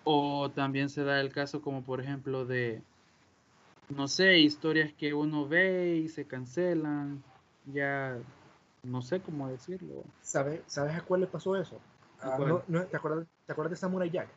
O 0.05 0.51
también 0.51 0.89
se 0.89 1.05
da 1.05 1.21
el 1.21 1.33
caso 1.33 1.63
como 1.63 1.83
por 1.83 2.01
ejemplo 2.01 2.45
de, 2.45 2.83
no 3.89 4.09
sé, 4.09 4.39
historias 4.39 4.93
que 4.95 5.15
uno 5.15 5.47
ve 5.47 5.97
y 6.05 6.09
se 6.09 6.27
cancelan, 6.27 7.23
ya 7.73 8.19
no 8.83 9.03
sé 9.03 9.21
cómo 9.21 9.49
decirlo. 9.49 10.03
¿Sabe- 10.23 10.63
¿Sabes 10.67 10.97
a 10.97 11.03
cuál 11.03 11.21
le 11.21 11.27
pasó 11.27 11.57
eso? 11.57 11.79
¿A 12.21 12.33
Ah, 12.33 12.37
cuál? 12.37 12.49
no- 12.49 12.63
no, 12.69 12.85
¿te, 12.87 12.97
acuerdas, 12.97 13.27
¿Te 13.47 13.53
acuerdas 13.53 13.71
de 13.73 13.77
Samurai 13.77 14.11
Jack? 14.11 14.29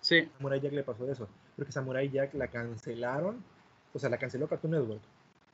Sí, 0.00 0.26
Samurai 0.38 0.60
Jack 0.60 0.72
le 0.72 0.82
pasó 0.82 1.10
eso, 1.10 1.28
porque 1.56 1.72
Samurai 1.72 2.08
Jack 2.10 2.32
la 2.34 2.48
cancelaron, 2.48 3.42
o 3.92 3.98
sea, 3.98 4.08
la 4.08 4.18
canceló 4.18 4.48
Cartoon 4.48 4.72
Network. 4.72 5.02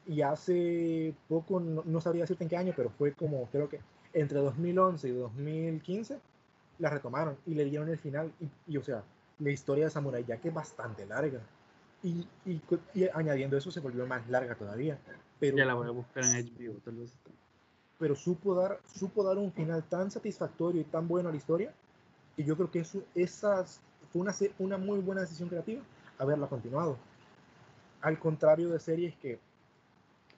Y 0.07 0.23
hace 0.23 1.15
poco, 1.29 1.59
no, 1.59 1.83
no 1.85 2.01
sabría 2.01 2.23
decirte 2.23 2.45
en 2.45 2.51
qué 2.51 2.57
año, 2.57 2.73
pero 2.77 2.91
fue 2.91 3.13
como, 3.13 3.47
creo 3.47 3.69
que 3.69 3.81
entre 4.13 4.39
2011 4.39 5.09
y 5.09 5.13
2015, 5.13 6.21
la 6.79 6.91
retomaron 6.91 7.37
y 7.45 7.55
le 7.55 7.65
dieron 7.65 7.89
el 7.89 7.99
final. 7.99 8.31
Y, 8.41 8.75
y, 8.75 8.77
o 8.77 8.83
sea, 8.85 9.03
la 9.39 9.51
historia 9.51 9.85
de 9.85 9.91
Samurai 9.91 10.25
Jack 10.25 10.45
es 10.45 10.55
bastante 10.55 11.07
larga. 11.07 11.41
Y, 12.03 12.27
y, 12.45 12.61
y 12.95 13.09
añadiendo 13.09 13.57
eso 13.57 13.71
se 13.71 13.81
volvió 13.81 14.07
más 14.07 14.29
larga 14.29 14.55
todavía. 14.55 14.99
Pero, 15.41 15.57
ya 15.57 15.65
la 15.65 15.75
voy 15.75 15.89
a 15.89 15.91
buscar 15.91 16.25
en 16.25 16.35
HBO, 16.35 16.81
tal 16.85 16.97
vez. 16.97 17.13
pero 17.99 18.15
supo, 18.15 18.55
dar, 18.55 18.81
supo 18.95 19.23
dar 19.25 19.39
un 19.39 19.53
final 19.53 19.83
tan 19.85 20.11
satisfactorio 20.11 20.81
y 20.81 20.85
tan 20.85 21.09
bueno 21.09 21.29
a 21.29 21.33
la 21.33 21.39
historia. 21.39 21.73
Y 22.37 22.45
yo 22.45 22.57
creo 22.57 22.71
que 22.71 22.81
eso, 22.81 23.03
esas, 23.15 23.81
fue 24.13 24.23
una, 24.23 24.35
una 24.59 24.79
muy 24.79 25.01
buena 25.01 25.23
decisión 25.23 25.49
creativa 25.49 25.83
haberla 26.19 26.47
continuado. 26.47 26.97
Al 28.01 28.19
contrario 28.19 28.69
de 28.69 28.79
series 28.79 29.15
que, 29.17 29.39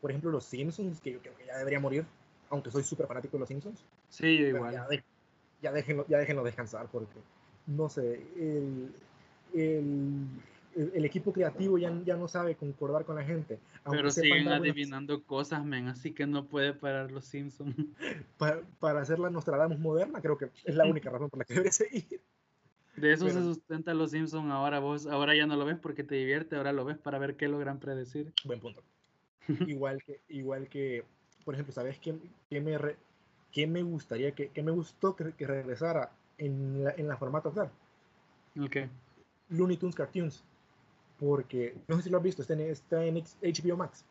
por 0.00 0.10
ejemplo, 0.10 0.30
Los 0.30 0.44
Simpsons, 0.44 1.00
que 1.00 1.12
yo 1.12 1.20
creo 1.20 1.36
que 1.36 1.46
ya 1.46 1.56
debería 1.58 1.80
morir, 1.80 2.06
aunque 2.50 2.70
soy 2.70 2.82
súper 2.82 3.06
fanático 3.06 3.36
de 3.36 3.40
Los 3.40 3.48
Simpsons. 3.48 3.84
Sí, 4.08 4.38
yo 4.38 4.46
igual. 4.46 4.72
Ya, 4.72 4.86
de- 4.88 5.04
ya, 5.60 5.72
déjenlo, 5.72 6.06
ya 6.08 6.18
déjenlo 6.18 6.44
descansar 6.44 6.88
porque, 6.90 7.18
no 7.68 7.88
sé, 7.88 8.14
el, 8.36 8.92
el, 9.54 10.26
el- 10.94 11.04
equipo 11.04 11.32
creativo 11.32 11.78
ya, 11.78 11.92
ya 12.04 12.16
no 12.16 12.26
sabe 12.28 12.56
concordar 12.56 13.04
con 13.04 13.16
la 13.16 13.24
gente. 13.24 13.58
Pero 13.90 14.10
siguen 14.10 14.44
buenas- 14.44 14.60
adivinando 14.60 15.22
cosas, 15.22 15.64
men, 15.64 15.86
así 15.88 16.12
que 16.12 16.26
no 16.26 16.46
puede 16.46 16.72
parar 16.72 17.12
los 17.12 17.26
Simpsons. 17.26 17.76
para, 18.38 18.62
para 18.80 19.00
hacer 19.02 19.18
la 19.18 19.30
Nostradamus 19.30 19.78
moderna, 19.78 20.20
creo 20.20 20.38
que 20.38 20.50
es 20.64 20.74
la 20.74 20.86
única 20.86 21.10
razón 21.10 21.28
por 21.30 21.38
la 21.38 21.44
que 21.44 21.54
debería 21.54 21.72
seguir. 21.72 22.20
De 22.96 23.12
eso 23.12 23.28
se 23.28 23.42
sustenta 23.42 23.94
los 23.94 24.10
Simpsons 24.10 24.50
ahora 24.50 24.80
vos, 24.80 25.06
ahora 25.06 25.36
ya 25.36 25.46
no 25.46 25.54
lo 25.56 25.64
ves 25.64 25.78
porque 25.78 26.02
te 26.02 26.16
divierte, 26.16 26.56
ahora 26.56 26.72
lo 26.72 26.84
ves 26.84 26.98
para 26.98 27.18
ver 27.18 27.36
qué 27.36 27.46
logran 27.46 27.78
predecir. 27.78 28.32
Buen 28.44 28.60
punto. 28.60 28.82
igual 29.66 30.02
que, 30.02 30.20
igual 30.28 30.68
que, 30.68 31.04
por 31.44 31.54
ejemplo, 31.54 31.72
¿sabes 31.72 31.98
qué, 31.98 32.18
qué 32.50 32.60
me, 32.60 32.76
re- 32.76 32.96
qué 33.52 33.66
me 33.66 33.82
gustaría, 33.82 34.32
que, 34.32 34.48
qué 34.48 34.62
me 34.62 34.72
gustó 34.72 35.14
que, 35.14 35.32
que 35.32 35.46
regresara 35.46 36.10
en 36.38 36.84
la, 36.84 36.90
en 36.92 37.08
la 37.08 37.16
formato 37.16 37.48
actual? 37.48 37.70
Ok. 38.60 38.76
Looney 39.50 39.76
Tunes 39.76 39.94
Cartoons. 39.94 40.44
Porque, 41.18 41.76
no 41.88 41.96
sé 41.96 42.02
si 42.04 42.10
lo 42.10 42.18
has 42.18 42.22
visto, 42.22 42.42
está 42.42 42.54
en, 42.54 42.60
está 42.60 43.04
en 43.04 43.14
HBO 43.16 43.76
Max. 43.76 44.04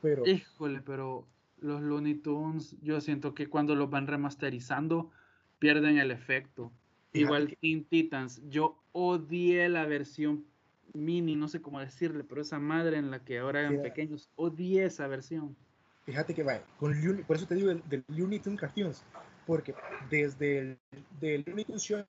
Pero, 0.00 0.26
Híjole, 0.26 0.80
pero 0.80 1.24
los 1.60 1.80
Looney 1.82 2.14
Tunes, 2.14 2.76
yo 2.82 3.00
siento 3.00 3.34
que 3.34 3.48
cuando 3.48 3.74
los 3.74 3.90
van 3.90 4.06
remasterizando, 4.06 5.10
pierden 5.58 5.98
el 5.98 6.10
efecto. 6.10 6.70
Fíjate 7.12 7.18
Igual 7.24 7.46
que- 7.48 7.56
Teen 7.56 7.84
Titans, 7.84 8.42
yo 8.48 8.78
odié 8.92 9.68
la 9.68 9.86
versión 9.86 10.44
mini, 10.92 11.34
no 11.34 11.48
sé 11.48 11.60
cómo 11.60 11.80
decirle, 11.80 12.24
pero 12.24 12.40
esa 12.42 12.58
madre 12.58 12.98
en 12.98 13.10
la 13.10 13.24
que 13.24 13.38
ahora 13.38 13.60
eran 13.60 13.76
Sí, 13.76 13.82
pequeños, 13.82 14.28
odié 14.36 14.84
esa 14.84 15.06
versión. 15.08 15.56
fíjate 16.04 16.32
que 16.34 16.42
vaya, 16.44 16.62
con 16.78 16.92
Looney- 16.94 17.24
por 17.24 17.36
eso 17.36 17.46
te 17.46 17.54
digo 17.56 17.68
del, 17.68 17.82
del 17.88 18.04
Looney 18.08 18.38
Tunes 18.38 18.60
Cartoons. 18.60 19.02
Porque 19.46 19.74
desde 20.10 20.58
el 20.58 20.78
del 21.20 21.44
Looney 21.46 21.64
Tunes 21.64 21.82
Show, 21.82 22.04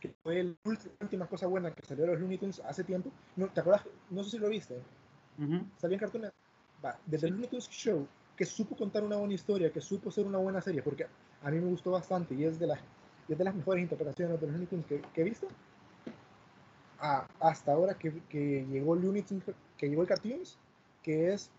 que 0.00 0.12
fue 0.22 0.42
la 0.42 0.54
última 1.00 1.26
cosa 1.26 1.46
buena 1.46 1.70
que 1.70 1.86
salió 1.86 2.04
de 2.04 2.12
los 2.12 2.20
Looney 2.20 2.38
Tunes 2.38 2.60
hace 2.60 2.84
tiempo, 2.84 3.10
no, 3.36 3.48
¿te 3.48 3.60
acuerdas? 3.60 3.86
No 4.10 4.24
sé 4.24 4.30
si 4.32 4.38
lo 4.38 4.48
viste. 4.48 4.78
Ujú. 5.38 5.64
salió 5.78 5.94
en 5.94 6.00
Cartoon 6.00 6.22
Network. 6.22 6.44
Va, 6.84 6.98
desde 7.06 7.20
Sí. 7.20 7.26
el 7.26 7.32
Looney 7.32 7.48
Tunes 7.48 7.68
Show, 7.70 8.06
que 8.36 8.44
supo 8.44 8.76
contar 8.76 9.02
una 9.04 9.16
buena 9.16 9.34
historia, 9.34 9.70
que 9.72 9.80
supo 9.80 10.10
ser 10.10 10.26
una 10.26 10.38
buena 10.38 10.60
serie, 10.60 10.82
porque 10.82 11.06
a 11.42 11.50
mí 11.50 11.58
me 11.60 11.70
gustó 11.70 11.92
bastante 11.92 12.34
y 12.34 12.44
es 12.44 12.58
de 12.58 12.66
las, 12.66 12.80
es 13.28 13.38
de 13.38 13.44
las 13.44 13.54
mejores 13.54 13.82
interpretaciones 13.82 14.40
de 14.40 14.46
los 14.46 14.52
Looney 14.52 14.66
Tunes 14.66 14.86
que, 14.86 15.00
que 15.00 15.20
he 15.20 15.24
visto. 15.24 15.46
hasta 17.40 17.72
ahora 17.72 17.94
que, 17.94 18.20
que 18.28 18.66
llegó 18.70 18.94
Looney 18.96 19.22
Tunes, 19.22 19.44
que 19.76 19.88
llegó 19.88 20.02
el 20.02 20.08
Cartoons, 20.08 20.58
que 21.02 21.32
es, 21.32 21.50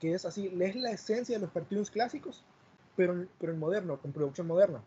que 0.00 0.12
es 0.12 0.24
así, 0.24 0.52
es 0.60 0.76
la 0.76 0.90
esencia 0.90 1.36
de 1.36 1.42
los 1.42 1.52
cartoons 1.52 1.90
clásicos, 1.90 2.44
pero, 2.96 3.26
pero 3.38 3.52
en 3.52 3.58
moderno, 3.58 3.98
con 3.98 4.12
producción 4.12 4.46
moderna. 4.46 4.80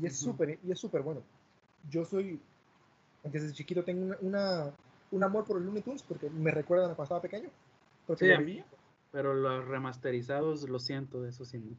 Y 0.00 0.06
es 0.06 0.14
Ujú. 0.16 0.24
súper 0.32 0.58
y 0.62 0.72
es 0.72 0.78
súper 0.78 1.02
bueno. 1.02 1.22
Yo 1.90 2.04
soy, 2.04 2.40
desde 3.22 3.52
chiquito 3.52 3.84
tengo 3.84 4.04
una, 4.04 4.16
una- 4.20 4.72
un 5.10 5.22
amor 5.22 5.44
por 5.44 5.56
los 5.56 5.64
Looney 5.64 5.82
Tunes 5.82 6.02
porque 6.02 6.28
me 6.30 6.50
recuerdan 6.50 6.90
a 6.90 6.94
cuando 6.94 7.04
estaba 7.04 7.22
pequeño. 7.22 7.48
Porque 8.06 8.24
Sí, 8.24 8.30
lo 8.30 8.36
a 8.36 8.40
mí. 8.40 8.46
vivía. 8.46 8.66
Pero 9.12 9.34
los 9.34 9.64
remasterizados, 9.66 10.68
lo 10.68 10.78
siento, 10.80 11.22
de 11.22 11.30
eso 11.30 11.44
sí. 11.44 11.58
no. 11.58 11.76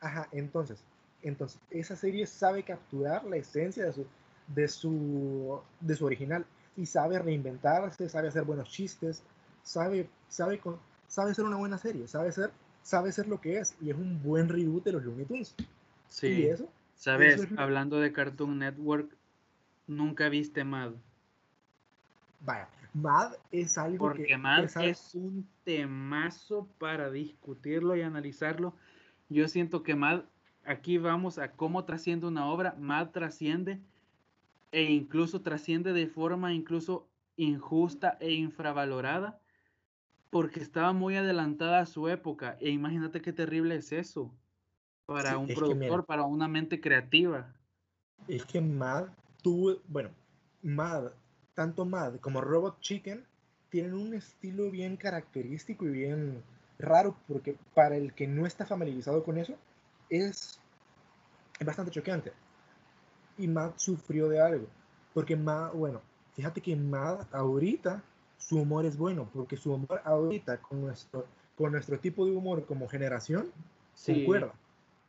Ajá, 0.00 0.28
entonces, 0.30 0.84
entonces, 1.22 1.60
esa 1.70 1.96
serie 1.96 2.26
sabe 2.26 2.62
capturar 2.62 3.24
la 3.24 3.36
esencia 3.36 3.84
de 3.84 3.92
su, 3.92 4.06
de 4.46 4.68
su, 4.68 5.60
de 5.80 5.96
su 5.96 6.06
original 6.06 6.46
y 6.76 6.86
sabe 6.86 7.18
reinventarse, 7.18 8.08
sabe 8.08 8.28
hacer 8.28 8.44
buenos 8.44 8.70
chistes, 8.70 9.22
sabe, 9.64 10.08
sabe, 10.28 10.60
con- 10.60 10.78
sabe 11.08 11.34
ser 11.34 11.44
una 11.44 11.56
buena 11.56 11.78
serie, 11.78 12.06
sabe 12.06 12.30
ser, 12.30 12.52
sabe 12.88 13.12
ser 13.12 13.28
lo 13.28 13.38
que 13.38 13.58
es 13.58 13.74
y 13.82 13.90
es 13.90 13.96
un 13.96 14.22
buen 14.22 14.48
reboot 14.48 14.82
de 14.84 14.92
los 14.92 15.04
Looney 15.04 15.26
Tunes. 15.26 15.54
Y 15.58 15.62
Sí. 16.08 16.46
eso, 16.46 16.66
¿Sabes? 16.94 17.34
eso 17.34 17.42
es 17.44 17.50
lo- 17.50 17.60
Hablando 17.60 18.00
de 18.00 18.12
Cartoon 18.14 18.58
Network, 18.58 19.14
nunca 19.86 20.30
viste 20.30 20.64
Mad. 20.64 20.92
vaya, 22.40 22.66
Mad 22.94 23.32
es 23.52 23.76
algo 23.76 23.98
Porque 23.98 24.24
que, 24.24 24.38
Mad 24.38 24.68
sabe- 24.68 24.90
es 24.90 25.14
un 25.14 25.46
temazo 25.64 26.66
para 26.78 27.10
discutirlo 27.10 27.94
y 27.94 28.00
analizarlo. 28.00 28.72
Yo 29.28 29.48
siento 29.48 29.82
que 29.82 29.94
Mad, 29.94 30.22
aquí 30.64 30.96
vamos 30.96 31.38
a 31.38 31.50
cómo 31.52 31.84
trasciende 31.84 32.26
una 32.26 32.46
obra. 32.46 32.74
Mad 32.78 33.08
trasciende 33.10 33.78
e 34.72 34.84
incluso 34.84 35.42
trasciende 35.42 35.92
de 35.92 36.06
forma 36.06 36.54
incluso 36.54 37.06
injusta 37.36 38.16
e 38.20 38.32
infravalorada 38.32 39.38
porque 40.30 40.60
estaba 40.60 40.92
muy 40.92 41.16
adelantada 41.16 41.80
a 41.80 41.86
su 41.86 42.08
época. 42.08 42.56
E 42.60 42.70
imagínate 42.70 43.20
qué 43.22 43.32
terrible 43.32 43.76
es 43.76 43.92
eso 43.92 44.32
para 45.06 45.30
Sí, 45.30 45.36
un 45.36 45.46
productor, 45.54 45.76
mira. 45.76 46.02
para 46.02 46.24
una 46.24 46.48
mente 46.48 46.80
creativa. 46.80 47.54
Es 48.28 48.44
que 48.44 48.60
Mad 48.60 49.08
tuvo, 49.42 49.76
bueno, 49.88 50.10
Mad, 50.62 51.12
tanto 51.54 51.84
Mad 51.84 52.16
como 52.20 52.40
Robot 52.40 52.80
Chicken 52.80 53.24
tienen 53.70 53.94
un 53.94 54.14
estilo 54.14 54.70
bien 54.70 54.96
característico 54.96 55.86
y 55.86 55.90
bien 55.90 56.42
raro, 56.78 57.16
porque 57.26 57.56
para 57.74 57.96
el 57.96 58.14
que 58.14 58.26
no 58.26 58.46
está 58.46 58.66
familiarizado 58.66 59.24
con 59.24 59.38
eso, 59.38 59.54
es, 60.08 60.60
es 61.58 61.66
bastante 61.66 61.90
choqueante. 61.92 62.32
Y 63.38 63.46
Matt 63.48 63.78
sufrió 63.78 64.28
de 64.28 64.40
algo, 64.40 64.66
porque 65.14 65.36
Matt, 65.36 65.74
bueno, 65.74 66.02
fíjate 66.34 66.60
que 66.60 66.76
Matt 66.76 67.32
ahorita 67.34 68.02
su 68.38 68.60
humor 68.60 68.86
es 68.86 68.96
bueno, 68.96 69.28
porque 69.32 69.56
su 69.56 69.72
humor 69.74 70.00
ahorita 70.04 70.58
con 70.62 70.80
nuestro, 70.80 71.26
con 71.56 71.72
nuestro 71.72 71.98
tipo 71.98 72.24
de 72.24 72.32
humor 72.32 72.64
como 72.64 72.88
generación, 72.88 73.50
Sí. 73.94 74.14
concuerda. 74.14 74.54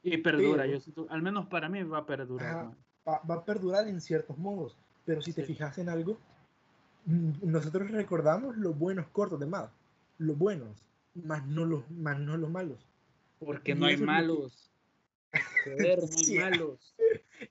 Y 0.03 0.17
perdura, 0.17 0.63
Pero- 0.63 0.73
yo 0.73 0.79
siento- 0.81 1.07
al 1.09 1.21
menos 1.21 1.47
para 1.47 1.69
mí 1.69 1.83
va 1.83 1.99
a 1.99 2.05
perdurar. 2.05 2.71
Va, 3.07 3.21
va 3.29 3.35
a 3.35 3.45
perdurar 3.45 3.87
en 3.87 4.01
ciertos 4.01 4.37
modos, 4.37 4.77
pero 5.05 5.21
si 5.21 5.31
te 5.33 5.43
fijas 5.43 5.77
en 5.77 5.89
algo, 5.89 6.17
mm, 7.05 7.31
nosotros 7.43 7.89
recordamos 7.91 8.57
los 8.57 8.77
buenos 8.77 9.07
cortos 9.07 9.39
de 9.39 9.45
Mad, 9.45 9.69
los 10.17 10.37
buenos, 10.37 10.83
más 11.15 11.45
no 11.45 11.65
los, 11.65 11.89
más 11.91 12.19
no 12.19 12.35
los 12.37 12.49
malos. 12.49 12.85
Porque 13.39 13.73
no 13.75 13.85
hay 13.85 13.97
que- 13.97 14.03
malos. 14.03 14.71
Joder, 15.63 15.99
no 15.99 16.03
hay 16.05 16.09
Sí. 16.25 16.39
malos. 16.39 16.95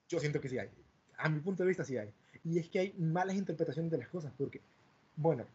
Yo 0.07 0.19
siento 0.19 0.39
que 0.41 0.49
sí 0.49 0.57
hay. 0.59 0.69
A 1.17 1.29
mi 1.29 1.39
punto 1.39 1.63
de 1.63 1.67
vista 1.69 1.83
sí 1.83 1.97
hay. 1.97 2.11
Y 2.43 2.59
es 2.59 2.69
que 2.69 2.79
hay 2.79 2.93
malas 2.97 3.35
interpretaciones 3.35 3.91
de 3.91 3.97
las 3.97 4.07
cosas, 4.09 4.31
porque, 4.37 4.61
bueno, 5.15 5.45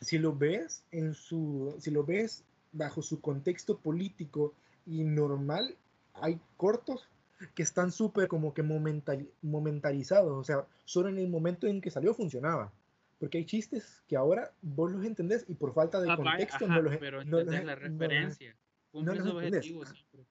si 0.00 0.18
lo 0.18 0.34
ves 0.36 0.84
en 0.90 1.14
su, 1.14 1.74
si 1.80 1.90
lo 1.90 2.04
ves 2.04 2.44
bajo 2.72 3.02
su 3.02 3.20
contexto 3.20 3.78
político 3.78 4.54
y 4.86 5.04
normal, 5.04 5.76
hay 6.14 6.40
cortos 6.56 7.08
que 7.54 7.62
están 7.62 7.92
súper 7.92 8.28
como 8.28 8.52
que 8.52 8.62
momental- 8.62 9.28
momentarizados, 9.42 10.32
o 10.36 10.44
sea, 10.44 10.66
solo 10.84 11.08
en 11.08 11.18
el 11.18 11.28
momento 11.28 11.66
en 11.66 11.80
que 11.80 11.90
salió 11.90 12.14
funcionaba. 12.14 12.72
Porque 13.20 13.38
hay 13.38 13.44
chistes 13.44 14.02
que 14.06 14.16
ahora 14.16 14.52
vos 14.62 14.92
los 14.92 15.04
entendés 15.04 15.44
y 15.48 15.54
por 15.54 15.72
falta 15.74 16.00
de 16.00 16.10
Ah, 16.10 16.16
contexto 16.16 16.64
ajá, 16.66 16.76
no 16.76 16.82
los 16.82 16.96
pero 16.98 17.24
no 17.24 17.38
los- 17.38 17.46
la 17.46 17.60
no 17.60 17.64
los- 17.66 17.78
referencia. 17.80 18.56
Los 18.92 19.04
su 19.04 19.10
entendés. 19.10 19.56
objetivo 19.56 19.82
Ah. 19.82 19.86
siempre. 19.92 20.26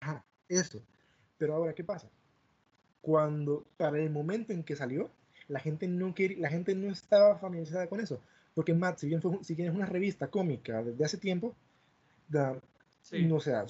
Ajá, 0.00 0.24
eso. 0.48 0.82
Pero 1.38 1.54
ahora, 1.54 1.74
¿qué 1.74 1.84
pasa? 1.84 2.08
Cuando, 3.00 3.66
para 3.76 3.98
el 3.98 4.10
momento 4.10 4.52
en 4.52 4.62
que 4.62 4.76
salió, 4.76 5.10
la 5.48 5.58
gente 5.60 5.88
no 5.88 6.14
quería, 6.14 6.38
la 6.38 6.48
gente 6.50 6.74
no 6.74 6.90
estaba 6.90 7.36
familiarizada 7.38 7.86
con 7.88 8.00
eso. 8.00 8.20
Porque 8.54 8.74
Matt, 8.74 8.98
si 8.98 9.08
bien, 9.08 9.22
fue, 9.22 9.38
si 9.42 9.54
bien 9.54 9.68
es 9.70 9.74
una 9.74 9.86
revista 9.86 10.28
cómica 10.28 10.82
desde 10.82 11.04
hace 11.04 11.18
tiempo, 11.18 11.54
da- 12.28 12.60
Sí. 13.02 13.24
no, 13.26 13.36
o 13.36 13.40
sea, 13.40 13.66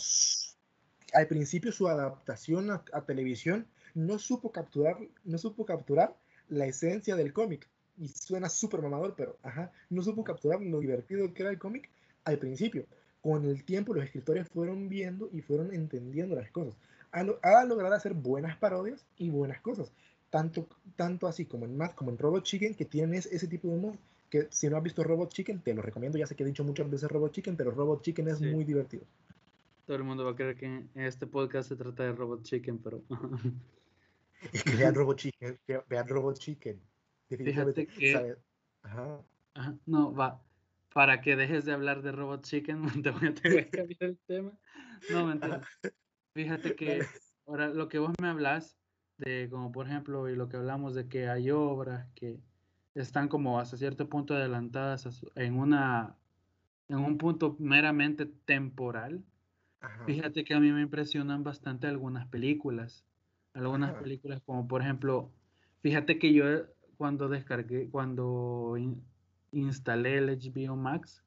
al 1.15 1.27
principio 1.27 1.73
su 1.73 1.89
adaptación 1.89 2.71
a, 2.71 2.83
a 2.93 3.03
televisión 3.03 3.67
no 3.95 4.19
supo 4.19 4.51
capturar, 4.51 4.97
no 5.25 5.39
supo 5.39 5.65
capturar 5.67 6.15
la 6.49 6.67
esencia 6.67 7.17
del 7.17 7.33
cómic. 7.33 7.69
Y 7.99 8.09
suena 8.09 8.49
súper 8.49 8.81
mamador, 8.81 9.15
pero 9.17 9.37
ajá, 9.43 9.71
no 9.91 10.03
supo 10.03 10.25
capturar 10.25 10.61
lo 10.63 10.81
divertido 10.81 11.33
que 11.35 11.43
era 11.43 11.51
el 11.51 11.59
cómic 11.59 11.89
al 12.25 12.39
principio. 12.39 12.87
Con 13.21 13.45
el 13.45 13.65
tiempo 13.65 13.95
los 13.95 14.05
escritores 14.05 14.49
fueron 14.49 14.89
viendo 14.89 15.29
y 15.33 15.43
fueron 15.43 15.73
entendiendo 15.75 16.35
las 16.35 16.51
cosas. 16.51 16.75
A, 17.13 17.23
lo- 17.23 17.39
a 17.43 17.65
lograr 17.65 17.93
hacer 17.93 18.15
buenas 18.15 18.57
parodias 18.57 19.05
y 19.19 19.29
buenas 19.31 19.61
cosas. 19.61 19.93
Tanto, 20.31 20.67
tanto 20.97 21.27
así 21.27 21.45
como 21.45 21.67
en 21.67 21.77
Math 21.77 21.95
como 21.95 22.11
en 22.11 22.19
Robot 22.19 22.43
Chicken, 22.45 22.75
que 22.75 22.87
tienen 22.87 23.15
ese, 23.15 23.35
ese 23.37 23.47
tipo 23.47 23.69
de 23.69 23.75
humor. 23.75 23.95
Que 24.33 24.49
si 24.51 24.71
no 24.71 24.79
has 24.79 24.83
visto 24.83 25.05
Robot 25.05 25.31
Chicken, 25.31 25.61
te 25.61 25.75
lo 25.75 25.83
recomiendo. 25.83 26.17
Ya 26.17 26.27
sé 26.27 26.35
que 26.35 26.43
he 26.43 26.47
dicho 26.47 26.65
muchas 26.65 26.89
veces 26.89 27.11
Robot 27.11 27.33
Chicken, 27.33 27.55
pero 27.55 27.71
Robot 27.71 28.01
Chicken 28.01 28.29
es 28.29 28.39
Sí. 28.39 28.47
muy 28.47 28.65
divertido. 28.65 29.05
Todo 29.85 29.99
el 29.99 30.05
mundo 30.05 30.25
va 30.25 30.31
a 30.31 30.35
creer 30.35 30.57
que 30.57 30.65
en 30.65 30.89
este 30.95 31.27
podcast 31.27 31.69
se 31.69 31.77
trata 31.77 32.05
de 32.05 32.13
Robot 32.13 32.43
Chicken, 32.43 32.79
pero 32.79 33.03
Es 34.53 34.65
que 34.65 34.75
vean 34.77 34.95
Robot 34.95 35.19
Chicken, 35.19 35.59
ve- 35.69 35.83
vean 35.87 36.09
Robot 36.09 36.39
Chicken. 36.39 36.81
Fíjate 37.29 37.87
que- 37.87 38.13
¿sabes? 38.13 38.39
Ajá. 38.83 39.21
Ajá, 39.55 39.77
no, 39.85 40.15
va. 40.15 40.43
Para 40.95 41.21
que 41.21 41.37
dejes 41.37 41.67
de 41.67 41.73
hablar 41.73 42.01
de 42.01 42.13
Robot 42.13 42.43
Chicken, 42.43 42.83
te 43.05 43.11
voy 43.11 43.29
a, 43.29 43.35
te 43.35 43.49
voy 43.51 43.59
a 43.59 43.69
cambiar 43.71 44.03
el 44.05 44.19
tema. 44.27 44.53
No, 45.11 45.27
mentira. 45.27 45.61
Fíjate 46.35 46.75
que 46.75 47.03
ahora 47.47 47.69
lo 47.69 47.89
que 47.91 47.99
vos 47.99 48.13
me 48.19 48.29
hablas 48.29 48.79
de, 49.19 49.49
como 49.51 49.71
por 49.73 49.87
ejemplo, 49.89 50.27
y 50.31 50.37
lo 50.37 50.49
que 50.49 50.57
hablamos 50.57 50.95
de 50.95 51.07
que 51.07 51.29
hay 51.29 51.51
obras 51.51 52.09
que 52.15 52.41
están 52.95 53.29
como 53.29 53.59
hasta 53.61 53.77
cierto 53.77 54.09
punto 54.09 54.35
adelantadas 54.35 55.25
en 55.35 55.59
una 55.59 56.19
en 56.89 56.99
un 56.99 57.19
punto 57.19 57.57
meramente 57.61 58.27
temporal. 58.27 59.25
Ajá. 59.81 60.05
Fíjate 60.07 60.45
que 60.45 60.55
a 60.55 60.61
mí 60.61 60.73
me 60.73 60.83
impresionan 60.83 61.45
bastante 61.45 61.87
algunas 61.87 62.29
películas. 62.29 63.07
Algunas 63.55 63.93
Ajá. 63.93 64.03
películas 64.03 64.41
como 64.45 64.69
por 64.69 64.83
ejemplo, 64.83 65.33
fíjate 65.83 66.19
que 66.19 66.33
yo 66.35 66.45
cuando 66.97 67.29
descargué, 67.29 67.91
cuando 67.91 68.77
in- 68.79 69.05
instalé 69.53 70.19
el 70.19 70.29
HBO 70.31 70.77
Max, 70.77 71.25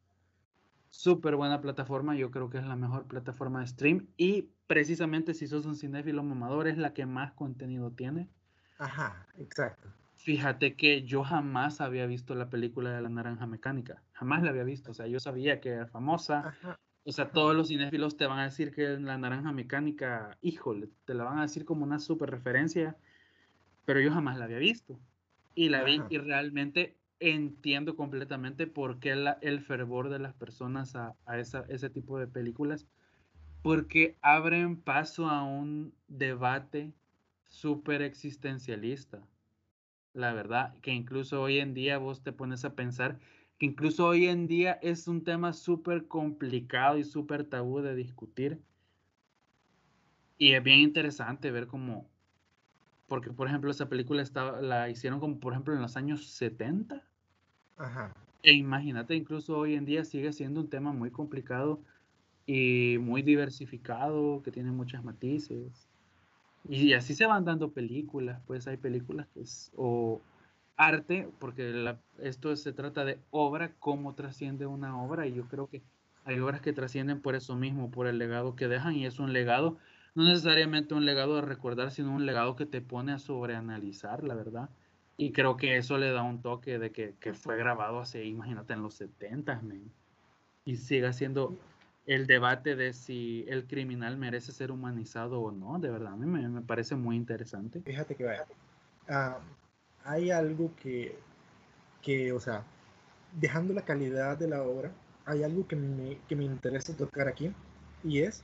súper 0.89 1.36
buena 1.36 1.62
plataforma, 1.62 2.15
yo 2.15 2.32
creo 2.32 2.49
que 2.49 2.58
es 2.60 2.65
la 2.65 2.75
mejor 2.75 3.08
plataforma 3.08 3.62
de 3.62 3.67
stream 3.67 4.13
y 4.17 4.54
precisamente 4.67 5.34
si 5.34 5.47
sos 5.47 5.65
un 5.65 5.75
cinéfilo 5.75 6.23
mamador 6.23 6.67
es 6.67 6.78
la 6.78 6.93
que 6.93 7.06
más 7.06 7.34
contenido 7.34 7.91
tiene. 7.91 8.30
Ajá, 8.78 9.28
exacto. 9.38 9.93
Fíjate 10.26 10.76
que 10.76 11.04
yo 11.04 11.24
jamás 11.24 11.82
había 11.82 12.08
visto 12.08 12.34
la 12.34 12.50
película 12.50 12.90
de 12.90 13.00
la 13.00 13.10
naranja 13.10 13.46
mecánica, 13.46 14.02
jamás 14.12 14.42
la 14.42 14.50
había 14.50 14.64
visto, 14.64 14.90
o 14.90 14.94
sea, 14.96 15.06
yo 15.06 15.20
sabía 15.20 15.62
que 15.62 15.70
era 15.70 15.86
famosa, 15.86 16.48
Ajá. 16.48 16.80
o 17.04 17.12
sea, 17.12 17.32
todos 17.32 17.56
los 17.56 17.68
cinéfilos 17.68 18.18
te 18.18 18.26
van 18.26 18.40
a 18.40 18.46
decir 18.46 18.72
que 18.72 18.98
la 19.00 19.20
naranja 19.20 19.52
mecánica, 19.52 20.36
híjole, 20.42 20.90
te 21.06 21.14
la 21.14 21.26
van 21.26 21.38
a 21.38 21.44
decir 21.44 21.64
como 21.64 21.84
una 21.84 22.00
super 22.00 22.32
referencia, 22.32 22.98
pero 23.86 24.02
yo 24.02 24.12
jamás 24.12 24.40
la 24.40 24.46
había 24.46 24.58
visto. 24.58 25.00
Y 25.54 25.70
la 25.70 25.84
vi 25.84 26.02
y 26.10 26.18
realmente 26.18 26.98
entiendo 27.20 27.96
completamente 27.96 28.66
por 28.66 29.00
qué 29.00 29.16
la- 29.16 29.38
el 29.44 29.62
fervor 29.62 30.10
de 30.10 30.18
las 30.18 30.34
personas 30.34 30.96
a, 30.96 31.14
a 31.28 31.38
esa- 31.38 31.68
ese 31.70 31.92
tipo 31.92 32.18
de 32.18 32.26
películas, 32.26 32.88
porque 33.62 34.18
abren 34.24 34.82
paso 34.82 35.28
a 35.30 35.44
un 35.44 35.94
debate 36.08 36.94
súper 37.46 38.02
existencialista. 38.02 39.22
La 40.15 40.32
verdad, 40.32 40.73
que 40.82 40.93
incluso 40.93 41.41
hoy 41.41 41.60
en 41.60 41.73
día 41.73 41.97
vos 41.97 42.23
te 42.23 42.32
pones 42.32 42.63
a 42.63 42.73
pensar 42.73 43.19
que 43.60 43.65
incluso 43.65 44.08
hoy 44.08 44.28
en 44.28 44.47
día 44.47 44.80
es 44.82 45.10
un 45.10 45.25
tema 45.25 45.51
súper 45.51 46.08
complicado 46.08 46.97
y 46.97 47.04
súper 47.04 47.43
tabú 47.43 47.82
de 47.82 47.95
discutir. 47.95 48.62
Y 50.38 50.54
es 50.54 50.63
bien 50.63 50.80
interesante 50.80 51.51
ver 51.51 51.67
cómo, 51.67 52.10
porque 53.08 53.30
por 53.32 53.49
ejemplo 53.49 53.69
esa 53.69 53.89
película 53.89 54.21
estaba, 54.21 54.62
la 54.62 54.89
hicieron 54.89 55.19
como 55.19 55.38
por 55.38 55.51
ejemplo 55.51 55.73
en 55.73 55.82
los 55.82 55.97
años 55.97 56.25
70. 56.28 57.04
Ajá. 57.75 58.15
E 58.41 58.54
imagínate, 58.54 59.15
incluso 59.15 59.58
hoy 59.58 59.73
en 59.75 59.84
día 59.84 60.06
sigue 60.06 60.32
siendo 60.32 60.62
un 60.62 60.69
tema 60.69 60.93
muy 60.93 61.12
complicado 61.12 61.82
y 62.45 62.97
muy 63.01 63.21
diversificado, 63.21 64.41
que 64.43 64.51
tiene 64.51 64.71
muchos 64.71 65.04
matices. 65.04 65.89
Y 66.67 66.93
así 66.93 67.13
se 67.13 67.28
van 67.28 67.45
dando 67.45 67.71
películas, 67.71 68.41
pues 68.47 68.67
hay 68.67 68.78
películas 68.78 69.28
que 69.34 69.41
es, 69.41 69.71
o 69.75 70.21
arte, 70.78 71.30
porque 71.39 71.95
esto 72.19 72.56
se 72.56 72.73
trata 72.73 73.06
de 73.06 73.19
obra, 73.30 73.73
cómo 73.80 74.15
trasciende 74.15 74.65
una 74.65 75.01
obra, 75.01 75.28
y 75.28 75.34
yo 75.34 75.47
creo 75.47 75.67
que 75.67 75.84
hay 76.25 76.39
obras 76.39 76.62
que 76.62 76.73
trascienden 76.73 77.21
por 77.21 77.36
eso 77.36 77.56
mismo, 77.56 77.91
por 77.91 78.08
el 78.08 78.17
legado 78.17 78.56
que 78.56 78.67
dejan, 78.67 78.95
y 78.95 79.06
es 79.06 79.19
un 79.19 79.32
legado, 79.32 79.78
no 80.15 80.23
necesariamente 80.23 80.95
un 80.95 81.06
legado 81.06 81.36
de 81.36 81.41
recordar, 81.41 81.91
sino 81.91 82.13
un 82.13 82.25
legado 82.25 82.56
que 82.56 82.65
te 82.65 82.82
pone 82.82 83.12
a 83.12 83.19
sobreanalizar, 83.19 84.23
la 84.23 84.34
verdad. 84.34 84.69
Y 85.17 85.32
creo 85.32 85.58
que 85.58 85.78
eso 85.78 85.97
le 85.97 86.12
da 86.12 86.23
un 86.23 86.41
toque 86.41 86.80
de 86.80 86.91
que, 86.91 87.15
que 87.19 87.34
fue 87.34 87.58
grabado 87.58 87.99
hace, 87.99 88.25
imagínate, 88.25 88.73
en 88.73 88.82
los 88.82 88.95
70, 88.95 89.62
men. 89.62 89.93
Y 90.65 90.78
siga 90.78 91.13
siendo 91.13 91.60
el 92.06 92.28
debate 92.28 92.76
de 92.76 92.94
si 92.94 93.46
el 93.48 93.68
criminal 93.68 94.18
merece 94.18 94.52
ser 94.52 94.72
humanizado 94.72 95.41
o 95.41 95.52
no, 95.52 95.80
de 95.80 95.89
verdad, 95.89 96.13
a 96.13 96.15
mí 96.18 96.26
me, 96.26 96.48
me 96.50 96.62
parece 96.62 96.96
muy 96.96 97.15
interesante. 97.15 97.82
Fíjate 97.82 98.15
que 98.15 98.24
vaya. 98.26 98.46
ah, 99.10 99.39
hay 100.04 100.32
algo 100.32 100.72
que, 100.82 101.15
que, 102.02 102.32
o 102.32 102.39
sea, 102.39 102.63
dejando 103.39 103.74
la 103.74 103.84
calidad 103.86 104.38
de 104.38 104.48
la 104.48 104.63
obra, 104.63 104.92
hay 105.25 105.44
algo 105.44 105.67
que 105.67 105.75
me, 105.75 106.19
que 106.27 106.36
me 106.36 106.46
interesa 106.46 106.96
tocar 106.96 107.27
aquí, 107.27 107.52
y 108.04 108.21
es 108.21 108.44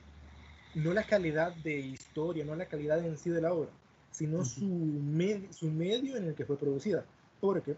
no 0.73 0.93
la 0.93 1.03
calidad 1.03 1.53
de 1.53 1.75
historia, 1.79 2.45
no 2.45 2.55
la 2.55 2.65
calidad 2.67 3.03
en 3.05 3.17
sí 3.17 3.29
de 3.29 3.41
la 3.41 3.53
obra, 3.53 3.69
sino 4.11 4.43
su, 4.45 4.65
med- 4.65 5.51
su 5.51 5.69
medio 5.71 6.17
en 6.17 6.25
el 6.25 6.35
que 6.35 6.45
fue 6.45 6.57
producida. 6.57 7.05
Porque, 7.39 7.75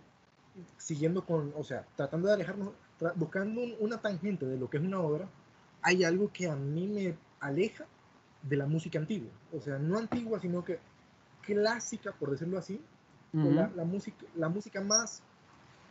siguiendo 0.78 1.26
con, 1.26 1.54
o 1.56 1.64
sea, 1.64 1.86
tratando 1.96 2.28
de 2.28 2.34
alejarnos, 2.36 2.70
tra- 3.00 3.14
buscando 3.16 3.62
un- 3.62 3.76
una 3.80 4.02
tangente 4.02 4.46
de 4.46 4.58
lo 4.58 4.70
que 4.70 4.78
es 4.78 4.84
una 4.84 5.00
obra, 5.00 5.28
hay 5.84 6.04
algo 6.04 6.32
que 6.32 6.50
a 6.50 6.56
mí 6.56 6.88
me 6.88 7.16
aleja 7.40 7.86
de 8.42 8.58
la 8.58 8.66
música 8.66 9.00
antigua. 9.00 9.30
O 9.54 9.62
sea, 9.62 9.78
no 9.78 9.98
antigua, 9.98 10.40
sino 10.40 10.64
que 10.64 10.80
clásica, 11.46 12.12
por 12.14 12.32
decirlo 12.32 12.58
así, 12.58 12.80
la, 13.34 13.84
música, 13.84 14.26
la 14.36 14.48
música 14.50 14.80
más 14.82 15.22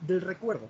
del 0.06 0.20
recuerdo, 0.20 0.68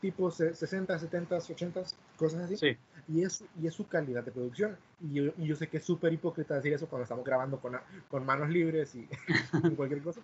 tipo 0.00 0.30
se- 0.30 0.54
60, 0.54 0.98
70, 0.98 1.36
80, 1.36 1.82
cosas 2.16 2.42
así, 2.42 2.56
Sí, 2.56 2.76
y, 3.08 3.22
es, 3.22 3.44
y 3.60 3.66
es 3.66 3.74
su 3.74 3.86
calidad 3.86 4.24
de 4.24 4.32
producción. 4.32 4.76
Y 5.00 5.14
yo, 5.14 5.32
y 5.38 5.46
yo 5.46 5.54
sé 5.56 5.68
que 5.68 5.76
es 5.78 5.84
súper 5.84 6.12
hipócrita 6.12 6.54
decir 6.54 6.72
eso 6.72 6.86
cuando 6.88 7.04
estamos 7.04 7.24
grabando 7.24 7.58
con, 7.60 7.76
con 8.08 8.24
manos 8.26 8.48
libres 8.50 8.94
y 8.94 9.06
con 9.60 9.76
cualquier 9.76 10.02
cosa, 10.02 10.20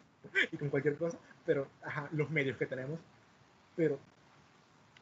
y 0.50 0.56
con 0.56 0.68
cualquier 0.70 0.96
cosa, 0.96 1.18
pero 1.46 1.66
ajá, 1.82 2.08
los 2.12 2.30
medios 2.30 2.56
que 2.56 2.66
tenemos. 2.66 2.98
Pero 3.76 3.98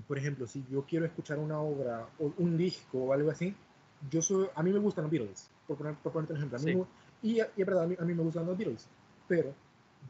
por 0.06 0.18
ejemplo, 0.18 0.46
si 0.46 0.64
yo 0.70 0.84
quiero 0.84 1.06
escuchar 1.06 1.38
una 1.38 1.60
obra 1.60 2.06
o 2.18 2.32
un 2.38 2.56
disco 2.56 2.98
o 2.98 3.12
algo 3.12 3.30
así, 3.30 3.54
yo 4.10 4.22
soy, 4.22 4.46
a 4.54 4.62
mí 4.62 4.72
me 4.72 4.78
gustan 4.78 5.04
los 5.04 5.10
Beatles, 5.10 5.50
por, 5.66 5.76
poner, 5.76 5.94
por 5.96 6.12
ponerte 6.12 6.32
un 6.32 6.38
ejemplo. 6.38 6.58
A 6.58 6.62
mí 6.62 6.86
y, 7.20 7.40
es 7.40 7.48
verdad, 7.56 7.84
a 7.84 7.86
mí, 7.86 7.96
a 7.98 8.04
mí, 8.04 8.14
me 8.14 8.22
gustan 8.22 8.46
los 8.46 8.56
Beatles, 8.56 8.86
pero 9.26 9.52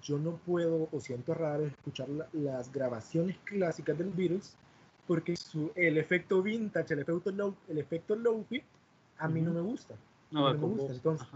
yo 0.02 0.18
no 0.18 0.36
puedo 0.36 0.88
o 0.92 1.00
siento 1.00 1.34
raro 1.34 1.64
escuchar 1.64 2.08
las 2.32 2.70
grabaciones 2.70 3.38
clásicas 3.44 3.96
del 3.96 4.10
Beatles 4.10 4.56
porque 5.06 5.34
su, 5.36 5.72
el 5.74 5.96
efecto 5.96 6.42
vintage, 6.42 6.92
el 6.92 7.00
efecto 7.00 7.30
low, 7.32 7.54
el 7.66 7.78
efecto 7.78 8.14
low-fi, 8.14 8.62
a 9.16 9.26
mí 9.26 9.40
no 9.40 9.52
me 9.52 9.62
gusta. 9.62 9.94
No, 10.30 10.52
me 10.52 10.58
gusta. 10.58 10.92
Entonces, 10.92 11.26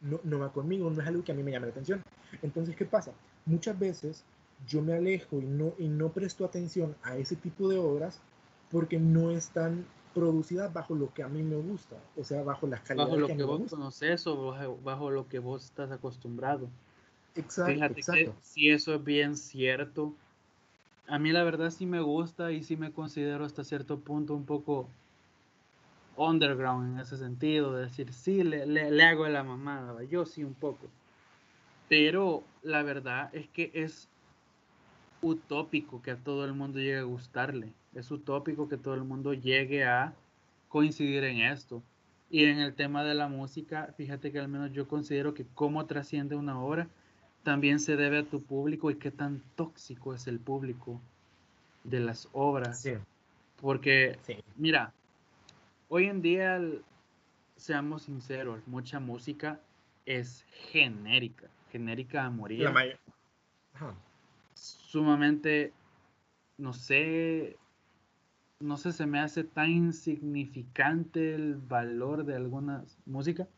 no, 0.00 0.20
no, 0.22 0.38
va 0.38 0.52
conmigo, 0.52 0.88
no 0.88 1.02
es 1.02 1.08
algo 1.08 1.24
que 1.24 1.32
a 1.32 1.34
mí 1.34 1.42
me 1.42 1.50
llame 1.50 1.66
la 1.66 1.72
atención. 1.72 2.00
Entonces, 2.42 2.76
¿qué 2.76 2.84
pasa? 2.84 3.12
Muchas 3.44 3.76
veces 3.76 4.24
yo 4.66 4.82
me 4.82 4.94
alejo 4.94 5.40
y 5.40 5.46
no, 5.46 5.74
y 5.78 5.88
no 5.88 6.10
presto 6.10 6.44
atención 6.44 6.94
a 7.02 7.16
ese 7.16 7.36
tipo 7.36 7.68
de 7.68 7.78
obras 7.78 8.20
porque 8.70 8.98
no 8.98 9.30
están 9.30 9.86
producidas 10.14 10.72
bajo 10.72 10.94
lo 10.94 11.12
que 11.14 11.22
a 11.22 11.28
mí 11.28 11.42
me 11.42 11.56
gusta, 11.56 11.96
o 12.16 12.24
sea, 12.24 12.42
bajo 12.42 12.66
las 12.66 12.80
calidades 12.80 13.12
bajo 13.12 13.20
lo 13.20 13.26
que, 13.28 13.42
vos 13.42 13.70
conoces 13.70 14.26
o 14.26 14.78
bajo, 14.82 15.10
lo 15.10 15.28
que 15.28 15.38
vos 15.38 15.64
estás 15.64 15.90
acostumbrado. 15.90 16.68
Exacto, 17.34 17.72
Fíjate 17.72 18.00
exacto. 18.00 18.32
que 18.32 18.38
si 18.42 18.70
eso 18.70 18.94
es 18.94 19.04
bien 19.04 19.36
cierto, 19.36 20.14
a 21.06 21.18
mí 21.18 21.30
la 21.30 21.44
verdad 21.44 21.70
sí 21.70 21.86
me 21.86 22.00
gusta 22.00 22.50
y 22.52 22.62
sí 22.62 22.76
me 22.76 22.92
considero 22.92 23.44
hasta 23.44 23.64
cierto 23.64 24.00
punto 24.00 24.34
un 24.34 24.44
poco 24.44 24.88
underground 26.16 26.94
en 26.94 27.00
ese 27.00 27.16
sentido, 27.16 27.74
de 27.74 27.84
decir, 27.84 28.12
sí, 28.12 28.42
le, 28.42 28.66
le, 28.66 28.90
le 28.90 29.04
hago 29.04 29.26
la 29.28 29.44
mamada, 29.44 30.02
yo 30.02 30.26
sí 30.26 30.42
un 30.42 30.54
poco. 30.54 30.88
Pero 31.88 32.42
la 32.62 32.82
verdad 32.82 33.30
es 33.32 33.48
que 33.48 33.70
es 33.72 34.08
utópico 35.22 36.02
que 36.02 36.12
a 36.12 36.16
todo 36.16 36.44
el 36.44 36.52
mundo 36.52 36.78
llegue 36.78 36.98
a 36.98 37.02
gustarle. 37.02 37.72
Es 37.94 38.10
utópico 38.10 38.68
que 38.68 38.76
todo 38.76 38.94
el 38.94 39.04
mundo 39.04 39.34
llegue 39.34 39.84
a 39.84 40.14
coincidir 40.68 41.24
en 41.24 41.40
esto. 41.40 41.82
Y 42.30 42.44
en 42.44 42.58
el 42.58 42.74
tema 42.74 43.04
de 43.04 43.14
la 43.14 43.28
música, 43.28 43.94
fíjate 43.96 44.30
que 44.32 44.38
al 44.38 44.48
menos 44.48 44.72
yo 44.72 44.86
considero 44.86 45.34
que 45.34 45.46
cómo 45.54 45.86
trasciende 45.86 46.36
una 46.36 46.60
obra 46.60 46.88
también 47.42 47.80
se 47.80 47.96
debe 47.96 48.18
a 48.18 48.24
tu 48.24 48.42
público 48.42 48.90
y 48.90 48.96
qué 48.96 49.10
tan 49.10 49.42
tóxico 49.56 50.14
es 50.14 50.26
el 50.26 50.38
público 50.38 51.00
de 51.84 52.00
las 52.00 52.28
obras. 52.32 52.86
Porque, 53.60 54.18
mira, 54.56 54.92
hoy 55.88 56.06
en 56.06 56.20
día, 56.20 56.60
seamos 57.56 58.02
sinceros, 58.02 58.60
mucha 58.66 59.00
música 59.00 59.60
es 60.04 60.44
genérica, 60.70 61.48
genérica 61.70 62.24
a 62.24 62.30
morir. 62.30 62.60
La 62.60 62.72
mayor 62.72 62.98
sumamente, 64.58 65.72
no 66.56 66.72
sé, 66.72 67.56
no 68.60 68.76
sé, 68.76 68.92
se 68.92 69.06
me 69.06 69.20
hace 69.20 69.44
tan 69.44 69.70
insignificante 69.70 71.34
el 71.34 71.56
valor 71.56 72.24
de 72.24 72.36
alguna 72.36 72.84
música. 73.06 73.48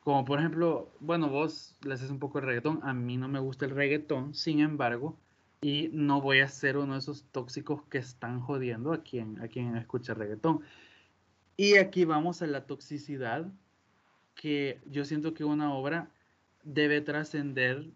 Como 0.00 0.24
por 0.24 0.38
ejemplo, 0.38 0.92
bueno, 1.00 1.28
vos 1.28 1.76
le 1.82 1.94
haces 1.94 2.10
un 2.10 2.18
poco 2.18 2.40
de 2.40 2.46
reggaetón, 2.46 2.80
a 2.82 2.92
mí 2.94 3.16
no 3.16 3.28
me 3.28 3.40
gusta 3.40 3.64
el 3.64 3.72
reggaetón, 3.72 4.34
sin 4.34 4.60
embargo, 4.60 5.16
y 5.60 5.90
no 5.92 6.20
voy 6.20 6.40
a 6.40 6.48
ser 6.48 6.76
uno 6.76 6.92
de 6.92 7.00
esos 7.00 7.24
tóxicos 7.32 7.82
que 7.84 7.98
están 7.98 8.40
jodiendo 8.40 8.92
a 8.92 9.02
quien, 9.02 9.40
a 9.40 9.48
quien 9.48 9.76
escucha 9.76 10.14
reggaetón. 10.14 10.60
Y 11.56 11.76
aquí 11.76 12.04
vamos 12.04 12.42
a 12.42 12.46
la 12.46 12.66
toxicidad, 12.66 13.50
que 14.34 14.80
yo 14.86 15.04
siento 15.04 15.34
que 15.34 15.44
una 15.44 15.74
obra 15.74 16.10
debe 16.62 17.00
trascender 17.00 17.90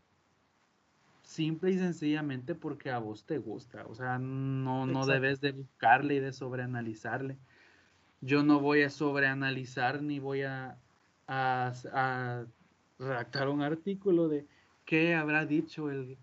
simple 1.31 1.71
y 1.71 1.79
sencillamente 1.79 2.57
porque 2.57 2.91
a 2.91 2.99
vos 2.99 3.25
te 3.25 3.39
gusta. 3.39 3.87
O 3.87 3.95
sea, 3.95 4.19
no, 4.19 4.85
no 4.87 5.07
debes 5.07 5.41
de 5.41 5.53
buscarle 5.53 6.17
y 6.17 6.21
de 6.21 6.33
sobreanalizarle. 6.33 7.37
Yo 8.21 8.43
no 8.43 8.61
voy 8.61 8.83
a 8.83 8.91
sobreanalizar 8.91 10.03
ni 10.03 10.19
voy 10.19 10.43
a, 10.43 10.77
a, 11.29 12.45
redactar 12.99 13.49
un 13.49 13.63
artículo 13.63 14.29
de 14.29 14.45
qué 14.85 15.15
habrá 15.15 15.47
dicho 15.47 15.91
el, 15.91 16.19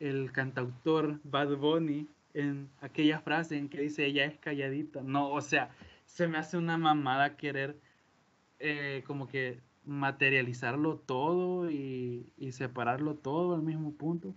el 0.00 0.32
cantautor 0.32 1.20
Bad 1.22 1.56
Bunny 1.56 2.08
en 2.34 2.68
aquella 2.80 3.20
frase 3.20 3.56
en 3.56 3.68
que 3.68 3.80
dice 3.80 4.06
ella 4.06 4.24
es 4.24 4.38
calladita. 4.38 5.02
No, 5.02 5.30
o 5.30 5.40
sea, 5.40 5.70
se 6.04 6.26
me 6.26 6.36
hace 6.36 6.58
una 6.58 6.76
mamada 6.76 7.36
querer 7.36 7.78
eh, 8.58 9.04
como 9.06 9.28
que 9.28 9.60
materializarlo 9.86 10.96
todo 10.96 11.70
y, 11.70 12.32
y, 12.36 12.52
separarlo 12.52 13.14
todo 13.14 13.54
al 13.54 13.62
mismo 13.62 13.92
punto. 13.92 14.34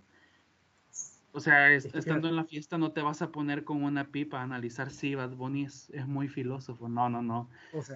O 1.34 1.40
sea, 1.40 1.72
estando 1.72 2.28
en 2.28 2.36
la 2.36 2.44
fiesta 2.44 2.76
no 2.76 2.92
te 2.92 3.00
vas 3.00 3.22
a 3.22 3.32
poner 3.32 3.64
con 3.64 3.82
una 3.82 4.08
pipa 4.10 4.40
a 4.40 4.42
analizar 4.42 4.90
si 4.90 5.14
Bad 5.14 5.30
Bunny 5.30 5.64
es, 5.64 6.06
muy 6.06 6.28
filósofo. 6.28 6.88
No, 6.88 7.08
no, 7.08 7.22
no. 7.22 7.48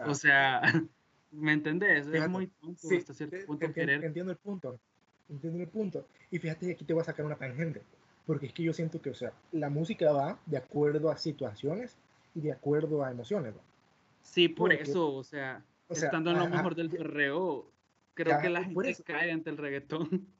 O 0.07 0.15
sea, 0.15 0.63
¿me 1.31 1.53
entendés? 1.53 2.07
es 2.07 2.29
muy 2.29 2.47
tonto 2.47 2.89
hasta 2.97 3.13
cierto 3.13 3.37
punto 3.47 3.67
Entiendo 3.67 4.33
el 4.33 4.39
punto. 4.39 4.81
Entiendo 5.29 5.63
el 5.63 5.69
punto. 5.69 6.07
Y 6.31 6.39
fíjate 6.39 6.67
que 6.67 6.73
aquí 6.73 6.85
te 6.85 6.95
voy 6.95 7.03
a 7.03 7.05
sacar 7.05 7.27
una 7.27 7.37
tangente. 7.37 7.83
Porque 8.27 8.47
es 8.47 8.53
que 8.53 8.65
yo 8.65 8.73
siento 8.73 9.01
que, 9.01 9.11
o 9.11 9.15
sea, 9.15 9.33
la 9.53 9.69
música 9.69 10.11
va 10.13 10.39
de 10.47 10.57
acuerdo 10.57 11.11
a 11.11 11.17
situaciones 11.17 11.97
y 12.35 12.41
de 12.41 12.53
acuerdo 12.53 13.05
a 13.05 13.11
emociones. 13.11 13.55
Sí, 14.23 14.49
por 14.49 14.73
eso, 14.73 15.15
o 15.15 15.23
sea, 15.23 15.63
estando 15.89 16.31
en 16.31 16.39
lo 16.39 16.49
mejor 16.49 16.75
del 16.75 16.91
perreo, 16.91 17.71
creo 18.15 18.41
que 18.41 18.49
la 18.49 18.65
gente 18.65 18.97
cae 19.05 19.31
ante 19.31 19.51
el 19.51 19.59
reggaetón. 19.59 20.27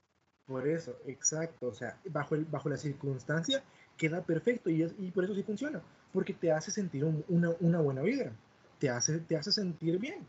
Por 0.47 0.67
eso, 0.69 0.97
exacto. 1.07 1.69
O 1.69 1.75
sea, 1.75 1.99
bajo, 2.11 2.35
el, 2.35 2.45
bajo 2.45 2.69
la 2.69 2.77
circunstancia 2.77 3.63
queda 3.97 4.23
perfecto 4.23 4.71
y, 4.71 4.83
y 4.99 5.11
por 5.11 5.25
eso 5.25 5.35
sí 5.35 5.43
funciona. 5.43 5.83
Porque 6.13 6.33
te 6.33 6.53
hace 6.53 6.71
sentir 6.71 7.05
una, 7.05 7.51
una, 7.61 7.81
buena 7.81 8.03
vida. 8.03 8.33
Te 8.79 8.89
hace, 8.89 9.19
te 9.19 9.37
hace 9.37 9.51
sentir 9.51 9.99
bien. 9.99 10.27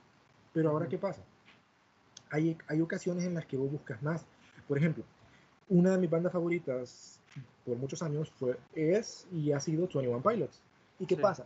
Pero 0.54 0.72
ahora, 0.72 0.88
¿qué 0.88 0.98
pasa? 0.98 1.22
Hay, 2.30 2.58
hay 2.68 2.82
ocasiones 2.82 3.26
en 3.26 3.36
las 3.36 3.46
que 3.46 3.58
vos 3.58 3.72
buscas 3.72 4.02
más. 4.02 4.26
Por 4.68 4.78
ejemplo, 4.78 5.04
una 5.70 5.92
de 5.92 5.98
mis 5.98 6.10
bandas 6.10 6.34
favoritas 6.34 7.20
por 7.66 7.78
muchos 7.78 8.02
años 8.02 8.32
fue, 8.32 8.58
es 8.74 9.28
y 9.32 9.52
ha 9.52 9.60
sido 9.60 9.82
21 9.82 10.22
Pilots. 10.22 10.62
¿Y 11.00 11.06
qué 11.06 11.18
pasa? 11.18 11.46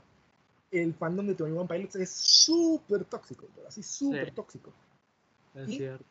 El 0.71 0.93
fandom 0.93 1.25
de 1.25 1.33
21 1.33 1.67
Pilots 1.67 1.95
es 1.95 2.09
súper 2.09 3.03
tóxico, 3.05 3.47
así 3.67 3.83
súper 3.83 4.31
tóxico. 4.31 4.71
Es 5.53 5.69
cierto. 5.69 6.05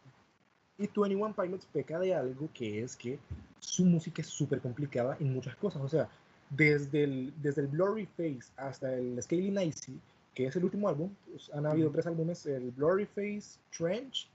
Y 0.80 0.88
21 0.88 1.34
Pilots 1.34 1.66
peca 1.66 1.98
de 1.98 2.14
algo 2.14 2.48
que 2.54 2.82
es 2.82 2.96
que 2.96 3.18
su 3.58 3.84
música 3.84 4.22
es 4.22 4.28
súper 4.28 4.62
complicada 4.62 5.14
en 5.20 5.34
muchas 5.34 5.54
cosas. 5.56 5.82
O 5.82 5.88
sea, 5.88 6.08
desde 6.48 7.04
el, 7.04 7.34
desde 7.42 7.60
el 7.60 7.66
Blurry 7.68 8.06
Face 8.06 8.50
hasta 8.56 8.94
el 8.94 9.22
Scaling 9.22 9.60
Icy, 9.60 10.00
que 10.34 10.46
es 10.46 10.56
el 10.56 10.64
último 10.64 10.88
álbum, 10.88 11.10
pues, 11.30 11.50
han 11.52 11.66
habido 11.66 11.90
tres 11.90 12.06
álbumes, 12.06 12.46
el 12.46 12.70
Blurry 12.70 13.04
Face, 13.04 13.58
Trench 13.76 14.26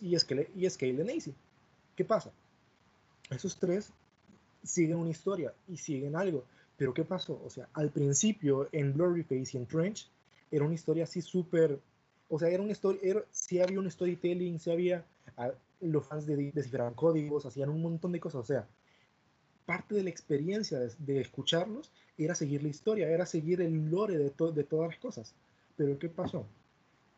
y, 0.00 0.18
Scale, 0.18 0.50
y 0.56 0.68
Scaling 0.68 1.08
Icy. 1.08 1.32
¿Qué 1.94 2.04
pasa? 2.04 2.32
Esos 3.30 3.56
tres 3.56 3.92
siguen 4.64 4.96
una 4.96 5.10
historia 5.10 5.54
y 5.68 5.76
siguen 5.76 6.16
algo. 6.16 6.44
Pero 6.76 6.92
¿qué 6.92 7.04
pasó? 7.04 7.40
O 7.44 7.48
sea, 7.48 7.68
al 7.74 7.90
principio 7.90 8.68
en 8.72 8.92
Blurry 8.92 9.22
Face 9.22 9.50
y 9.52 9.58
en 9.58 9.66
Trench 9.66 10.10
era 10.50 10.64
una 10.64 10.74
historia 10.74 11.04
así 11.04 11.22
súper... 11.22 11.78
O 12.28 12.40
sea, 12.40 12.48
era 12.48 12.60
una 12.60 12.72
historia, 12.72 13.22
sí 13.30 13.60
había 13.60 13.78
un 13.78 13.88
storytelling, 13.88 14.58
sí 14.58 14.70
había 14.70 15.04
los 15.80 16.06
fans 16.06 16.26
de, 16.26 16.52
descifraban 16.52 16.94
códigos, 16.94 17.46
hacían 17.46 17.70
un 17.70 17.82
montón 17.82 18.12
de 18.12 18.20
cosas. 18.20 18.40
O 18.42 18.44
sea, 18.44 18.66
parte 19.66 19.94
de 19.94 20.02
la 20.02 20.10
experiencia 20.10 20.78
de, 20.78 21.20
escucharlos 21.20 21.90
era 22.18 22.34
seguir 22.34 22.62
la 22.62 22.68
historia, 22.68 23.08
era 23.08 23.26
seguir 23.26 23.60
el 23.60 23.90
lore 23.90 24.18
de, 24.18 24.24
de 24.24 24.64
todas 24.64 24.88
las 24.88 24.98
cosas. 24.98 25.34
Pero 25.76 25.98
¿qué 25.98 26.08
pasó? 26.08 26.46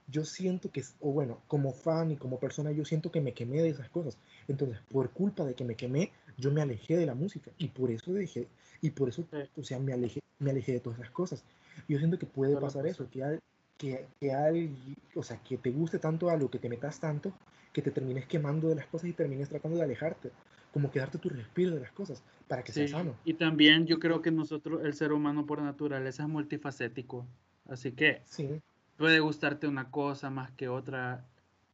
Yo 0.09 0.25
siento 0.25 0.71
que, 0.71 0.85
o 1.01 1.13
bueno, 1.13 1.41
como 1.49 1.73
fan 1.73 2.11
y 2.11 2.17
como 2.17 2.39
persona, 2.39 2.71
yo 2.73 2.85
siento 2.85 3.11
que 3.11 3.21
me 3.21 3.33
quemé 3.33 3.63
de 3.63 3.71
esas 3.71 3.89
cosas. 3.89 4.19
Entonces, 4.49 4.79
por 4.91 5.11
culpa 5.11 5.45
de 5.45 5.55
que 5.55 5.65
me 5.65 5.77
quemé, 5.77 6.13
yo 6.37 6.51
me 6.51 6.61
alejé 6.61 6.97
de 6.97 7.07
la 7.07 7.15
música 7.15 7.51
y 7.59 7.69
por 7.69 7.91
eso 7.91 8.13
dejé, 8.13 8.49
y 8.81 8.91
por 8.91 9.09
eso, 9.09 9.25
o 9.57 9.63
sea, 9.63 9.79
me 9.79 9.93
alejé, 9.93 10.21
me 10.39 10.51
alejé 10.51 10.73
de 10.73 10.81
todas 10.81 10.99
esas 10.99 11.11
cosas. 11.11 11.45
Yo 11.89 11.99
siento 11.99 12.19
que 12.19 12.27
puede 12.27 12.57
pasar 12.57 12.87
eso, 12.87 13.09
que, 13.11 13.41
que, 13.79 14.07
que, 14.21 14.71
o 15.15 15.23
sea, 15.23 15.39
que 15.39 15.57
te 15.57 15.71
guste 15.71 15.99
tanto 15.99 16.29
algo, 16.29 16.51
que 16.51 16.59
te 16.59 16.69
metas 16.69 17.01
tanto, 17.01 17.33
que 17.73 17.83
te 17.83 17.91
termines 17.91 18.27
quemando 18.27 18.69
de 18.69 18.75
las 18.75 18.87
cosas 18.87 19.09
y 19.09 19.13
termines 19.13 19.49
tratando 19.49 19.79
de 19.79 19.85
alejarte, 19.85 20.31
como 20.73 20.91
quedarte 20.91 21.19
tu 21.19 21.29
respiro 21.29 21.75
de 21.75 21.81
las 21.81 21.93
cosas 21.93 22.23
para 22.49 22.63
que 22.63 22.73
sea 22.73 22.89
sano. 22.89 23.17
Y 23.25 23.35
también 23.35 23.87
yo 23.87 23.99
creo 23.99 24.23
que 24.23 24.31
nosotros, 24.31 24.85
el 24.85 24.95
ser 24.95 25.13
humano 25.13 25.47
por 25.47 25.61
naturaleza 25.63 26.23
es 26.23 26.29
multifacético, 26.29 27.27
así 27.69 27.93
que 27.93 28.23
sí. 28.25 28.61
puede 28.97 29.21
gustarte 29.21 29.67
una 29.67 29.91
cosa 29.91 30.31
más 30.31 30.51
que 30.53 30.69
otra 30.69 31.27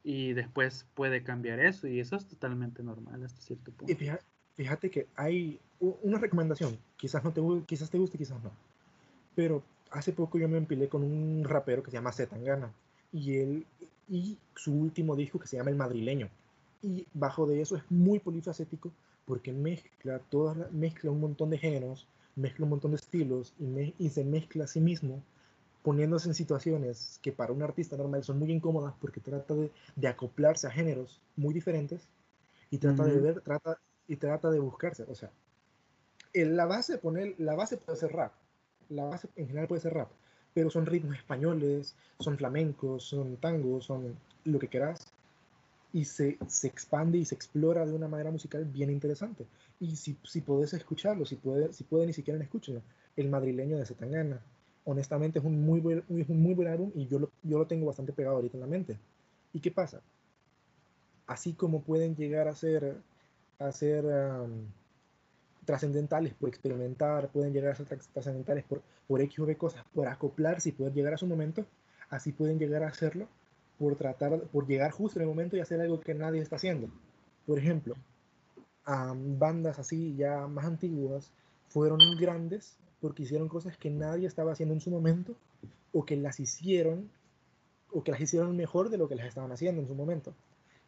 y 0.03 0.33
después 0.33 0.85
puede 0.93 1.23
cambiar 1.23 1.59
eso 1.59 1.87
y 1.87 1.99
eso 1.99 2.15
es 2.15 2.25
totalmente 2.25 2.83
normal 2.83 3.23
hasta 3.23 3.41
cierto 3.41 3.71
punto. 3.71 3.91
Y 3.91 3.95
fíjate, 3.95 4.25
fíjate 4.55 4.89
que 4.89 5.07
hay 5.15 5.59
una 5.79 6.19
recomendación, 6.19 6.77
quizás, 6.97 7.23
no 7.23 7.31
te, 7.31 7.41
quizás 7.65 7.89
te 7.89 7.97
guste, 7.97 8.17
quizás 8.17 8.41
no, 8.43 8.51
pero 9.35 9.63
hace 9.91 10.11
poco 10.13 10.37
yo 10.37 10.47
me 10.47 10.57
empilé 10.57 10.87
con 10.87 11.03
un 11.03 11.43
rapero 11.43 11.83
que 11.83 11.91
se 11.91 11.97
llama 11.97 12.11
Zetangana 12.11 12.71
y 13.11 13.37
él 13.37 13.65
y 14.09 14.37
su 14.55 14.73
último 14.73 15.15
disco 15.15 15.39
que 15.39 15.47
se 15.47 15.57
llama 15.57 15.69
El 15.69 15.75
Madrileño. 15.75 16.29
Y 16.81 17.05
bajo 17.13 17.45
de 17.45 17.61
eso 17.61 17.75
es 17.75 17.83
muy 17.89 18.19
polifacético 18.19 18.91
porque 19.25 19.53
mezcla, 19.53 20.19
todas 20.29 20.71
mezcla 20.71 21.11
un 21.11 21.19
montón 21.19 21.49
de 21.49 21.57
géneros, 21.57 22.07
mezcla 22.35 22.65
un 22.65 22.71
montón 22.71 22.91
de 22.91 22.97
estilos 22.97 23.53
y, 23.59 23.93
y 23.97 24.09
se 24.09 24.23
mezcla 24.23 24.63
a 24.63 24.67
sí 24.67 24.81
mismo 24.81 25.21
poniéndose 25.83 26.27
en 26.27 26.35
situaciones 26.35 27.19
que 27.21 27.31
para 27.31 27.53
un 27.53 27.63
artista 27.63 27.95
normal 27.95 28.23
son 28.23 28.39
muy 28.39 28.51
incómodas 28.51 28.93
porque 28.99 29.19
trata 29.19 29.53
de, 29.53 29.71
de 29.95 30.07
acoplarse 30.07 30.67
a 30.67 30.71
géneros 30.71 31.21
muy 31.35 31.53
diferentes 31.53 32.07
y 32.69 32.77
trata 32.77 33.05
de 33.05 33.19
ver, 33.19 33.41
trata, 33.41 33.79
y 34.07 34.15
trata 34.17 34.49
de 34.49 34.59
buscarse. 34.59 35.05
O 35.07 35.15
sea, 35.15 35.31
en 36.33 36.55
la 36.55 36.65
base, 36.65 36.97
poner, 36.97 37.35
la 37.37 37.55
base 37.55 37.77
puede 37.77 37.97
ser 37.97 38.11
rap, 38.11 38.33
la 38.89 39.05
base 39.05 39.29
en 39.35 39.47
general 39.47 39.67
puede 39.67 39.81
ser 39.81 39.93
rap, 39.93 40.11
pero 40.53 40.69
son 40.69 40.85
ritmos 40.85 41.15
españoles, 41.15 41.95
son 42.19 42.37
flamencos, 42.37 43.03
son 43.03 43.37
tangos, 43.37 43.85
son 43.85 44.15
lo 44.45 44.59
que 44.59 44.67
quieras, 44.67 45.05
y 45.91 46.05
se, 46.05 46.37
se, 46.47 46.67
expande 46.67 47.17
y 47.17 47.25
se 47.25 47.35
explora 47.35 47.85
de 47.85 47.93
una 47.93 48.07
manera 48.07 48.31
musical 48.31 48.65
bien 48.65 48.89
interesante. 48.89 49.45
Y 49.79 49.95
si, 49.95 50.17
si 50.23 50.41
podés 50.41 50.73
escucharlo, 50.73 51.25
si 51.25 51.35
puede, 51.35 51.73
si 51.73 51.83
pueden 51.83 52.07
ni 52.07 52.13
siquiera 52.13 52.41
escúchenlo, 52.41 52.81
El 53.15 53.29
madrileño 53.29 53.77
de 53.77 53.85
Zetangana, 53.85 54.41
honestamente 54.85 55.39
es 55.39 55.45
un 55.45 55.61
muy 55.61 55.79
buen, 55.79 56.03
un 56.07 56.41
muy 56.41 56.53
buen 56.53 56.67
álbum 56.67 56.91
y 56.95 57.07
yo 57.07 57.19
lo, 57.19 57.31
yo 57.43 57.57
lo 57.57 57.67
tengo 57.67 57.85
bastante 57.85 58.13
pegado 58.13 58.37
ahorita 58.37 58.57
en 58.57 58.61
la 58.61 58.67
mente. 58.67 58.97
¿Y 59.53 59.59
qué 59.59 59.71
pasa? 59.71 60.01
Así 61.27 61.53
como 61.53 61.81
pueden 61.81 62.15
llegar 62.15 62.47
a 62.47 62.55
ser, 62.55 62.97
a 63.59 63.71
ser 63.71 64.05
trascendentales 65.69 66.33
por 66.33 66.49
experimentar, 66.49 67.29
pueden 67.29 67.53
llegar 67.53 67.73
a 67.73 67.75
ser 67.75 67.85
trascendentales 67.85 68.63
por, 68.63 68.81
por 69.07 69.21
X 69.21 69.37
o 69.37 69.45
B 69.45 69.55
cosas, 69.55 69.85
por 69.93 70.07
acoplarse 70.07 70.69
y 70.69 70.71
poder 70.71 70.93
llegar 70.93 71.13
a 71.13 71.17
su 71.17 71.27
momento, 71.27 71.63
así 72.09 72.31
pueden 72.31 72.57
llegar 72.57 72.81
a 72.81 72.87
hacerlo 72.87 73.27
por 73.77 73.95
tratar, 73.95 74.41
por 74.47 74.65
llegar 74.65 74.89
justo 74.89 75.19
en 75.19 75.23
el 75.23 75.29
momento 75.29 75.55
y 75.55 75.59
hacer 75.59 75.79
algo 75.79 75.99
que 75.99 76.15
nadie 76.15 76.41
está 76.41 76.55
haciendo. 76.55 76.89
Por 77.45 77.59
ejemplo, 77.59 77.93
bandas 78.83 79.77
así 79.77 80.15
ya 80.15 80.47
más 80.47 80.65
antiguas 80.65 81.31
fueron 81.67 81.99
grandes 82.19 82.75
porque 82.99 83.21
hicieron 83.21 83.47
cosas 83.47 83.77
que 83.77 83.91
nadie 83.91 84.25
estaba 84.25 84.53
haciendo 84.53 84.73
en 84.73 84.81
su 84.81 84.89
momento 84.89 85.35
o 85.93 86.03
que 86.03 86.15
las 86.15 86.39
hicieron 86.39 87.11
o 87.91 88.03
que 88.03 88.11
las 88.11 88.21
hicieron 88.21 88.57
mejor 88.57 88.89
de 88.89 88.97
lo 88.97 89.07
que 89.07 89.13
las 89.13 89.27
estaban 89.27 89.51
haciendo 89.51 89.83
en 89.83 89.87
su 89.87 89.93
momento. 89.93 90.33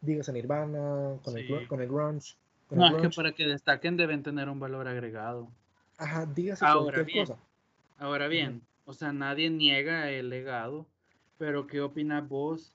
Dígase 0.00 0.32
Nirvana, 0.32 1.20
con, 1.22 1.38
el, 1.38 1.68
con 1.68 1.80
el 1.80 1.86
grunge. 1.86 2.34
No, 2.74 2.96
es 2.96 3.02
que 3.02 3.10
para 3.10 3.32
que 3.32 3.46
destaquen 3.46 3.96
deben 3.96 4.22
tener 4.22 4.48
un 4.48 4.60
valor 4.60 4.88
agregado. 4.88 5.48
Ajá, 5.98 6.26
dígase 6.26 6.64
ahora 6.64 7.02
bien, 7.02 7.26
cosa. 7.26 7.38
Ahora 7.98 8.28
bien, 8.28 8.62
o 8.84 8.92
sea, 8.92 9.12
nadie 9.12 9.50
niega 9.50 10.10
el 10.10 10.30
legado, 10.30 10.86
pero 11.38 11.66
¿qué 11.66 11.80
opinas 11.80 12.28
vos 12.28 12.74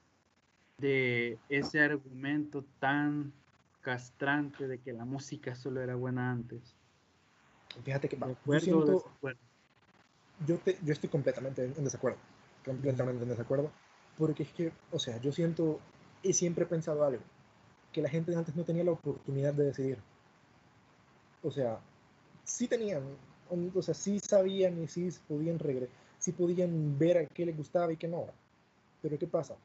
de 0.78 1.38
ese 1.50 1.82
argumento 1.82 2.64
tan 2.80 3.34
castrante 3.82 4.68
de 4.68 4.80
que 4.80 4.94
la 4.94 5.06
música 5.06 5.56
solo 5.56 5.82
era 5.82 5.96
buena 5.96 6.32
antes? 6.32 6.76
Fíjate 7.84 8.10
que 8.10 8.18
yo, 8.18 8.60
siento, 8.60 9.06
yo, 10.46 10.58
te, 10.58 10.78
yo 10.84 10.94
estoy 10.94 11.10
completamente 11.10 11.66
en 11.66 11.84
desacuerdo, 11.84 12.18
completamente 12.66 13.24
en 13.24 13.30
desacuerdo, 13.30 13.72
porque 14.18 14.44
es 14.44 14.50
que, 14.50 14.72
o 14.92 15.00
sea, 15.00 15.20
yo 15.22 15.32
siento 15.32 15.80
y 16.24 16.34
siempre 16.34 16.64
he 16.64 16.68
pensado 16.68 17.04
algo, 17.06 17.22
que 17.98 18.04
la 18.04 18.10
gente 18.10 18.36
antes 18.36 18.56
no 18.56 18.64
tenía 18.64 18.84
la 18.84 18.92
oportunidad 18.92 19.56
de 19.56 19.64
decidir. 19.64 19.98
O 21.42 21.50
sea, 21.50 21.80
sí 22.44 22.68
tenían, 22.68 23.02
o 23.74 23.82
sea, 23.82 23.96
sí 23.96 24.20
sabían 24.20 24.80
y 24.84 24.88
sí 24.88 25.10
podían 25.28 25.58
regresar, 25.58 25.96
sí 26.20 26.32
podían 26.32 27.00
ver 27.00 27.18
a 27.18 27.26
qué 27.26 27.44
les 27.44 27.58
gustaba 27.58 27.92
y 27.92 27.98
qué 27.98 28.08
no. 28.08 28.28
Pero 29.02 29.18
¿qué 29.18 29.26
pasa? 29.26 29.56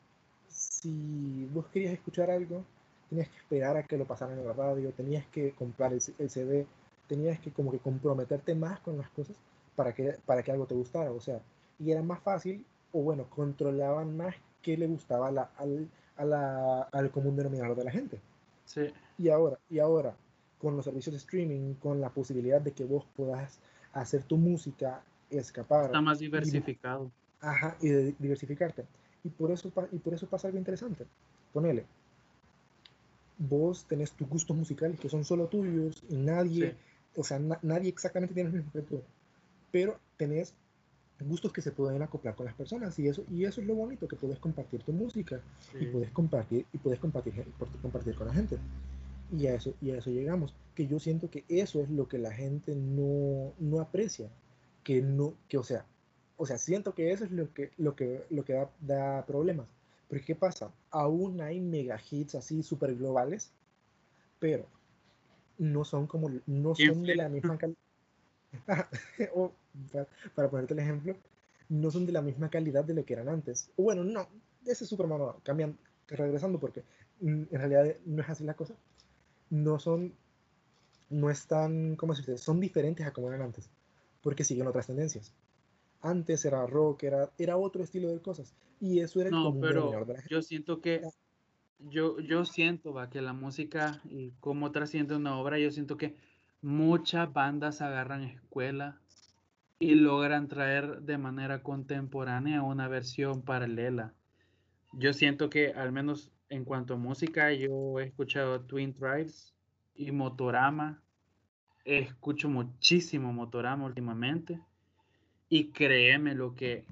Si 0.48 1.46
vos 1.52 1.66
querías 1.66 1.92
escuchar 1.92 2.30
algo, 2.30 2.64
tenías 3.10 3.28
que 3.28 3.36
esperar 3.36 3.76
a 3.76 3.82
que 3.82 3.98
lo 3.98 4.06
pasaran 4.06 4.38
en 4.38 4.46
la 4.46 4.54
radio, 4.54 4.92
tenías 4.92 5.26
que 5.26 5.52
comprar 5.52 5.92
el, 5.92 6.00
CD, 6.00 6.66
tenías 7.08 7.38
que 7.38 7.52
como 7.52 7.70
que 7.70 7.80
comprometerte 7.80 8.54
más 8.54 8.80
con 8.80 8.96
las 8.96 9.10
cosas 9.10 9.36
para 9.76 9.94
que, 9.94 10.16
para 10.24 10.42
que 10.42 10.52
algo 10.52 10.64
te 10.64 10.74
gustara, 10.74 11.12
o 11.12 11.20
sea, 11.20 11.42
y 11.78 11.90
era 11.90 12.00
más 12.00 12.22
fácil, 12.22 12.64
o 12.92 13.02
bueno, 13.02 13.28
controlaban 13.28 14.16
más 14.16 14.34
qué 14.62 14.78
le 14.78 14.86
gustaba 14.86 15.30
la, 15.30 15.50
al, 15.58 15.86
a 16.16 16.24
la, 16.24 16.82
al 16.82 17.10
común 17.10 17.36
denominador 17.36 17.76
de 17.76 17.84
la 17.84 17.90
gente. 17.90 18.20
Sí. 18.64 18.92
Y 19.18 19.28
ahora, 19.28 19.58
y 19.70 19.78
ahora, 19.78 20.14
con 20.58 20.76
los 20.76 20.84
servicios 20.84 21.12
de 21.12 21.18
streaming, 21.18 21.74
con 21.74 22.00
la 22.00 22.10
posibilidad 22.10 22.60
de 22.60 22.72
que 22.72 22.84
vos 22.84 23.06
puedas 23.16 23.58
hacer 23.92 24.22
tu 24.22 24.36
música, 24.36 25.02
escapar. 25.30 25.86
Está 25.86 26.00
más 26.00 26.18
diversificado. 26.18 27.10
Y, 27.42 27.46
ajá, 27.46 27.76
y 27.80 27.88
de, 27.88 28.14
diversificarte. 28.18 28.84
Y 29.24 29.28
por, 29.28 29.50
eso, 29.50 29.72
y 29.92 29.98
por 29.98 30.14
eso 30.14 30.26
pasa 30.26 30.48
algo 30.48 30.58
interesante. 30.58 31.06
Ponele, 31.52 31.84
vos 33.38 33.84
tenés 33.86 34.12
tus 34.12 34.28
gustos 34.28 34.56
musicales 34.56 34.98
que 34.98 35.08
son 35.08 35.24
solo 35.24 35.46
tuyos 35.46 36.02
y 36.08 36.16
nadie, 36.16 36.76
o 37.16 37.24
sea, 37.24 37.38
nadie 37.38 37.88
exactamente 37.88 38.34
tiene 38.34 38.50
el 38.50 38.56
mismo 38.56 38.72
que 38.72 38.82
tú, 38.82 39.02
pero 39.70 39.98
tenés 40.16 40.54
gustos 41.26 41.52
que 41.52 41.62
se 41.62 41.72
pueden 41.72 42.02
acoplar 42.02 42.34
con 42.34 42.46
las 42.46 42.54
personas 42.54 42.98
y 42.98 43.08
eso 43.08 43.24
y 43.30 43.44
eso 43.44 43.60
es 43.60 43.66
lo 43.66 43.74
bonito 43.74 44.08
que 44.08 44.16
puedes 44.16 44.38
compartir 44.38 44.82
tu 44.82 44.92
música 44.92 45.40
y 45.78 45.86
puedes 45.86 46.10
compartir 46.10 46.66
y 46.72 46.78
puedes 46.78 47.00
compartir 47.00 47.44
compartir 47.80 48.14
con 48.14 48.28
la 48.28 48.34
gente. 48.34 48.58
Y 49.36 49.46
a 49.46 49.54
eso 49.54 49.74
y 49.80 49.90
a 49.90 49.98
eso 49.98 50.10
llegamos 50.10 50.54
que 50.74 50.86
yo 50.86 50.98
siento 50.98 51.30
que 51.30 51.44
eso 51.48 51.80
es 51.80 51.90
lo 51.90 52.08
que 52.08 52.18
la 52.18 52.32
gente 52.32 52.74
no, 52.74 53.52
no 53.58 53.80
aprecia 53.80 54.28
que 54.84 55.00
no 55.00 55.34
que 55.48 55.58
o 55.58 55.62
sea 55.62 55.86
o 56.36 56.46
sea 56.46 56.58
siento 56.58 56.94
que 56.94 57.12
eso 57.12 57.24
es 57.24 57.30
lo 57.30 57.52
que 57.52 57.70
lo 57.78 57.94
que 57.94 58.24
lo 58.30 58.44
que 58.44 58.54
da, 58.54 58.70
da 58.80 59.26
problemas. 59.26 59.68
Porque 60.08 60.24
qué 60.24 60.34
pasa 60.34 60.70
aún 60.90 61.40
hay 61.40 61.60
mega 61.60 61.98
hits 62.10 62.34
así 62.34 62.62
super 62.62 62.94
globales 62.94 63.52
pero 64.38 64.66
no 65.58 65.84
son 65.84 66.06
como 66.06 66.30
no 66.46 66.74
son 66.74 67.02
de 67.04 67.14
la 67.14 67.28
misma 67.28 67.56
calidad 67.56 67.81
o, 69.34 69.52
para, 70.34 70.50
ponerte 70.50 70.74
el 70.74 70.80
ejemplo, 70.80 71.16
no 71.68 71.90
son 71.90 72.06
de 72.06 72.12
la 72.12 72.22
misma 72.22 72.50
calidad 72.50 72.84
de 72.84 72.94
lo 72.94 73.04
que 73.04 73.14
eran 73.14 73.28
antes. 73.28 73.70
O 73.76 73.84
bueno, 73.84 74.04
no, 74.04 74.28
ese 74.64 74.84
es 74.84 74.90
súper 74.90 75.06
malo, 75.06 75.40
cambian, 75.42 75.78
regresando 76.08 76.58
porque 76.58 76.84
en 77.20 77.48
realidad 77.50 77.96
no 78.04 78.22
es 78.22 78.28
así 78.28 78.44
la 78.44 78.54
cosa. 78.54 78.74
No 79.50 79.78
son, 79.78 80.14
no 81.10 81.30
están, 81.30 81.96
¿cómo 81.96 82.14
se 82.14 82.22
dice? 82.22 82.38
Son 82.38 82.60
diferentes 82.60 83.06
a 83.06 83.12
como 83.12 83.28
eran 83.28 83.42
antes, 83.42 83.70
porque 84.22 84.44
siguen 84.44 84.66
otras 84.66 84.86
tendencias. 84.86 85.34
Antes 86.00 86.44
era 86.44 86.66
rock, 86.66 87.04
era, 87.04 87.30
era 87.38 87.56
otro 87.56 87.82
estilo 87.82 88.08
de 88.08 88.20
cosas, 88.20 88.54
y 88.80 89.00
eso 89.00 89.20
era 89.20 89.28
el 89.28 89.34
no, 89.34 89.58
pero 89.60 89.92
yo 90.28 90.42
siento 90.42 90.80
que 90.80 91.02
yo, 91.78 92.18
yo 92.20 92.44
siento 92.44 92.92
va, 92.92 93.10
que 93.10 93.22
la 93.22 93.32
música 93.32 94.00
y 94.04 94.32
cómo 94.40 94.72
trasciende 94.72 95.16
una 95.16 95.38
obra, 95.38 95.58
yo 95.58 95.70
siento 95.70 95.96
que 95.96 96.16
muchas 96.62 97.32
bandas 97.32 97.82
agarran 97.82 98.22
escuela 98.22 99.00
y 99.78 99.96
logran 99.96 100.48
traer 100.48 101.02
de 101.02 101.18
manera 101.18 101.62
contemporánea 101.62 102.62
una 102.62 102.88
versión 102.88 103.42
paralela. 103.42 104.14
Yo 104.92 105.12
siento 105.12 105.50
que 105.50 105.72
al 105.72 105.90
menos 105.92 106.30
en 106.48 106.64
cuanto 106.64 106.94
a 106.94 106.98
música, 106.98 107.52
yo 107.52 107.98
he 107.98 108.04
escuchado 108.04 108.60
Twin 108.60 108.92
Tribes 108.92 109.54
y 109.94 110.12
Motorama. 110.12 111.02
Escucho 111.84 112.48
muchísimo 112.48 113.32
Motorama 113.32 113.86
últimamente. 113.86 114.60
Y 115.48 115.70
créeme 115.70 116.34
lo 116.34 116.54
que, 116.54 116.84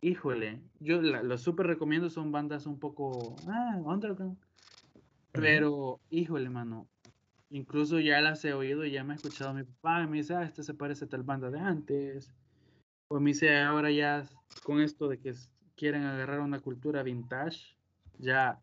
híjole, 0.00 0.60
yo 0.80 1.00
lo 1.00 1.38
súper 1.38 1.66
recomiendo, 1.66 2.10
son 2.10 2.32
bandas 2.32 2.66
un 2.66 2.78
poco 2.78 3.36
ah, 3.48 3.78
underground. 3.84 4.38
Pero, 5.32 6.00
híjole, 6.10 6.48
mano, 6.48 6.88
Incluso 7.50 8.00
ya 8.00 8.20
las 8.20 8.44
he 8.44 8.52
oído 8.52 8.84
y 8.84 8.90
ya 8.90 9.04
me 9.04 9.12
ha 9.12 9.16
escuchado 9.16 9.54
mi 9.54 9.62
papá 9.62 10.02
y 10.02 10.06
me 10.08 10.16
dice, 10.18 10.34
ah, 10.34 10.44
este 10.44 10.62
se 10.62 10.74
parece 10.74 11.04
a 11.04 11.08
tal 11.08 11.22
banda 11.22 11.50
de 11.50 11.60
antes. 11.60 12.34
O 13.08 13.20
me 13.20 13.30
dice, 13.30 13.56
ahora 13.58 13.90
ya 13.90 14.24
con 14.64 14.80
esto 14.80 15.08
de 15.08 15.18
que 15.18 15.34
quieren 15.76 16.02
agarrar 16.02 16.40
una 16.40 16.60
cultura 16.60 17.02
vintage, 17.02 17.76
ya 18.18 18.60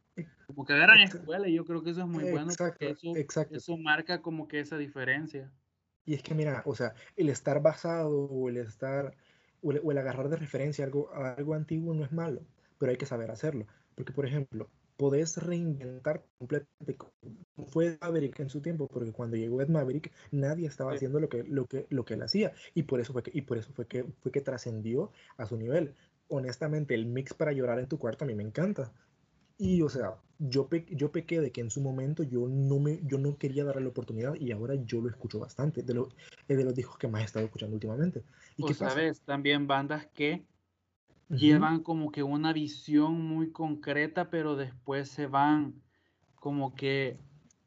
como 0.47 0.65
que 0.65 0.73
agarran 0.73 0.99
escuela 0.99 1.47
y 1.47 1.53
yo 1.53 1.65
creo 1.65 1.83
que 1.83 1.91
eso 1.91 2.01
es 2.01 2.07
muy 2.07 2.29
bueno 2.29 2.51
porque 2.57 2.89
eso, 2.89 3.13
eso 3.51 3.77
marca 3.77 4.21
como 4.21 4.47
que 4.47 4.59
esa 4.59 4.77
diferencia. 4.77 5.51
Y 6.05 6.15
es 6.15 6.23
que 6.23 6.33
mira, 6.33 6.61
o 6.65 6.75
sea, 6.75 6.93
el 7.15 7.29
estar 7.29 7.61
basado 7.61 8.25
o 8.25 8.49
el 8.49 8.57
estar 8.57 9.15
o 9.61 9.91
el, 9.91 9.97
agarrar 9.97 10.27
de 10.27 10.35
referencia 10.35 10.83
algo, 10.83 11.13
algo 11.13 11.53
antiguo 11.53 11.93
no 11.93 12.03
es 12.03 12.11
malo, 12.11 12.45
pero 12.77 12.91
hay 12.91 12.97
que 12.97 13.05
saber 13.05 13.31
hacerlo. 13.31 13.65
Porque, 13.95 14.11
por 14.11 14.25
ejemplo, 14.25 14.69
podés 14.97 15.37
reinventar 15.37 16.23
completamente 16.37 16.95
como 16.97 17.13
fue 17.67 17.97
Maverick 18.01 18.39
en 18.39 18.49
su 18.49 18.61
tiempo, 18.61 18.87
porque 18.87 19.11
cuando 19.11 19.37
llegó 19.37 19.61
Ed 19.61 19.69
Maverick 19.69 20.11
nadie 20.31 20.67
estaba 20.67 20.93
haciendo 20.93 21.19
lo 21.19 21.29
que, 21.29 21.43
lo, 21.43 21.65
que, 21.65 21.85
lo 21.89 22.05
que 22.05 22.15
él 22.15 22.23
hacía 22.23 22.53
y 22.73 22.83
por 22.83 22.99
eso 22.99 23.13
fue 23.13 23.23
que, 23.23 23.31
y 23.33 23.41
por 23.41 23.57
eso 23.57 23.71
fue 23.73 23.87
que, 23.87 24.05
fue 24.21 24.31
que 24.31 24.41
trascendió 24.41 25.11
a 25.37 25.45
su 25.45 25.57
nivel. 25.57 25.93
Honestamente, 26.27 26.95
el 26.95 27.05
mix 27.05 27.33
para 27.33 27.51
llorar 27.51 27.79
en 27.79 27.87
tu 27.87 27.97
cuarto 27.97 28.23
a 28.23 28.27
mí 28.27 28.35
me 28.35 28.43
encanta. 28.43 28.91
Y 29.57 29.81
o 29.81 29.89
sea, 29.89 30.15
yo, 30.39 30.67
yo 30.89 31.11
pequé 31.11 31.39
de 31.39 31.51
que 31.51 31.61
en 31.61 31.69
su 31.69 31.79
momento 31.79 32.23
yo 32.23 32.47
no, 32.49 32.79
me, 32.79 32.99
yo 33.03 33.17
no 33.17 33.37
quería 33.37 33.63
darle 33.63 33.83
la 33.83 33.89
oportunidad 33.89 34.35
y 34.35 34.51
ahora 34.51 34.75
yo 34.75 35.01
lo 35.01 35.09
escucho 35.09 35.39
bastante. 35.39 35.83
De, 35.83 35.93
lo, 35.93 36.09
es 36.47 36.57
de 36.57 36.63
los 36.63 36.73
discos 36.73 36.97
que 36.97 37.07
más 37.07 37.21
he 37.21 37.25
estado 37.25 37.45
escuchando 37.45 37.75
últimamente. 37.75 38.23
¿Y 38.57 38.63
o 38.63 38.73
sabes, 38.73 39.21
también 39.21 39.67
bandas 39.67 40.07
que 40.07 40.43
llevan 41.29 41.81
como 41.81 42.11
que 42.11 42.23
una 42.23 42.53
visión 42.53 43.21
muy 43.21 43.51
concreta, 43.51 44.29
pero 44.29 44.55
después 44.55 45.09
se 45.09 45.27
van 45.27 45.81
como 46.35 46.75
que 46.75 47.17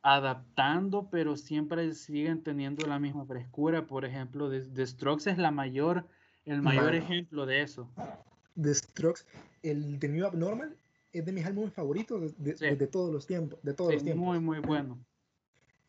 adaptando, 0.03 1.09
pero 1.11 1.37
siempre 1.37 1.93
siguen 1.95 2.43
teniendo 2.43 2.87
la 2.87 2.99
misma 2.99 3.27
frescura. 3.27 3.87
Por 3.87 4.05
ejemplo, 4.05 4.51
The, 4.51 4.87
Strokes 4.87 5.31
es 5.31 5.39
la 5.39 5.51
mayor, 5.51 6.07
el 6.45 6.63
mayor 6.63 6.95
ejemplo 6.95 7.45
de 7.45 7.63
eso. 7.63 7.91
The 8.61 8.75
Strokes, 8.75 9.23
el 9.63 9.99
de 9.99 10.09
New 10.09 10.25
Abnormal 10.25 10.77
es 11.13 11.25
de 11.25 11.33
mis 11.33 11.45
álbumes 11.45 11.73
favoritos 11.73 12.35
de, 12.39 12.87
todos 12.87 13.13
los 13.13 13.27
tiempos. 13.27 13.59
De 13.63 13.75
todos 13.75 13.95
los 13.95 14.05
tiempos. 14.05 14.25
Muy, 14.25 14.39
muy 14.39 14.61
bueno. 14.61 14.99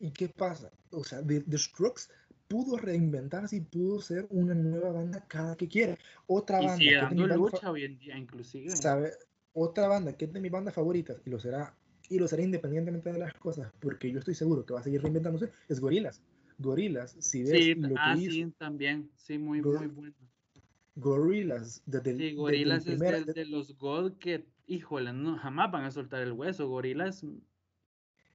¿Y 0.00 0.10
qué 0.10 0.28
pasa? 0.28 0.70
O 0.90 1.04
sea, 1.04 1.24
The, 1.24 1.58
Strokes 1.58 2.04
pudo 2.48 2.78
reinventarse 2.78 3.56
y 3.56 3.60
pudo 3.60 4.00
ser 4.00 4.26
una 4.30 4.54
nueva 4.54 4.90
banda 4.90 5.24
cada 5.28 5.56
que 5.56 5.68
quiera. 5.68 5.96
Otra 6.26 6.58
banda. 6.58 6.76
Sigue 6.76 6.96
dando 6.96 7.26
lucha 7.26 7.70
hoy 7.70 7.84
en 7.84 7.98
día, 7.98 8.16
inclusive. 8.16 8.74
¿Sabe? 8.74 9.12
Otra 9.52 9.86
banda 9.86 10.14
que 10.14 10.24
es 10.24 10.32
de 10.32 10.40
mis 10.40 10.50
bandas 10.50 10.74
favoritas 10.74 11.20
y 11.24 11.30
lo 11.30 11.38
será 11.38 11.74
y 12.08 12.18
lo 12.18 12.26
será 12.26 12.42
independientemente 12.42 13.12
de 13.12 13.18
las 13.18 13.34
cosas, 13.34 13.70
porque 13.80 14.10
yo 14.10 14.18
estoy 14.18 14.34
seguro 14.34 14.64
que 14.64 14.72
va 14.72 14.80
a 14.80 14.82
seguir 14.82 15.02
reinventándose, 15.02 15.50
es 15.68 15.78
Gorilas. 15.78 16.22
Gorilas, 16.58 17.14
si 17.20 17.42
ves 17.42 17.50
sí, 17.50 17.74
lo 17.74 17.88
que 17.88 17.94
ah, 17.98 18.16
sí, 18.16 18.52
también, 18.56 19.10
sí, 19.14 19.38
muy, 19.38 19.60
muy 19.62 19.86
bueno. 19.86 20.14
Gorilas, 20.96 21.82
desde 21.86 22.16
sí, 22.16 22.34
Gorilas 22.34 22.86
es 22.86 22.98
de, 22.98 23.44
los 23.44 23.76
God 23.78 24.14
que, 24.14 24.44
híjole, 24.66 25.12
no, 25.12 25.36
jamás 25.36 25.70
van 25.70 25.84
a 25.84 25.90
soltar 25.90 26.22
el 26.22 26.32
hueso, 26.32 26.68
Gorilas. 26.68 27.24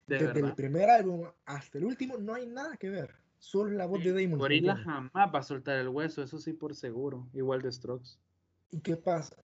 desde 0.07 0.39
el 0.39 0.53
primer 0.53 0.89
álbum 0.89 1.27
hasta 1.45 1.79
el 1.79 1.85
último 1.85 2.17
no 2.17 2.35
hay 2.35 2.45
nada 2.45 2.77
que 2.77 2.89
ver, 2.89 3.15
solo 3.43 3.71
la 3.71 3.85
voz 3.85 4.03
de 4.03 4.13
Damon. 4.13 4.39
Gorilas 4.39 4.79
jamás 4.79 5.33
va 5.33 5.39
a 5.39 5.43
soltar 5.43 5.77
el 5.77 5.89
hueso, 5.89 6.23
eso 6.23 6.39
sí 6.39 6.53
por 6.53 6.75
seguro, 6.75 7.27
igual 7.33 7.61
de 7.61 7.71
Strokes. 7.71 8.17
¿Y 8.71 8.79
qué 8.79 8.95
pasa? 8.95 9.35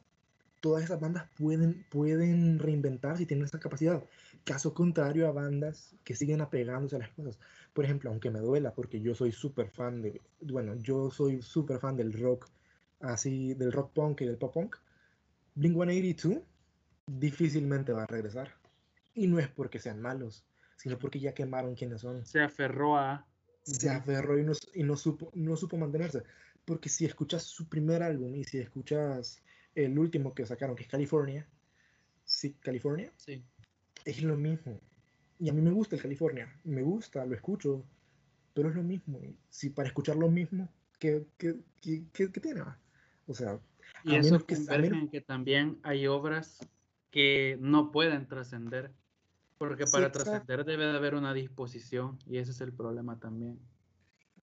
todas 0.59 0.83
esas 0.83 0.99
bandas 0.99 1.27
pueden, 1.37 1.85
pueden 1.89 2.59
reinventarse 2.59 3.23
y 3.23 3.25
tienen 3.25 3.45
esa 3.45 3.59
capacidad. 3.59 4.03
Caso 4.43 4.73
contrario 4.73 5.27
a 5.27 5.31
bandas 5.31 5.95
que 6.03 6.15
siguen 6.15 6.41
apegándose 6.41 6.95
a 6.95 6.99
las 6.99 7.09
cosas. 7.09 7.39
Por 7.73 7.85
ejemplo, 7.85 8.09
aunque 8.09 8.29
me 8.29 8.39
duela, 8.39 8.73
porque 8.73 9.01
yo 9.01 9.15
soy 9.15 9.31
súper 9.31 9.69
fan 9.69 10.01
de, 10.01 10.21
bueno, 10.41 10.75
yo 10.75 11.11
soy 11.11 11.41
súper 11.41 11.79
fan 11.79 11.95
del 11.95 12.13
rock, 12.13 12.49
así, 12.99 13.53
del 13.53 13.71
rock 13.71 13.93
punk 13.93 14.21
y 14.21 14.25
del 14.25 14.37
pop 14.37 14.53
punk, 14.53 14.75
Blink-182 15.55 16.43
difícilmente 17.07 17.93
va 17.93 18.03
a 18.03 18.07
regresar. 18.07 18.53
Y 19.13 19.27
no 19.27 19.39
es 19.39 19.47
porque 19.47 19.79
sean 19.79 20.01
malos, 20.01 20.45
sino 20.77 20.97
porque 20.97 21.19
ya 21.19 21.33
quemaron 21.33 21.75
quiénes 21.75 22.01
son. 22.01 22.25
Se 22.25 22.41
aferró 22.41 22.97
a... 22.97 23.25
Se 23.73 23.89
aferró 23.89 24.39
y 24.39 24.43
no, 24.43 24.53
y 24.73 24.83
no, 24.83 24.95
supo, 24.95 25.31
no 25.33 25.55
supo 25.55 25.77
mantenerse. 25.77 26.23
Porque 26.65 26.89
si 26.89 27.05
escuchas 27.05 27.43
su 27.43 27.67
primer 27.67 28.03
álbum 28.03 28.35
y 28.35 28.43
si 28.43 28.59
escuchas 28.59 29.41
el 29.75 29.97
último 29.97 30.33
que 30.33 30.45
sacaron, 30.45 30.75
que 30.75 30.83
es 30.83 30.89
California. 30.89 31.47
Sí, 32.25 32.55
California. 32.59 33.11
Sí. 33.17 33.43
Es 34.05 34.21
lo 34.21 34.35
mismo. 34.37 34.79
Y 35.39 35.49
a 35.49 35.53
mí 35.53 35.61
me 35.61 35.71
gusta 35.71 35.95
el 35.95 36.01
California. 36.01 36.53
Me 36.63 36.81
gusta, 36.81 37.25
lo 37.25 37.35
escucho. 37.35 37.85
Pero 38.53 38.69
es 38.69 38.75
lo 38.75 38.83
mismo. 38.83 39.19
Si 39.49 39.69
para 39.69 39.87
escuchar 39.87 40.15
lo 40.17 40.29
mismo, 40.29 40.69
¿qué, 40.99 41.25
qué, 41.37 41.55
qué, 41.81 42.03
qué, 42.11 42.27
tiene? 42.27 42.61
O 43.27 43.33
sea, 43.33 43.59
y 44.03 44.15
eso 44.15 44.45
que, 44.45 44.55
que 45.11 45.21
también 45.21 45.79
hay 45.83 46.07
obras 46.07 46.59
que 47.11 47.57
no 47.59 47.91
pueden 47.91 48.27
trascender. 48.27 48.91
Porque 49.59 49.85
para 49.85 50.09
trascender 50.09 50.63
debe 50.63 50.85
de 50.85 50.97
haber 50.97 51.15
una 51.15 51.33
disposición 51.33 52.17
y 52.25 52.37
ese 52.37 52.51
es 52.51 52.61
el 52.61 52.71
problema 52.71 53.19
también. 53.19 53.59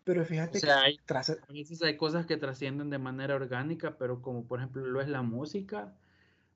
Pero 0.04 0.24
fíjate 0.24 0.60
que 0.60 0.70
hay, 0.70 1.00
a 1.08 1.52
veces 1.52 1.82
hay 1.82 1.96
cosas 1.96 2.26
que 2.26 2.36
trascienden 2.36 2.90
de 2.90 2.98
manera 2.98 3.34
orgánica, 3.34 3.96
pero 3.98 4.20
como 4.22 4.46
por 4.46 4.60
ejemplo 4.60 4.86
lo 4.86 5.00
es 5.00 5.08
la 5.08 5.22
música, 5.22 5.96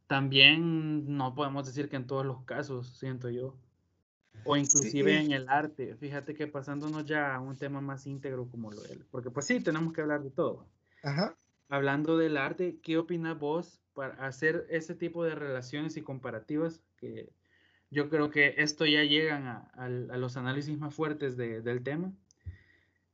también 0.07 1.17
no 1.17 1.35
podemos 1.35 1.67
decir 1.67 1.89
que 1.89 1.97
en 1.97 2.07
todos 2.07 2.27
los 2.27 2.45
casos, 2.45 2.99
siento 2.99 3.31
yo. 3.31 3.57
O 4.45 4.57
inclusive 4.57 5.19
en 5.19 5.33
el 5.33 5.49
arte. 5.49 5.97
Fíjate 5.97 6.35
que 6.35 6.47
pasándonos 6.47 7.07
ya 7.07 7.35
a 7.35 7.41
un 7.41 7.57
tema 7.57 7.81
más 7.81 8.07
íntegro 8.07 8.47
como 8.49 8.71
lo 8.71 8.85
es. 8.85 9.05
Porque 9.11 9.31
pues 9.31 9.47
sí, 9.47 9.61
tenemos 9.61 9.93
que 9.95 10.03
hablar 10.03 10.23
de 10.23 10.31
todo. 10.31 10.67
Ajá. 11.03 11.35
Hablando 11.71 12.19
del 12.19 12.37
arte, 12.37 12.79
¿qué 12.83 12.99
opinas 12.99 13.39
vos 13.39 13.81
para 13.95 14.15
hacer 14.27 14.67
ese 14.69 14.95
tipo 14.95 15.25
de 15.25 15.35
relaciones 15.35 15.97
y 15.97 16.03
comparativas? 16.03 16.83
Que 16.99 17.33
yo 17.91 18.09
creo 18.09 18.31
que 18.31 18.55
esto 18.59 18.87
ya 18.87 19.03
llegan 19.03 19.47
a, 19.47 19.89
los 19.89 20.37
análisis 20.37 20.79
más 20.79 20.95
fuertes 20.95 21.37
de, 21.37 21.61
del 21.61 21.83
tema. 21.83 22.13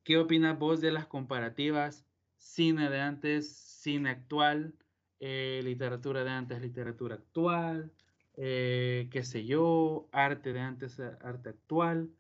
¿Qué 0.05 0.18
opinas 0.18 0.59
vos 0.59 0.81
de 0.81 0.93
las 0.93 1.07
comparativas 1.07 2.05
cine 2.37 2.91
de 2.91 3.01
antes, 3.01 3.57
cine 3.57 4.11
actual, 4.11 4.74
eh, 5.18 5.62
literatura 5.64 6.24
de 6.24 6.31
antes, 6.31 6.61
literatura 6.61 7.16
actual, 7.16 7.91
eh, 8.37 9.09
qué 9.11 9.24
sé 9.24 9.47
yo, 9.47 10.09
arte 10.12 10.53
de 10.53 10.61
antes, 10.61 11.01
arte 11.01 11.49
actual? 11.51 12.11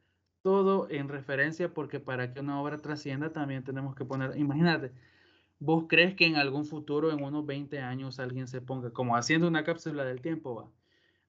Todo 0.42 0.88
en 0.90 1.08
referencia 1.08 1.74
porque 1.74 2.00
para 2.00 2.32
que 2.32 2.40
una 2.40 2.60
obra 2.60 2.78
trascienda 2.78 3.32
también 3.32 3.64
tenemos 3.64 3.94
que 3.94 4.04
poner, 4.04 4.36
imagínate, 4.38 4.92
¿vos 5.58 5.84
crees 5.88 6.14
que 6.14 6.26
en 6.26 6.36
algún 6.36 6.64
futuro, 6.64 7.12
en 7.12 7.22
unos 7.22 7.44
20 7.44 7.80
años, 7.80 8.18
alguien 8.18 8.48
se 8.48 8.62
ponga 8.62 8.90
como 8.92 9.16
haciendo 9.16 9.46
una 9.46 9.64
cápsula 9.64 10.04
del 10.04 10.22
tiempo, 10.22 10.54
va? 10.54 10.70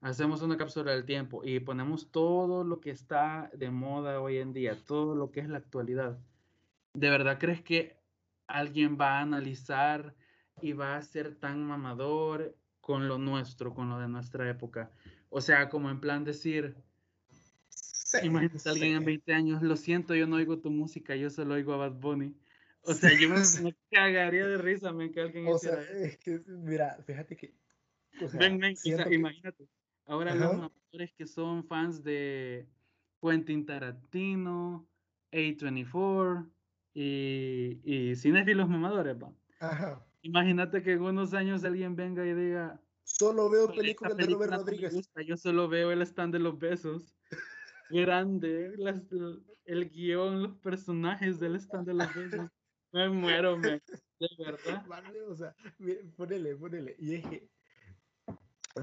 Hacemos 0.02 0.42
una 0.42 0.58
cápsula 0.58 0.92
del 0.92 1.06
tiempo 1.06 1.44
y 1.44 1.60
ponemos 1.60 2.12
todo 2.12 2.64
lo 2.64 2.80
que 2.80 2.92
está 2.92 3.50
de 3.54 3.72
moda 3.72 4.22
hoy 4.22 4.38
en 4.38 4.54
día, 4.54 4.78
todo 4.86 5.16
lo 5.16 5.32
que 5.32 5.40
es 5.40 5.50
la 5.50 5.58
actualidad 5.58 6.20
¿De 6.98 7.12
verdad 7.12 7.38
crees 7.40 7.62
que 7.62 7.96
alguien 8.48 8.98
va 9.00 9.20
a 9.20 9.22
analizar 9.22 10.16
y 10.64 10.74
va 10.74 10.98
a 10.98 11.02
ser 11.04 11.36
tan 11.36 11.64
mamador 11.64 12.58
con 12.82 13.08
lo 13.08 13.20
nuestro, 13.20 13.76
con 13.76 13.88
lo 13.90 14.00
de 14.00 14.08
nuestra 14.08 14.50
época? 14.50 14.92
O 15.30 15.40
sea, 15.40 15.70
como 15.70 15.92
en 15.92 16.00
plan 16.00 16.24
decir, 16.24 16.76
imagínate 18.24 18.68
a 18.68 18.72
alguien 18.72 18.96
en 18.96 19.06
20 19.06 19.32
años, 19.32 19.62
lo 19.62 19.76
siento, 19.76 20.16
yo 20.16 20.26
no 20.26 20.38
oigo 20.38 20.58
tu 20.58 20.72
música, 20.72 21.16
yo 21.16 21.30
solo 21.30 21.54
oigo 21.54 21.74
a 21.74 21.78
Bad 21.78 22.00
Bunny. 22.00 22.36
O 22.82 22.96
sea, 22.96 23.12
yo 23.20 23.30
me, 23.30 23.76
cagaría 23.92 24.48
de 24.48 24.58
risa, 24.58 24.92
me 24.92 25.12
que 25.12 25.22
alguien 25.22 25.46
O 25.48 25.60
sea, 25.60 25.80
es 25.80 26.18
que, 26.18 26.42
mira, 26.48 26.98
fíjate 27.06 27.36
que... 27.36 27.54
ven, 28.40 28.58
ven, 28.58 28.74
o 28.74 28.76
sea, 28.78 29.14
imagínate. 29.14 29.68
Ahora 30.08 30.34
los 30.34 30.54
mamadores 30.54 31.14
que 31.18 31.28
son 31.28 31.66
fans 31.66 32.02
de 32.02 32.68
Quentin 33.22 33.66
Tarantino, 33.66 34.88
A24, 35.32 36.50
y, 36.94 37.80
y 37.84 38.16
cinéfilos 38.16 38.70
mamadores. 38.70 39.18
Ajá. 39.60 40.04
Imagínate 40.22 40.82
que 40.82 40.94
en 40.94 41.02
unos 41.02 41.34
años 41.34 41.64
alguien 41.64 41.96
venga 41.96 42.26
y 42.26 42.34
diga. 42.34 42.82
Solo 43.04 43.50
veo 43.50 43.68
películas 43.68 44.18
de 44.18 44.26
Robert 44.26 44.54
Rodríguez. 44.54 45.10
yo 45.26 45.38
solo 45.38 45.68
veo 45.68 45.92
el 45.92 46.02
stand 46.02 46.34
de 46.34 46.40
los 46.40 46.58
besos. 46.58 47.16
Grande, 47.90 48.74
el 49.66 49.90
guion, 49.90 50.44
los 50.44 50.56
personajes 50.58 51.40
del 51.40 51.56
stand 51.56 51.88
de 51.88 51.94
los 51.94 52.14
besos. 52.14 52.50
Me 52.92 53.10
muero, 53.10 53.58
me. 53.58 53.82
De 54.20 54.30
verdad. 54.40 54.86
Vale, 54.88 55.22
o 55.22 55.36
sea, 55.36 55.56
ponele, 56.16 56.56
ponele. 56.56 56.96
Y 56.98 57.16
es 57.16 57.26
que. 57.26 57.50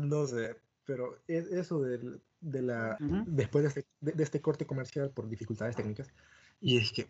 No 0.00 0.26
sé, 0.26 0.56
pero 0.84 1.18
es 1.26 1.46
eso 1.46 1.80
de, 1.80 2.20
de 2.40 2.62
la. 2.62 2.96
Después 3.26 3.62
de 3.62 3.68
este, 3.68 3.86
de 4.00 4.22
este 4.22 4.40
corte 4.40 4.66
comercial 4.66 5.10
por 5.10 5.28
dificultades 5.28 5.76
técnicas 5.76 6.12
y 6.60 6.78
es 6.78 6.92
que 6.92 7.08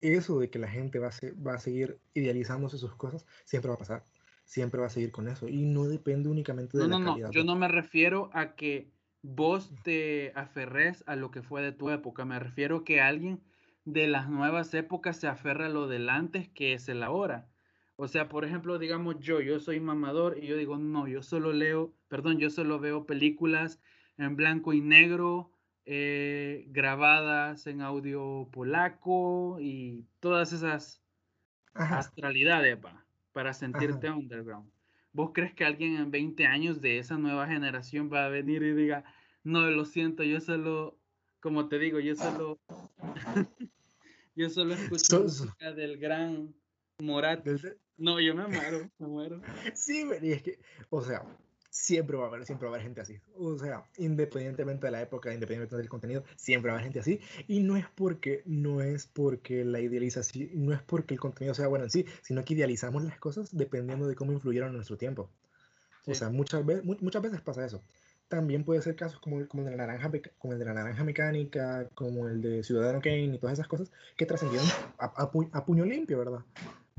eso 0.00 0.38
de 0.38 0.48
que 0.48 0.60
la 0.60 0.68
gente 0.68 0.98
va 0.98 1.08
a, 1.08 1.12
va 1.44 1.54
a 1.54 1.58
seguir 1.58 1.98
idealizándose 2.14 2.78
sus 2.78 2.94
cosas, 2.94 3.26
siempre 3.44 3.68
va 3.68 3.74
a 3.74 3.78
pasar. 3.78 4.04
Siempre 4.44 4.80
va 4.80 4.86
a 4.86 4.90
seguir 4.90 5.10
con 5.12 5.28
eso. 5.28 5.48
Y 5.48 5.62
no 5.62 5.84
depende 5.84 6.28
únicamente 6.28 6.78
de 6.78 6.86
no, 6.86 6.98
la 6.98 7.04
no, 7.04 7.16
No, 7.16 7.30
yo 7.32 7.42
no 7.42 7.56
me 7.56 7.68
refiero 7.68 8.30
a 8.32 8.54
que 8.54 8.92
vos 9.22 9.72
te 9.82 10.32
aferres 10.36 11.02
a 11.06 11.16
lo 11.16 11.30
que 11.30 11.42
fue 11.42 11.62
de 11.62 11.72
tu 11.72 11.90
época. 11.90 12.24
Me 12.24 12.38
refiero 12.38 12.84
que 12.84 13.00
alguien 13.00 13.40
de 13.84 14.06
las 14.06 14.28
nuevas 14.28 14.72
épocas 14.74 15.16
se 15.16 15.26
aferra 15.26 15.66
a 15.66 15.70
lo 15.70 15.88
del 15.88 16.08
antes 16.08 16.48
que 16.48 16.74
es 16.74 16.88
el 16.88 17.02
ahora. 17.02 17.48
O 18.02 18.08
sea, 18.08 18.28
por 18.28 18.44
ejemplo, 18.44 18.80
digamos 18.80 19.20
yo, 19.20 19.40
yo 19.40 19.60
soy 19.60 19.78
mamador 19.78 20.36
y 20.36 20.48
yo 20.48 20.56
digo, 20.56 20.76
no, 20.76 21.06
yo 21.06 21.22
solo 21.22 21.52
leo, 21.52 21.94
perdón, 22.08 22.38
yo 22.38 22.50
solo 22.50 22.80
veo 22.80 23.06
películas 23.06 23.80
en 24.18 24.34
blanco 24.34 24.72
y 24.72 24.80
negro 24.80 25.52
eh, 25.86 26.64
grabadas 26.70 27.68
en 27.68 27.80
audio 27.80 28.48
polaco 28.50 29.58
y 29.60 30.04
todas 30.18 30.52
esas 30.52 31.00
astralidades 31.74 32.76
para 33.32 33.54
sentirte 33.54 34.10
underground. 34.10 34.68
¿Vos 35.12 35.30
crees 35.32 35.54
que 35.54 35.64
alguien 35.64 35.94
en 35.94 36.10
20 36.10 36.44
años 36.44 36.80
de 36.80 36.98
esa 36.98 37.16
nueva 37.18 37.46
generación 37.46 38.10
va 38.12 38.24
a 38.24 38.30
venir 38.30 38.64
y 38.64 38.72
diga, 38.72 39.04
no, 39.44 39.70
lo 39.70 39.84
siento, 39.84 40.24
yo 40.24 40.40
solo, 40.40 40.98
como 41.38 41.68
te 41.68 41.78
digo, 41.78 42.00
yo 42.00 42.16
solo, 42.16 42.58
yo 44.34 44.50
solo 44.50 44.74
escucho 44.74 45.22
música 45.22 45.72
del 45.72 45.98
gran 45.98 46.52
Morat. 46.98 47.46
No, 47.96 48.20
yo 48.20 48.34
me 48.34 48.46
muero, 48.46 48.90
me 48.98 49.06
muero. 49.06 49.40
Sí, 49.74 50.04
y 50.22 50.32
es 50.32 50.42
que, 50.42 50.58
o 50.90 51.02
sea, 51.02 51.24
siempre 51.72 52.16
va 52.18 52.24
a 52.24 52.28
haber, 52.28 52.44
siempre 52.44 52.68
va 52.68 52.74
a 52.74 52.76
haber 52.76 52.86
gente 52.86 53.00
así. 53.00 53.18
O 53.36 53.58
sea, 53.58 53.84
independientemente 53.96 54.86
de 54.86 54.92
la 54.92 55.00
época, 55.00 55.32
independientemente 55.32 55.76
del 55.76 55.88
contenido, 55.88 56.22
siempre 56.36 56.70
va 56.70 56.76
a 56.76 56.80
haber 56.80 56.92
gente 56.92 57.00
así. 57.00 57.20
Y 57.48 57.60
no 57.60 57.76
es 57.76 57.86
porque, 57.94 58.42
no 58.44 58.82
es 58.82 59.06
porque 59.06 59.64
la 59.64 59.80
idealización, 59.80 60.50
no 60.52 60.72
es 60.72 60.82
porque 60.82 61.14
el 61.14 61.20
contenido 61.20 61.54
sea 61.54 61.68
bueno 61.68 61.84
en 61.84 61.90
sí, 61.90 62.04
sino 62.20 62.44
que 62.44 62.54
idealizamos 62.54 63.02
las 63.02 63.18
cosas 63.18 63.56
dependiendo 63.56 64.06
de 64.06 64.14
cómo 64.14 64.32
influyeron 64.32 64.68
en 64.68 64.76
nuestro 64.76 64.98
tiempo. 64.98 65.30
O 66.06 66.14
sea, 66.14 66.28
muchas 66.30 66.64
veces, 66.66 66.84
muchas 66.84 67.22
veces 67.22 67.40
pasa 67.40 67.64
eso. 67.64 67.82
también 68.28 68.64
puede 68.64 68.82
ser 68.82 68.96
casos 68.96 69.20
como, 69.20 69.46
como, 69.48 69.62
el 69.62 69.70
de 69.70 69.76
la 69.76 69.86
naranja, 69.86 70.10
como 70.38 70.54
el 70.54 70.58
de 70.58 70.64
la 70.64 70.74
naranja 70.74 71.04
mecánica, 71.04 71.88
como 71.94 72.28
el 72.28 72.40
de 72.42 72.62
Ciudadano 72.62 73.00
Kane 73.00 73.24
y 73.24 73.38
todas 73.38 73.54
esas 73.54 73.68
cosas 73.68 73.92
que 74.16 74.26
trascendieron 74.26 74.66
a, 74.98 75.64
puño 75.64 75.84
limpio, 75.84 76.18
¿verdad? 76.18 76.40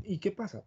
¿Y 0.01 0.17
qué 0.17 0.31
pasa? 0.31 0.63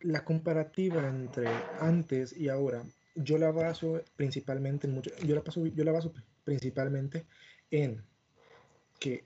La 0.00 0.24
comparativa 0.24 1.08
entre 1.08 1.48
antes 1.80 2.36
y 2.36 2.48
ahora, 2.48 2.84
yo 3.14 3.38
la 3.38 3.50
baso 3.50 4.02
principalmente 4.16 4.86
en 4.86 4.94
mucho, 4.94 5.10
yo 5.24 5.34
la 5.34 5.42
paso, 5.42 5.66
yo 5.66 5.84
la 5.84 5.92
baso 5.92 6.12
principalmente 6.44 7.26
en 7.70 8.02
que 8.98 9.24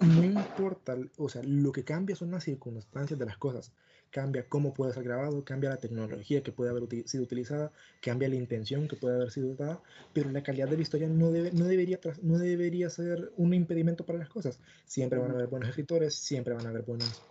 no 0.00 0.24
importa, 0.24 0.96
o 1.18 1.28
sea, 1.28 1.42
lo 1.44 1.72
que 1.72 1.84
cambia 1.84 2.16
son 2.16 2.30
las 2.30 2.44
circunstancias 2.44 3.18
de 3.18 3.26
las 3.26 3.36
cosas. 3.36 3.72
Cambia 4.10 4.48
cómo 4.48 4.74
puede 4.74 4.92
ser 4.92 5.04
grabado, 5.04 5.44
cambia 5.44 5.70
la 5.70 5.76
tecnología 5.76 6.42
que 6.42 6.50
puede 6.50 6.70
haber 6.70 6.88
sido 7.06 7.22
utilizada, 7.22 7.70
cambia 8.00 8.28
la 8.28 8.34
intención 8.34 8.88
que 8.88 8.96
puede 8.96 9.14
haber 9.14 9.30
sido 9.30 9.54
dada, 9.54 9.80
pero 10.12 10.30
la 10.30 10.42
calidad 10.42 10.68
de 10.68 10.76
la 10.76 10.82
historia 10.82 11.06
no, 11.06 11.30
debe, 11.30 11.52
no, 11.52 11.66
debería, 11.66 12.00
no 12.22 12.38
debería 12.38 12.90
ser 12.90 13.30
un 13.36 13.54
impedimento 13.54 14.04
para 14.04 14.18
las 14.18 14.28
cosas. 14.28 14.58
Siempre 14.84 15.18
van 15.18 15.30
a 15.30 15.34
haber 15.34 15.46
buenos 15.46 15.68
escritores, 15.68 16.14
siempre 16.14 16.54
van 16.54 16.66
a 16.66 16.70
haber 16.70 16.82
buenos, 16.82 17.22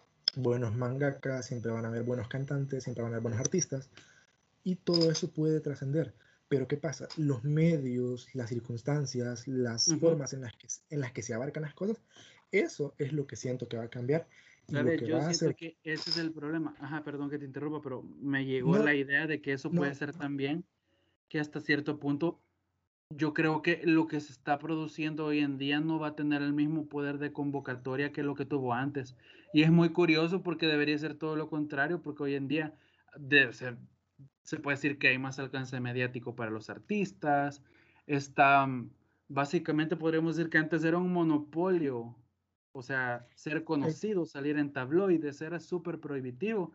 buenos 0.42 0.76
mangakas, 0.76 1.48
siempre 1.48 1.72
van 1.72 1.86
a 1.86 1.90
haber 1.90 2.04
buenos 2.04 2.28
cantantes, 2.28 2.84
siempre 2.84 3.04
van 3.04 3.14
a 3.14 3.16
haber 3.16 3.24
buenos 3.24 3.40
artistas, 3.40 3.90
y 4.64 4.76
todo 4.76 5.12
eso 5.12 5.32
puede 5.32 5.60
trascender. 5.60 6.14
Pero 6.48 6.68
¿qué 6.68 6.78
pasa? 6.78 7.08
Los 7.18 7.44
medios, 7.44 8.28
las 8.34 8.50
circunstancias, 8.50 9.48
las 9.48 9.96
formas 10.00 10.34
en 10.34 10.42
las, 10.42 10.54
que, 10.56 10.68
en 10.90 11.00
las 11.00 11.12
que 11.12 11.22
se 11.22 11.34
abarcan 11.34 11.64
las 11.64 11.76
cosas, 11.76 11.98
eso 12.52 12.96
es 12.98 13.14
lo 13.14 13.28
que 13.28 13.36
siento 13.36 13.68
que 13.68 13.78
va 13.78 13.84
a 13.84 13.90
cambiar. 13.90 14.28
yo 14.68 15.22
siento 15.32 15.56
que 15.56 15.78
ese 15.84 16.10
es 16.10 16.18
el 16.18 16.32
problema. 16.32 16.76
Ajá, 16.80 17.04
perdón 17.04 17.30
que 17.30 17.38
te 17.38 17.46
interrumpa, 17.46 17.82
pero 17.82 18.02
me 18.02 18.46
llegó 18.46 18.78
la 18.78 18.96
idea 18.96 19.28
de 19.28 19.42
que 19.42 19.54
eso 19.54 19.70
puede 19.70 19.94
ser 19.94 20.14
también 20.14 20.66
que 21.28 21.40
hasta 21.40 21.62
cierto 21.62 22.00
punto 22.00 22.40
yo 23.10 23.34
creo 23.34 23.62
que 23.62 23.82
lo 23.84 24.08
que 24.08 24.20
se 24.20 24.32
está 24.32 24.60
produciendo 24.60 25.26
hoy 25.26 25.40
en 25.40 25.58
día 25.58 25.80
no 25.80 26.00
va 26.00 26.10
a 26.10 26.16
tener 26.16 26.42
el 26.42 26.54
mismo 26.54 26.88
poder 26.88 27.18
de 27.18 27.34
convocatoria 27.34 28.12
que 28.12 28.24
lo 28.24 28.36
que 28.36 28.46
tuvo 28.46 28.74
antes. 28.74 29.16
Y 29.54 29.64
es 29.64 29.72
muy 29.72 29.90
curioso 29.90 30.44
porque 30.44 30.68
debería 30.68 30.98
ser 30.98 31.16
todo 31.16 31.36
lo 31.36 31.50
contrario, 31.50 32.02
porque 32.02 32.24
hoy 32.24 32.36
en 32.36 32.48
día 32.48 32.74
debe 33.18 33.54
ser, 33.54 33.78
se 34.44 34.60
puede 34.60 34.78
decir 34.78 35.00
que 35.00 35.08
hay 35.08 35.18
más 35.18 35.40
alcance 35.40 35.80
mediático 35.80 36.36
para 36.36 36.52
los 36.52 36.70
artistas. 36.70 37.64
Está, 38.06 38.68
básicamente 39.28 39.96
podríamos 39.96 40.36
decir 40.38 40.52
que 40.52 40.60
antes 40.60 40.84
era 40.84 40.98
un 40.98 41.12
monopolio 41.12 42.16
o 42.72 42.84
sea, 42.84 43.28
ser 43.36 43.64
conocido, 43.64 44.26
salir 44.26 44.58
en 44.58 44.72
tabloides 44.72 45.42
era 45.42 45.60
súper 45.60 46.00
prohibitivo. 46.00 46.72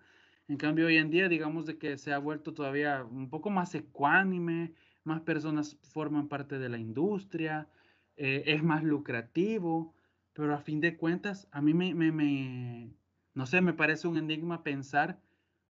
En 0.48 0.56
cambio, 0.56 0.86
hoy 0.86 0.96
en 0.96 1.10
día, 1.10 1.28
digamos 1.28 1.66
de 1.66 1.78
que 1.78 1.96
se 1.96 2.12
ha 2.12 2.18
vuelto 2.18 2.52
todavía 2.52 3.04
un 3.04 3.30
poco 3.30 3.48
más 3.50 3.74
ecuánime, 3.74 4.74
más 5.04 5.20
personas 5.22 5.78
forman 5.82 6.28
parte 6.28 6.58
de 6.58 6.68
la 6.68 6.78
industria, 6.78 7.68
eh, 8.16 8.44
es 8.46 8.62
más 8.62 8.82
lucrativo, 8.82 9.94
pero 10.32 10.54
a 10.54 10.58
fin 10.58 10.80
de 10.80 10.96
cuentas, 10.96 11.48
a 11.52 11.60
mí 11.60 11.74
me, 11.74 11.94
me, 11.94 12.90
no 13.34 13.46
sé, 13.46 13.60
me 13.60 13.72
parece 13.72 14.08
un 14.08 14.16
enigma 14.16 14.62
pensar, 14.62 15.20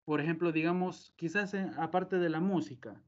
por 0.04 0.20
ejemplo, 0.20 0.52
digamos, 0.52 1.12
quizás 1.16 1.54
aparte 1.78 2.18
de 2.18 2.28
la 2.28 2.40
música, 2.40 3.00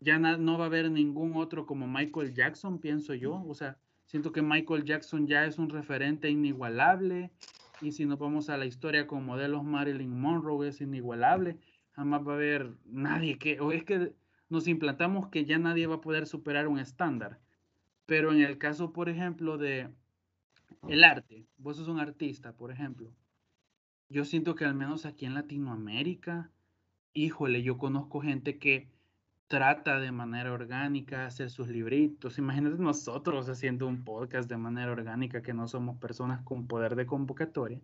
ya 0.00 0.18
no 0.18 0.58
va 0.58 0.64
a 0.64 0.66
haber 0.68 0.90
ningún 0.90 1.34
otro 1.36 1.66
como 1.66 1.86
Michael 1.86 2.34
Jackson, 2.34 2.78
pienso 2.78 3.14
yo, 3.14 3.42
o 3.46 3.54
sea, 3.54 3.78
Siento 4.06 4.32
que 4.32 4.42
Michael 4.42 4.84
Jackson 4.84 5.26
ya 5.26 5.44
es 5.44 5.58
un 5.58 5.70
referente 5.70 6.30
inigualable. 6.30 7.30
Y 7.80 7.92
si 7.92 8.06
nos 8.06 8.18
vamos 8.18 8.48
a 8.48 8.56
la 8.56 8.66
historia 8.66 9.06
con 9.06 9.24
modelos, 9.24 9.64
Marilyn 9.64 10.20
Monroe 10.20 10.68
es 10.68 10.80
inigualable. 10.80 11.58
Jamás 11.92 12.26
va 12.26 12.32
a 12.32 12.36
haber 12.36 12.74
nadie 12.84 13.38
que, 13.38 13.60
o 13.60 13.72
es 13.72 13.84
que 13.84 14.12
nos 14.54 14.68
implantamos 14.68 15.28
que 15.28 15.44
ya 15.44 15.58
nadie 15.58 15.86
va 15.86 15.96
a 15.96 16.00
poder 16.00 16.26
superar 16.26 16.68
un 16.68 16.78
estándar. 16.78 17.40
Pero 18.06 18.32
en 18.32 18.40
el 18.40 18.56
caso, 18.56 18.92
por 18.92 19.08
ejemplo, 19.08 19.58
de 19.58 19.90
el 20.88 21.04
arte, 21.04 21.46
vos 21.58 21.76
sos 21.76 21.88
un 21.88 22.00
artista, 22.00 22.52
por 22.52 22.70
ejemplo. 22.70 23.12
Yo 24.08 24.24
siento 24.24 24.54
que 24.54 24.64
al 24.64 24.74
menos 24.74 25.06
aquí 25.06 25.26
en 25.26 25.34
Latinoamérica, 25.34 26.50
híjole, 27.12 27.62
yo 27.62 27.78
conozco 27.78 28.20
gente 28.20 28.58
que 28.58 28.88
trata 29.48 29.98
de 29.98 30.12
manera 30.12 30.52
orgánica 30.52 31.26
hacer 31.26 31.50
sus 31.50 31.68
libritos. 31.68 32.38
Imagínate 32.38 32.76
nosotros 32.78 33.48
haciendo 33.48 33.86
un 33.86 34.04
podcast 34.04 34.48
de 34.48 34.56
manera 34.56 34.92
orgánica 34.92 35.42
que 35.42 35.54
no 35.54 35.68
somos 35.68 35.98
personas 35.98 36.42
con 36.42 36.66
poder 36.66 36.96
de 36.96 37.06
convocatoria. 37.06 37.80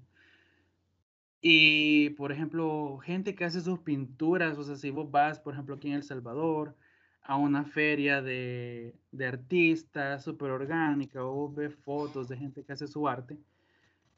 Y, 1.43 2.11
por 2.11 2.33
ejemplo, 2.33 2.99
gente 2.99 3.35
que 3.35 3.45
hace 3.45 3.61
sus 3.61 3.79
pinturas, 3.81 4.59
o 4.59 4.65
sea, 4.65 4.77
si 4.77 4.91
vos 4.91 5.11
vas, 5.11 5.41
por 5.41 5.55
ejemplo, 5.55 5.77
aquí 5.77 5.89
en 5.89 5.95
El 5.95 6.03
Salvador, 6.03 6.77
a 7.23 7.37
una 7.37 7.65
feria 7.65 8.23
de, 8.23 8.95
de 9.13 9.27
artistas 9.27 10.25
súper 10.25 10.51
orgánica, 10.51 11.25
o 11.25 11.33
vos 11.33 11.55
ves 11.55 11.75
fotos 11.75 12.29
de 12.29 12.37
gente 12.37 12.65
que 12.65 12.73
hace 12.73 12.87
su 12.87 13.09
arte, 13.09 13.39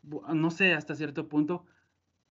no 0.03 0.51
sé, 0.51 0.75
hasta 0.75 0.97
cierto 0.97 1.29
punto, 1.29 1.65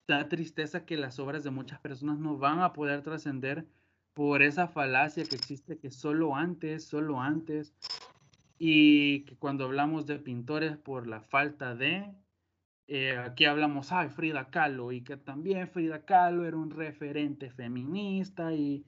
da 0.08 0.28
tristeza 0.28 0.86
que 0.86 0.98
las 0.98 1.20
obras 1.20 1.44
de 1.44 1.52
muchas 1.52 1.80
personas 1.80 2.20
no 2.20 2.38
van 2.38 2.62
a 2.62 2.74
poder 2.74 3.02
trascender 3.02 3.66
por 4.14 4.42
esa 4.42 4.68
falacia 4.68 5.24
que 5.24 5.36
existe 5.36 5.78
que 5.78 5.90
solo 5.90 6.36
antes, 6.36 6.84
solo 6.84 7.22
antes, 7.22 7.74
y 8.60 9.22
que 9.22 9.36
cuando 9.38 9.64
hablamos 9.66 10.06
de 10.06 10.20
pintores 10.20 10.78
por 10.78 11.08
la 11.08 11.22
falta 11.22 11.76
de, 11.76 12.14
eh, 12.94 13.18
aquí 13.18 13.46
hablamos, 13.46 13.94
ay, 13.94 14.10
Frida 14.10 14.50
Kahlo, 14.50 14.92
y 14.92 15.02
que 15.02 15.16
también 15.16 15.70
Frida 15.70 16.04
Kahlo 16.04 16.46
era 16.46 16.58
un 16.58 16.72
referente 16.72 17.50
feminista, 17.50 18.54
y 18.54 18.86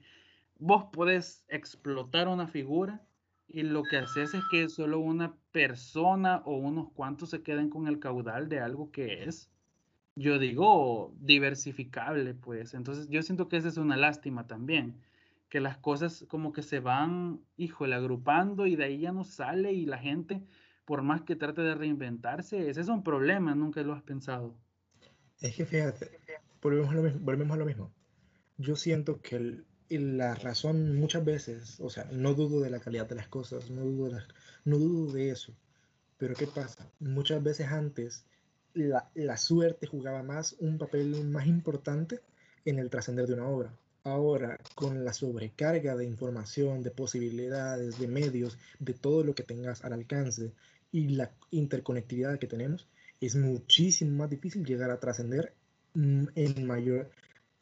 vos 0.58 0.84
podés 0.92 1.46
explotar 1.48 2.28
una 2.28 2.46
figura, 2.46 3.02
y 3.48 3.62
lo 3.62 3.82
que 3.84 3.96
haces 3.96 4.34
es 4.34 4.44
que 4.50 4.68
solo 4.68 4.98
una 5.00 5.34
persona 5.52 6.42
o 6.44 6.56
unos 6.56 6.92
cuantos 6.92 7.30
se 7.30 7.42
queden 7.42 7.70
con 7.70 7.88
el 7.88 7.98
caudal 7.98 8.50
de 8.50 8.60
algo 8.60 8.90
que 8.90 9.24
es, 9.24 9.50
yo 10.16 10.38
digo, 10.38 11.14
diversificable, 11.18 12.34
pues. 12.34 12.74
Entonces, 12.74 13.08
yo 13.08 13.22
siento 13.22 13.48
que 13.48 13.56
esa 13.56 13.68
es 13.68 13.78
una 13.78 13.96
lástima 13.96 14.46
también 14.46 15.00
que 15.48 15.60
las 15.60 15.78
cosas 15.78 16.26
como 16.28 16.52
que 16.52 16.62
se 16.62 16.80
van, 16.80 17.40
híjole, 17.56 17.94
agrupando 17.94 18.66
y 18.66 18.76
de 18.76 18.84
ahí 18.84 18.98
ya 18.98 19.12
no 19.12 19.24
sale 19.24 19.72
y 19.72 19.86
la 19.86 19.98
gente, 19.98 20.42
por 20.84 21.02
más 21.02 21.22
que 21.22 21.36
trate 21.36 21.62
de 21.62 21.74
reinventarse, 21.74 22.68
ese 22.68 22.80
es 22.80 22.88
un 22.88 23.02
problema, 23.02 23.54
nunca 23.54 23.82
lo 23.82 23.94
has 23.94 24.02
pensado. 24.02 24.54
Es 25.40 25.56
que 25.56 25.66
fíjate, 25.66 26.10
volvemos 26.62 26.90
a 26.90 26.94
lo 26.94 27.02
mismo. 27.02 27.20
Volvemos 27.20 27.54
a 27.54 27.58
lo 27.58 27.66
mismo. 27.66 27.92
Yo 28.56 28.76
siento 28.76 29.20
que 29.20 29.64
la 29.88 30.34
razón 30.34 30.96
muchas 30.96 31.24
veces, 31.24 31.78
o 31.80 31.90
sea, 31.90 32.04
no 32.12 32.34
dudo 32.34 32.60
de 32.60 32.70
la 32.70 32.80
calidad 32.80 33.08
de 33.08 33.16
las 33.16 33.28
cosas, 33.28 33.70
no 33.70 33.82
dudo 33.82 34.10
de, 34.10 34.22
no 34.64 34.78
dudo 34.78 35.12
de 35.12 35.30
eso, 35.30 35.54
pero 36.16 36.34
¿qué 36.34 36.46
pasa? 36.46 36.90
Muchas 37.00 37.42
veces 37.42 37.68
antes 37.68 38.24
la, 38.72 39.10
la 39.14 39.36
suerte 39.36 39.86
jugaba 39.86 40.22
más 40.22 40.56
un 40.58 40.78
papel 40.78 41.24
más 41.24 41.46
importante 41.46 42.20
en 42.64 42.78
el 42.78 42.90
trascender 42.90 43.26
de 43.26 43.34
una 43.34 43.48
obra. 43.48 43.76
Ahora, 44.04 44.58
con 44.74 45.04
la 45.04 45.12
sobrecarga 45.14 45.96
de 45.96 46.04
información, 46.04 46.82
de 46.82 46.90
posibilidades, 46.90 47.98
de 47.98 48.06
medios, 48.06 48.58
de 48.78 48.92
todo 48.92 49.24
lo 49.24 49.34
que 49.34 49.42
tengas 49.42 49.84
al 49.84 49.94
alcance 49.94 50.52
y 50.94 51.08
la 51.08 51.32
interconectividad 51.50 52.38
que 52.38 52.46
tenemos, 52.46 52.86
es 53.20 53.34
muchísimo 53.34 54.16
más 54.16 54.30
difícil 54.30 54.64
llegar 54.64 54.92
a 54.92 55.00
trascender 55.00 55.52
mm, 55.94 56.26
en 56.36 56.66
mayor 56.68 57.10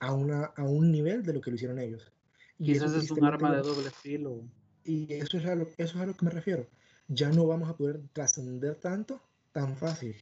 a, 0.00 0.12
una, 0.12 0.44
a 0.44 0.64
un 0.64 0.92
nivel 0.92 1.22
de 1.22 1.32
lo 1.32 1.40
que 1.40 1.50
lo 1.50 1.56
hicieron 1.56 1.78
ellos. 1.78 2.12
Y 2.58 2.72
eso 2.72 2.94
es 2.94 3.10
un 3.10 3.24
arma 3.24 3.56
de 3.56 3.62
doble 3.62 3.88
filo. 3.90 4.44
Y 4.84 5.14
eso 5.14 5.38
es, 5.38 5.46
a 5.46 5.54
lo, 5.54 5.66
eso 5.78 5.96
es 5.96 5.96
a 5.96 6.04
lo 6.04 6.12
que 6.12 6.26
me 6.26 6.30
refiero. 6.30 6.66
Ya 7.08 7.30
no 7.30 7.46
vamos 7.46 7.70
a 7.70 7.76
poder 7.78 8.02
trascender 8.12 8.74
tanto 8.74 9.22
tan 9.52 9.78
fácil. 9.78 10.14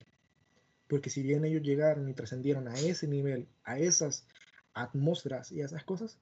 Porque 0.87 1.11
si 1.11 1.25
bien 1.25 1.45
ellos 1.45 1.63
llegaron 1.63 2.09
y 2.09 2.15
trascendieron 2.15 2.69
a 2.69 2.75
ese 2.75 3.09
nivel, 3.09 3.49
a 3.65 3.81
esas 3.81 4.25
atmósferas 4.73 5.51
y 5.51 5.63
esas 5.63 5.83
cosas. 5.83 6.21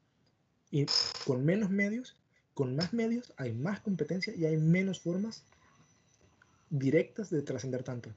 Y 0.71 0.87
con 1.27 1.45
menos 1.45 1.69
medios, 1.69 2.17
con 2.55 2.77
más 2.77 2.95
medios, 2.95 3.35
hay 3.37 3.53
más 3.53 3.81
competencia 3.81 4.35
y 4.35 4.47
hay 4.47 4.57
menos 4.57 5.01
formas 5.01 5.45
directas 6.71 7.31
de 7.31 7.43
trascender 7.43 7.83
tanto. 7.83 8.11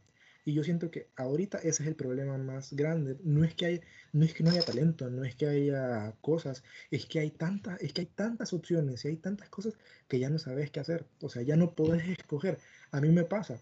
Y 0.43 0.53
yo 0.53 0.63
siento 0.63 0.89
que 0.89 1.07
ahorita 1.15 1.59
ese 1.59 1.83
es 1.83 1.87
el 1.87 1.95
problema 1.95 2.37
más 2.37 2.73
grande. 2.73 3.17
No 3.23 3.43
es 3.43 3.53
que 3.53 3.65
hay, 3.65 3.81
no 4.11 4.25
es 4.25 4.33
que 4.33 4.43
no 4.43 4.49
haya 4.49 4.63
talento, 4.63 5.09
no 5.09 5.23
es 5.23 5.35
que 5.35 5.47
haya 5.47 6.15
cosas, 6.21 6.63
es 6.89 7.05
que 7.05 7.19
hay 7.19 7.29
tantas, 7.29 7.79
es 7.81 7.93
que 7.93 8.01
hay 8.01 8.07
tantas 8.07 8.51
opciones 8.53 9.05
y 9.05 9.09
hay 9.09 9.17
tantas 9.17 9.49
cosas 9.49 9.75
que 10.07 10.19
ya 10.19 10.29
no 10.29 10.39
sabes 10.39 10.71
qué 10.71 10.79
hacer. 10.79 11.05
O 11.21 11.29
sea, 11.29 11.43
ya 11.43 11.55
no 11.55 11.75
puedes 11.75 12.07
escoger. 12.07 12.57
A 12.91 13.01
mí 13.01 13.09
me 13.09 13.23
pasa. 13.23 13.61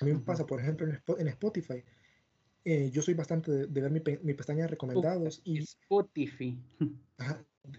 A 0.00 0.04
mí 0.04 0.12
me 0.12 0.20
pasa, 0.20 0.44
por 0.46 0.60
ejemplo, 0.60 0.88
en 1.18 1.28
Spotify. 1.28 1.84
Eh, 2.64 2.90
yo 2.92 3.02
soy 3.02 3.14
bastante 3.14 3.50
de, 3.50 3.66
ver 3.66 3.90
mi, 3.90 4.00
mi, 4.22 4.34
pestaña 4.34 4.62
de 4.62 4.68
recomendados 4.68 5.40
y 5.44 5.58
Spotify. 5.58 6.58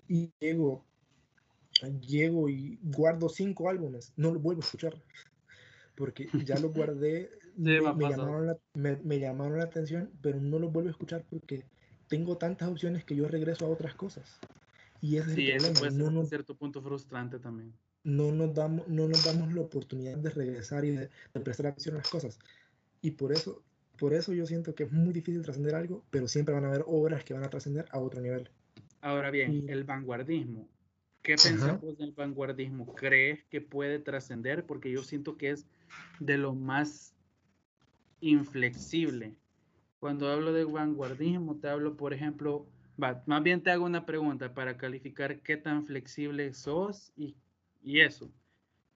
y 0.08 0.32
llego, 0.40 0.86
llego 2.02 2.50
y 2.50 2.80
guardo 2.82 3.30
cinco 3.30 3.70
álbumes, 3.70 4.12
no 4.18 4.34
los 4.34 4.42
vuelvo 4.42 4.62
a 4.62 4.66
escuchar 4.66 5.02
porque 5.96 6.28
ya 6.46 6.60
los 6.60 6.74
guardé, 6.74 7.30
me, 7.58 7.80
llamaron 7.80 8.48
la, 8.48 8.58
me, 8.74 9.20
llamaron 9.20 9.58
la, 9.58 9.66
atención, 9.66 10.12
pero 10.22 10.40
no 10.40 10.60
los 10.60 10.72
vuelvo 10.72 10.90
a 10.90 10.92
escuchar 10.92 11.24
porque 11.30 11.66
tengo 12.08 12.38
tantas 12.38 12.70
opciones 12.70 13.04
que 13.06 13.16
yo 13.16 13.28
regreso 13.28 13.66
a 13.66 13.70
otras 13.70 13.96
cosas. 13.96 14.40
Y 15.02 15.18
ese 15.18 15.36
sí, 15.36 15.52
es 15.52 15.64
el 15.64 15.74
problema. 15.74 15.80
Puede 15.80 16.10
ser 16.10 16.18
un 16.18 16.28
cierto 16.28 16.56
punto 16.56 16.82
frustrante 16.82 17.40
también. 17.40 17.74
no 18.04 18.32
nos 18.32 18.54
damos, 18.54 18.88
no 18.88 19.08
nos 19.08 19.24
damos 19.24 19.54
la 19.54 19.62
oportunidad 19.62 20.18
de 20.18 20.30
regresar 20.30 20.86
y 20.86 20.92
de, 20.92 21.10
prestar 21.44 21.68
atención 21.68 21.96
a 21.96 22.00
las 22.00 22.10
cosas. 22.10 22.40
Y 23.02 23.12
por 23.12 23.34
eso, 23.34 23.62
por 23.98 24.14
eso 24.14 24.34
yo 24.34 24.46
siento 24.46 24.76
que 24.76 24.84
es 24.84 24.92
muy 24.92 25.14
difícil 25.14 25.42
trascender 25.42 25.76
algo, 25.76 26.04
pero 26.10 26.28
siempre 26.28 26.56
van 26.56 26.66
a 26.66 26.70
haber 26.70 26.84
obras 26.88 27.24
que 27.24 27.34
van 27.34 27.44
a 27.44 27.50
trascender 27.50 27.86
a 27.92 28.00
otro 28.00 28.22
nivel. 28.22 28.50
Ahora 29.02 29.30
bien, 29.30 29.66
el 29.68 29.84
vanguardismo. 29.84 30.70
¿Qué 31.22 31.36
pensamos 31.36 31.98
del 31.98 32.12
vanguardismo? 32.12 32.94
¿Crees 32.96 33.44
que 33.46 33.62
puede 33.62 34.00
trascender? 34.00 34.66
Porque 34.66 34.92
yo 34.92 35.04
siento 35.04 35.38
que 35.38 35.52
es 35.52 35.66
de 36.20 36.38
lo 36.38 36.54
más 36.54 37.14
inflexible. 38.22 39.36
Cuando 40.00 40.30
hablo 40.30 40.54
de 40.54 40.66
vanguardismo, 40.66 41.58
te 41.58 41.70
hablo, 41.70 41.96
por 41.96 42.14
ejemplo, 42.14 42.66
más 42.98 43.44
bien 43.44 43.62
te 43.62 43.72
hago 43.72 43.86
una 43.86 44.06
pregunta 44.06 44.54
para 44.54 44.78
calificar 44.78 45.42
qué 45.42 45.58
tan 45.58 45.86
flexible 45.86 46.54
sos 46.54 47.12
y 47.16 47.36
y 47.84 48.00
eso. 48.00 48.32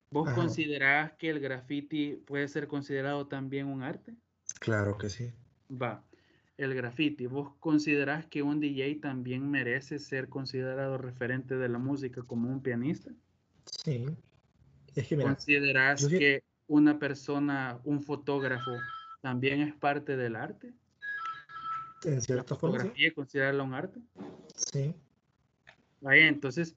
¿Vos 0.10 0.30
considerás 0.34 1.12
que 1.14 1.30
el 1.30 1.40
graffiti 1.40 2.16
puede 2.26 2.48
ser 2.48 2.68
considerado 2.68 3.28
también 3.28 3.68
un 3.68 3.84
arte? 3.84 4.14
Claro 4.60 4.98
que 4.98 5.10
sí. 5.10 5.32
Va. 5.70 6.02
El 6.58 6.74
graffiti, 6.74 7.28
¿vos 7.28 7.54
considerás 7.60 8.26
que 8.26 8.42
un 8.42 8.60
DJ 8.60 9.00
también 9.02 9.52
merece 9.52 10.00
ser 10.00 10.30
considerado 10.30 10.98
referente 10.98 11.56
de 11.58 11.70
la 11.70 11.78
música 11.78 12.24
como 12.24 12.50
un 12.50 12.64
pianista? 12.64 13.12
Sí. 13.84 14.06
Es 14.96 15.08
que 15.08 15.18
¿Considerás 15.18 16.08
que 16.08 16.42
una 16.68 17.00
persona, 17.00 17.80
un 17.84 18.02
fotógrafo, 18.02 18.72
también 19.22 19.62
es 19.62 19.74
parte 19.74 20.16
del 20.18 20.36
arte? 20.36 20.74
En 22.04 22.22
cierta 22.22 22.56
forma. 22.56 22.78
¿Fotografía 22.78 23.14
considerarla 23.14 23.64
un 23.64 23.74
arte? 23.74 24.00
Sí. 24.56 24.94
Vaya, 26.02 26.28
entonces, 26.28 26.76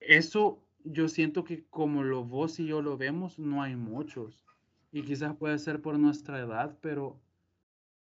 eso 0.00 0.62
yo 0.84 1.08
siento 1.08 1.44
que 1.44 1.64
como 1.70 2.02
lo 2.02 2.24
vos 2.24 2.58
y 2.58 2.66
yo 2.66 2.82
lo 2.82 2.96
vemos, 2.96 3.38
no 3.38 3.62
hay 3.62 3.76
muchos. 3.76 4.44
Y 4.90 5.02
quizás 5.02 5.34
puede 5.36 5.58
ser 5.58 5.80
por 5.80 5.98
nuestra 5.98 6.40
edad, 6.40 6.76
pero 6.80 7.18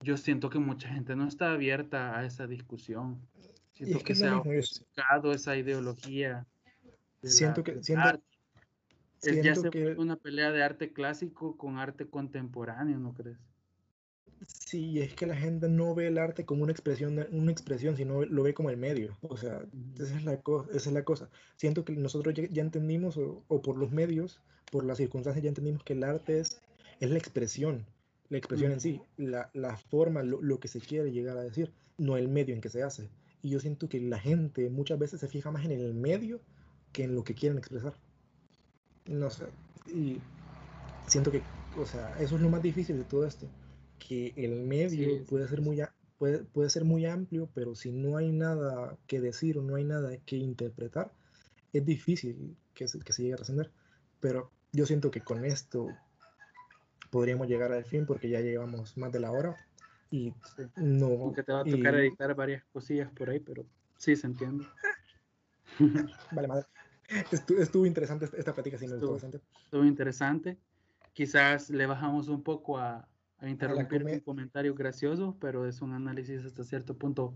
yo 0.02 0.16
siento 0.18 0.50
que 0.50 0.60
mucha 0.60 0.90
gente 0.90 1.16
no 1.16 1.28
está 1.28 1.52
abierta 1.52 2.18
a 2.18 2.26
esa 2.26 2.48
discusión. 2.48 3.20
Siento 3.74 4.00
que, 4.00 4.16
se 4.16 4.28
ha 4.28 4.38
buscado 4.38 5.34
esa 5.34 5.56
ideología. 5.56 6.46
Siento 7.24 7.64
que, 7.64 7.84
siento, 7.84 8.22
ya 9.22 9.56
se 9.56 9.70
que... 9.70 9.94
una 9.98 10.16
pelea 10.16 10.52
de 10.52 10.64
arte 10.64 10.94
clásico 10.94 11.58
con 11.58 11.78
arte 11.78 12.08
contemporáneo, 12.08 13.00
¿no 13.00 13.14
crees? 13.14 13.38
Sí, 14.46 15.02
es 15.02 15.14
que 15.14 15.26
la 15.26 15.36
gente 15.36 15.68
no 15.68 15.96
ve 15.96 16.08
el 16.08 16.18
arte 16.18 16.46
como 16.46 16.64
una 16.64 16.72
expresión, 16.72 17.26
una 17.32 17.52
expresión, 17.52 17.98
sino 17.98 18.24
lo 18.26 18.44
ve 18.44 18.54
como 18.54 18.70
el 18.70 18.78
medio. 18.78 19.18
O 19.22 19.36
sea, 19.36 19.66
esa 19.96 20.16
es 20.16 20.24
la, 20.24 20.34
esa 20.34 20.90
es 20.90 20.94
la 20.94 21.04
cosa. 21.04 21.30
Siento 21.56 21.84
que 21.84 21.94
nosotros 21.94 22.36
ya, 22.36 22.62
entendimos, 22.62 23.18
o, 23.18 23.62
por 23.62 23.78
los 23.78 23.92
medios, 23.92 24.42
por 24.72 24.86
las 24.86 24.98
circunstancias, 24.98 25.44
ya 25.44 25.50
entendimos 25.50 25.84
que 25.84 25.94
el 25.94 26.04
arte 26.04 26.40
es, 26.40 26.62
es 27.00 27.10
la 27.10 27.18
expresión, 27.18 27.86
la 28.30 28.38
expresión 28.38 28.72
en 28.72 28.80
sí, 28.80 29.02
la, 29.18 29.50
la 29.54 29.78
forma, 29.78 30.22
lo, 30.22 30.42
lo, 30.42 30.60
que 30.60 30.68
se 30.68 30.82
quiere 30.82 31.12
llegar 31.12 31.38
a 31.38 31.44
decir, 31.44 31.72
no 31.98 32.18
el 32.18 32.28
medio 32.28 32.54
en 32.54 32.62
que 32.62 32.70
se 32.70 32.84
hace. 32.84 33.10
Y 33.42 33.50
yo 33.50 33.60
siento 33.60 33.90
que 33.90 34.00
la 34.00 34.20
gente 34.20 34.70
muchas 34.70 35.00
veces 35.00 35.20
se 35.20 35.28
fija 35.28 35.50
más 35.52 35.66
en 35.66 35.72
el 35.72 35.94
medio 35.94 36.42
que 36.92 37.04
en 37.04 37.16
lo 37.16 37.24
que 37.24 37.34
quieren 37.34 37.58
expresar. 37.58 37.96
No 39.08 39.30
sé, 39.30 39.46
y 39.88 40.20
siento 41.08 41.32
que, 41.32 41.42
o 41.78 41.86
sea, 41.86 42.16
eso 42.20 42.36
es 42.36 42.42
lo 42.42 42.50
más 42.50 42.62
difícil 42.62 42.98
de 42.98 43.04
todo 43.04 43.26
esto 43.26 43.48
que 43.98 44.34
el 44.36 44.62
medio 44.62 45.26
puede, 45.26 45.48
ser 45.48 45.62
muy, 45.62 45.82
puede, 46.18 46.40
puede 46.40 46.70
ser 46.70 46.84
muy 46.84 47.06
amplio, 47.06 47.50
pero 47.54 47.76
si 47.76 47.92
no 47.92 48.18
hay 48.18 48.32
nada 48.32 48.98
que 49.08 49.20
decir 49.20 49.58
o 49.58 49.64
no 49.64 49.76
hay 49.76 49.84
nada 49.84 50.16
que 50.26 50.36
interpretar, 50.38 51.12
es 51.74 51.86
difícil 51.86 52.56
que 52.74 52.88
se, 52.88 53.00
que 53.00 53.14
se 53.14 53.24
llegue 53.24 53.34
a 53.34 53.38
trascender. 53.38 53.72
Pero 54.20 54.52
yo 54.72 54.86
siento 54.86 55.12
que 55.12 55.22
con 55.22 55.46
esto 55.46 55.88
podríamos 57.10 57.48
llegar 57.48 57.72
al 57.72 57.86
fin 57.86 58.06
porque 58.06 58.30
ya 58.30 58.42
llevamos 58.42 58.98
más 58.98 59.12
de 59.12 59.20
la 59.20 59.32
hora 59.32 59.56
y 60.12 60.34
no... 60.76 61.08
Aunque 61.08 61.44
te 61.44 61.54
va 61.54 61.62
a 61.62 61.66
tocar 61.66 61.96
editar 61.96 62.34
varias 62.36 62.64
cosillas 62.72 63.12
por 63.12 63.30
ahí, 63.30 63.40
pero 63.40 63.66
sí 63.98 64.16
se 64.16 64.28
entiende. 64.28 64.66
vale, 66.32 66.48
madre. 66.48 66.66
Estuvo, 67.32 67.86
interesante 67.86 68.26
esta 68.38 68.54
plática, 68.54 68.78
sí 68.78 68.86
estuvo, 68.86 69.16
Estuvo 69.16 69.86
interesante. 69.86 70.58
Quizás 71.14 71.70
le 71.70 71.86
bajamos 71.86 72.28
un 72.28 72.44
poco 72.44 72.78
a, 72.78 73.08
a 73.40 73.50
interrumpir 73.50 74.04
un 74.04 74.20
comentario 74.20 74.76
gracioso, 74.76 75.38
pero 75.40 75.66
es 75.68 75.82
un 75.82 75.94
análisis 75.94 76.44
hasta 76.46 76.64
cierto 76.64 76.98
punto 76.98 77.34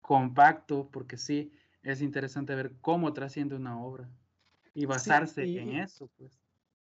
compacto, 0.00 0.88
porque 0.90 1.16
sí, 1.16 1.52
es 1.82 2.02
interesante 2.02 2.54
ver 2.54 2.72
cómo 2.80 3.12
trasciende 3.12 3.54
una 3.54 3.80
obra 3.80 4.10
y 4.74 4.86
basarse 4.86 5.42
en 5.42 5.76
eso, 5.76 6.10
pues. 6.16 6.38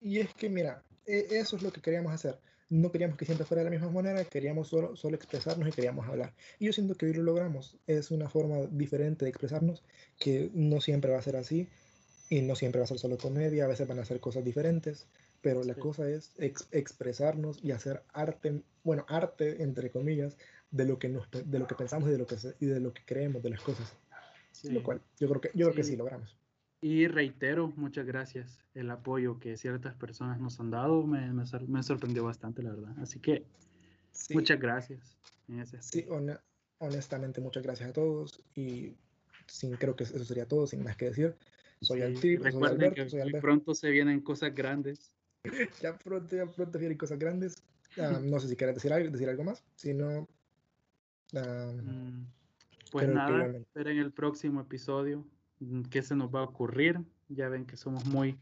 Y 0.00 0.18
es 0.18 0.32
que, 0.34 0.48
mira, 0.48 0.84
e, 1.06 1.26
eso 1.30 1.56
es 1.56 1.62
lo 1.62 1.72
que 1.72 1.80
queríamos 1.80 2.12
hacer. 2.12 2.38
No 2.68 2.90
queríamos 2.90 3.16
que 3.16 3.24
siempre 3.24 3.46
fuera 3.46 3.62
de 3.62 3.70
la 3.70 3.76
misma 3.76 3.90
manera, 3.90 4.24
queríamos 4.24 4.68
solo, 4.68 4.96
solo 4.96 5.14
expresarnos 5.16 5.68
y 5.68 5.72
queríamos 5.72 6.06
hablar. 6.08 6.34
Y 6.58 6.66
yo 6.66 6.72
siento 6.72 6.94
que 6.96 7.06
hoy 7.06 7.14
lo 7.14 7.22
logramos. 7.22 7.78
Es 7.86 8.10
una 8.10 8.28
forma 8.28 8.66
diferente 8.70 9.24
de 9.24 9.30
expresarnos, 9.30 9.84
que 10.18 10.50
no 10.52 10.80
siempre 10.80 11.12
va 11.12 11.18
a 11.18 11.22
ser 11.22 11.36
así, 11.36 11.68
y 12.28 12.42
no 12.42 12.56
siempre 12.56 12.80
va 12.80 12.84
a 12.84 12.88
ser 12.88 12.98
solo 12.98 13.18
comedia, 13.18 13.64
a 13.64 13.68
veces 13.68 13.86
van 13.86 13.98
a 13.98 14.04
ser 14.04 14.20
cosas 14.20 14.44
diferentes, 14.44 15.06
pero 15.40 15.62
la 15.62 15.74
cosa 15.74 16.08
es 16.08 16.32
expresarnos 16.72 17.62
y 17.62 17.72
hacer 17.72 18.02
arte, 18.12 18.62
bueno, 18.82 19.04
arte 19.08 19.62
entre 19.62 19.90
comillas, 19.90 20.36
de 20.70 20.84
lo 20.84 20.98
que, 20.98 21.08
nos, 21.08 21.28
de 21.30 21.58
lo 21.58 21.66
que 21.66 21.74
pensamos 21.74 22.08
y 22.08 22.12
de 22.12 22.18
lo 22.18 22.26
que, 22.26 22.36
y 22.60 22.66
de 22.66 22.80
lo 22.80 22.92
que 22.92 23.04
creemos 23.04 23.42
de 23.42 23.50
las 23.50 23.60
cosas. 23.60 23.94
Lo 24.64 24.82
cual 24.82 25.00
yo 25.18 25.28
creo 25.28 25.40
que, 25.40 25.50
yo 25.54 25.66
creo 25.66 25.76
que 25.76 25.84
sí 25.84 25.96
logramos. 25.96 26.36
Y 26.80 27.06
reitero, 27.08 27.72
muchas 27.76 28.06
gracias. 28.06 28.58
El 28.74 28.90
apoyo 28.90 29.38
que 29.38 29.56
ciertas 29.56 29.94
personas 29.94 30.40
nos 30.40 30.60
han 30.60 30.70
dado 30.70 31.06
me, 31.06 31.32
me, 31.32 31.82
sorprendió 31.82 32.24
bastante, 32.24 32.62
la 32.62 32.70
verdad. 32.70 32.94
Así 33.00 33.18
que 33.18 33.44
muchas 34.30 34.60
gracias. 34.60 35.16
sí, 35.80 36.06
honestamente, 36.78 37.40
muchas 37.40 37.62
gracias 37.62 37.90
a 37.90 37.92
todos. 37.92 38.42
Y 38.54 38.94
sin, 39.46 39.76
creo 39.76 39.96
que 39.96 40.04
eso 40.04 40.24
sería 40.24 40.46
todo, 40.46 40.66
sin 40.66 40.82
más 40.82 40.96
que 40.96 41.06
decir. 41.06 41.36
Soy, 41.80 42.16
sí, 42.16 42.36
Recuerden 42.36 42.94
que 42.94 43.06
pronto 43.40 43.74
se 43.74 43.90
vienen 43.90 44.20
cosas 44.20 44.54
grandes. 44.54 45.12
ya 45.82 45.96
pronto, 45.96 46.34
ya 46.34 46.46
pronto 46.46 46.78
vienen 46.78 46.98
cosas 46.98 47.18
grandes. 47.18 47.62
Ah, 47.98 48.20
no 48.22 48.40
sé 48.40 48.48
si 48.48 48.56
quieres 48.56 48.74
decir 48.74 48.92
algo, 48.92 49.10
decir 49.10 49.28
algo 49.28 49.44
más. 49.44 49.64
Si 49.74 49.94
no. 49.94 50.28
Ah, 51.34 51.72
mm, 51.74 52.26
pues 52.90 53.08
nada, 53.08 53.46
esperen 53.46 53.98
en 53.98 54.04
el 54.04 54.12
próximo 54.12 54.60
episodio 54.60 55.26
mm, 55.60 55.82
qué 55.82 56.02
se 56.02 56.16
nos 56.16 56.34
va 56.34 56.40
a 56.40 56.44
ocurrir. 56.44 57.00
Ya 57.28 57.48
ven 57.48 57.66
que 57.66 57.76
somos 57.76 58.06
muy, 58.06 58.38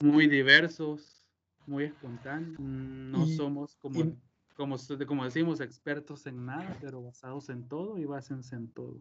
muy 0.00 0.26
diversos, 0.26 1.26
muy 1.66 1.84
espontáneos. 1.84 2.58
Mm, 2.58 3.10
no 3.10 3.26
somos 3.26 3.76
como, 3.76 4.16
como, 4.54 4.76
como 5.06 5.24
decimos 5.24 5.60
expertos 5.60 6.26
en 6.26 6.46
nada, 6.46 6.76
pero 6.80 7.02
basados 7.02 7.48
en 7.50 7.68
todo 7.68 7.98
y 7.98 8.04
básense 8.04 8.56
en 8.56 8.68
todo. 8.68 8.92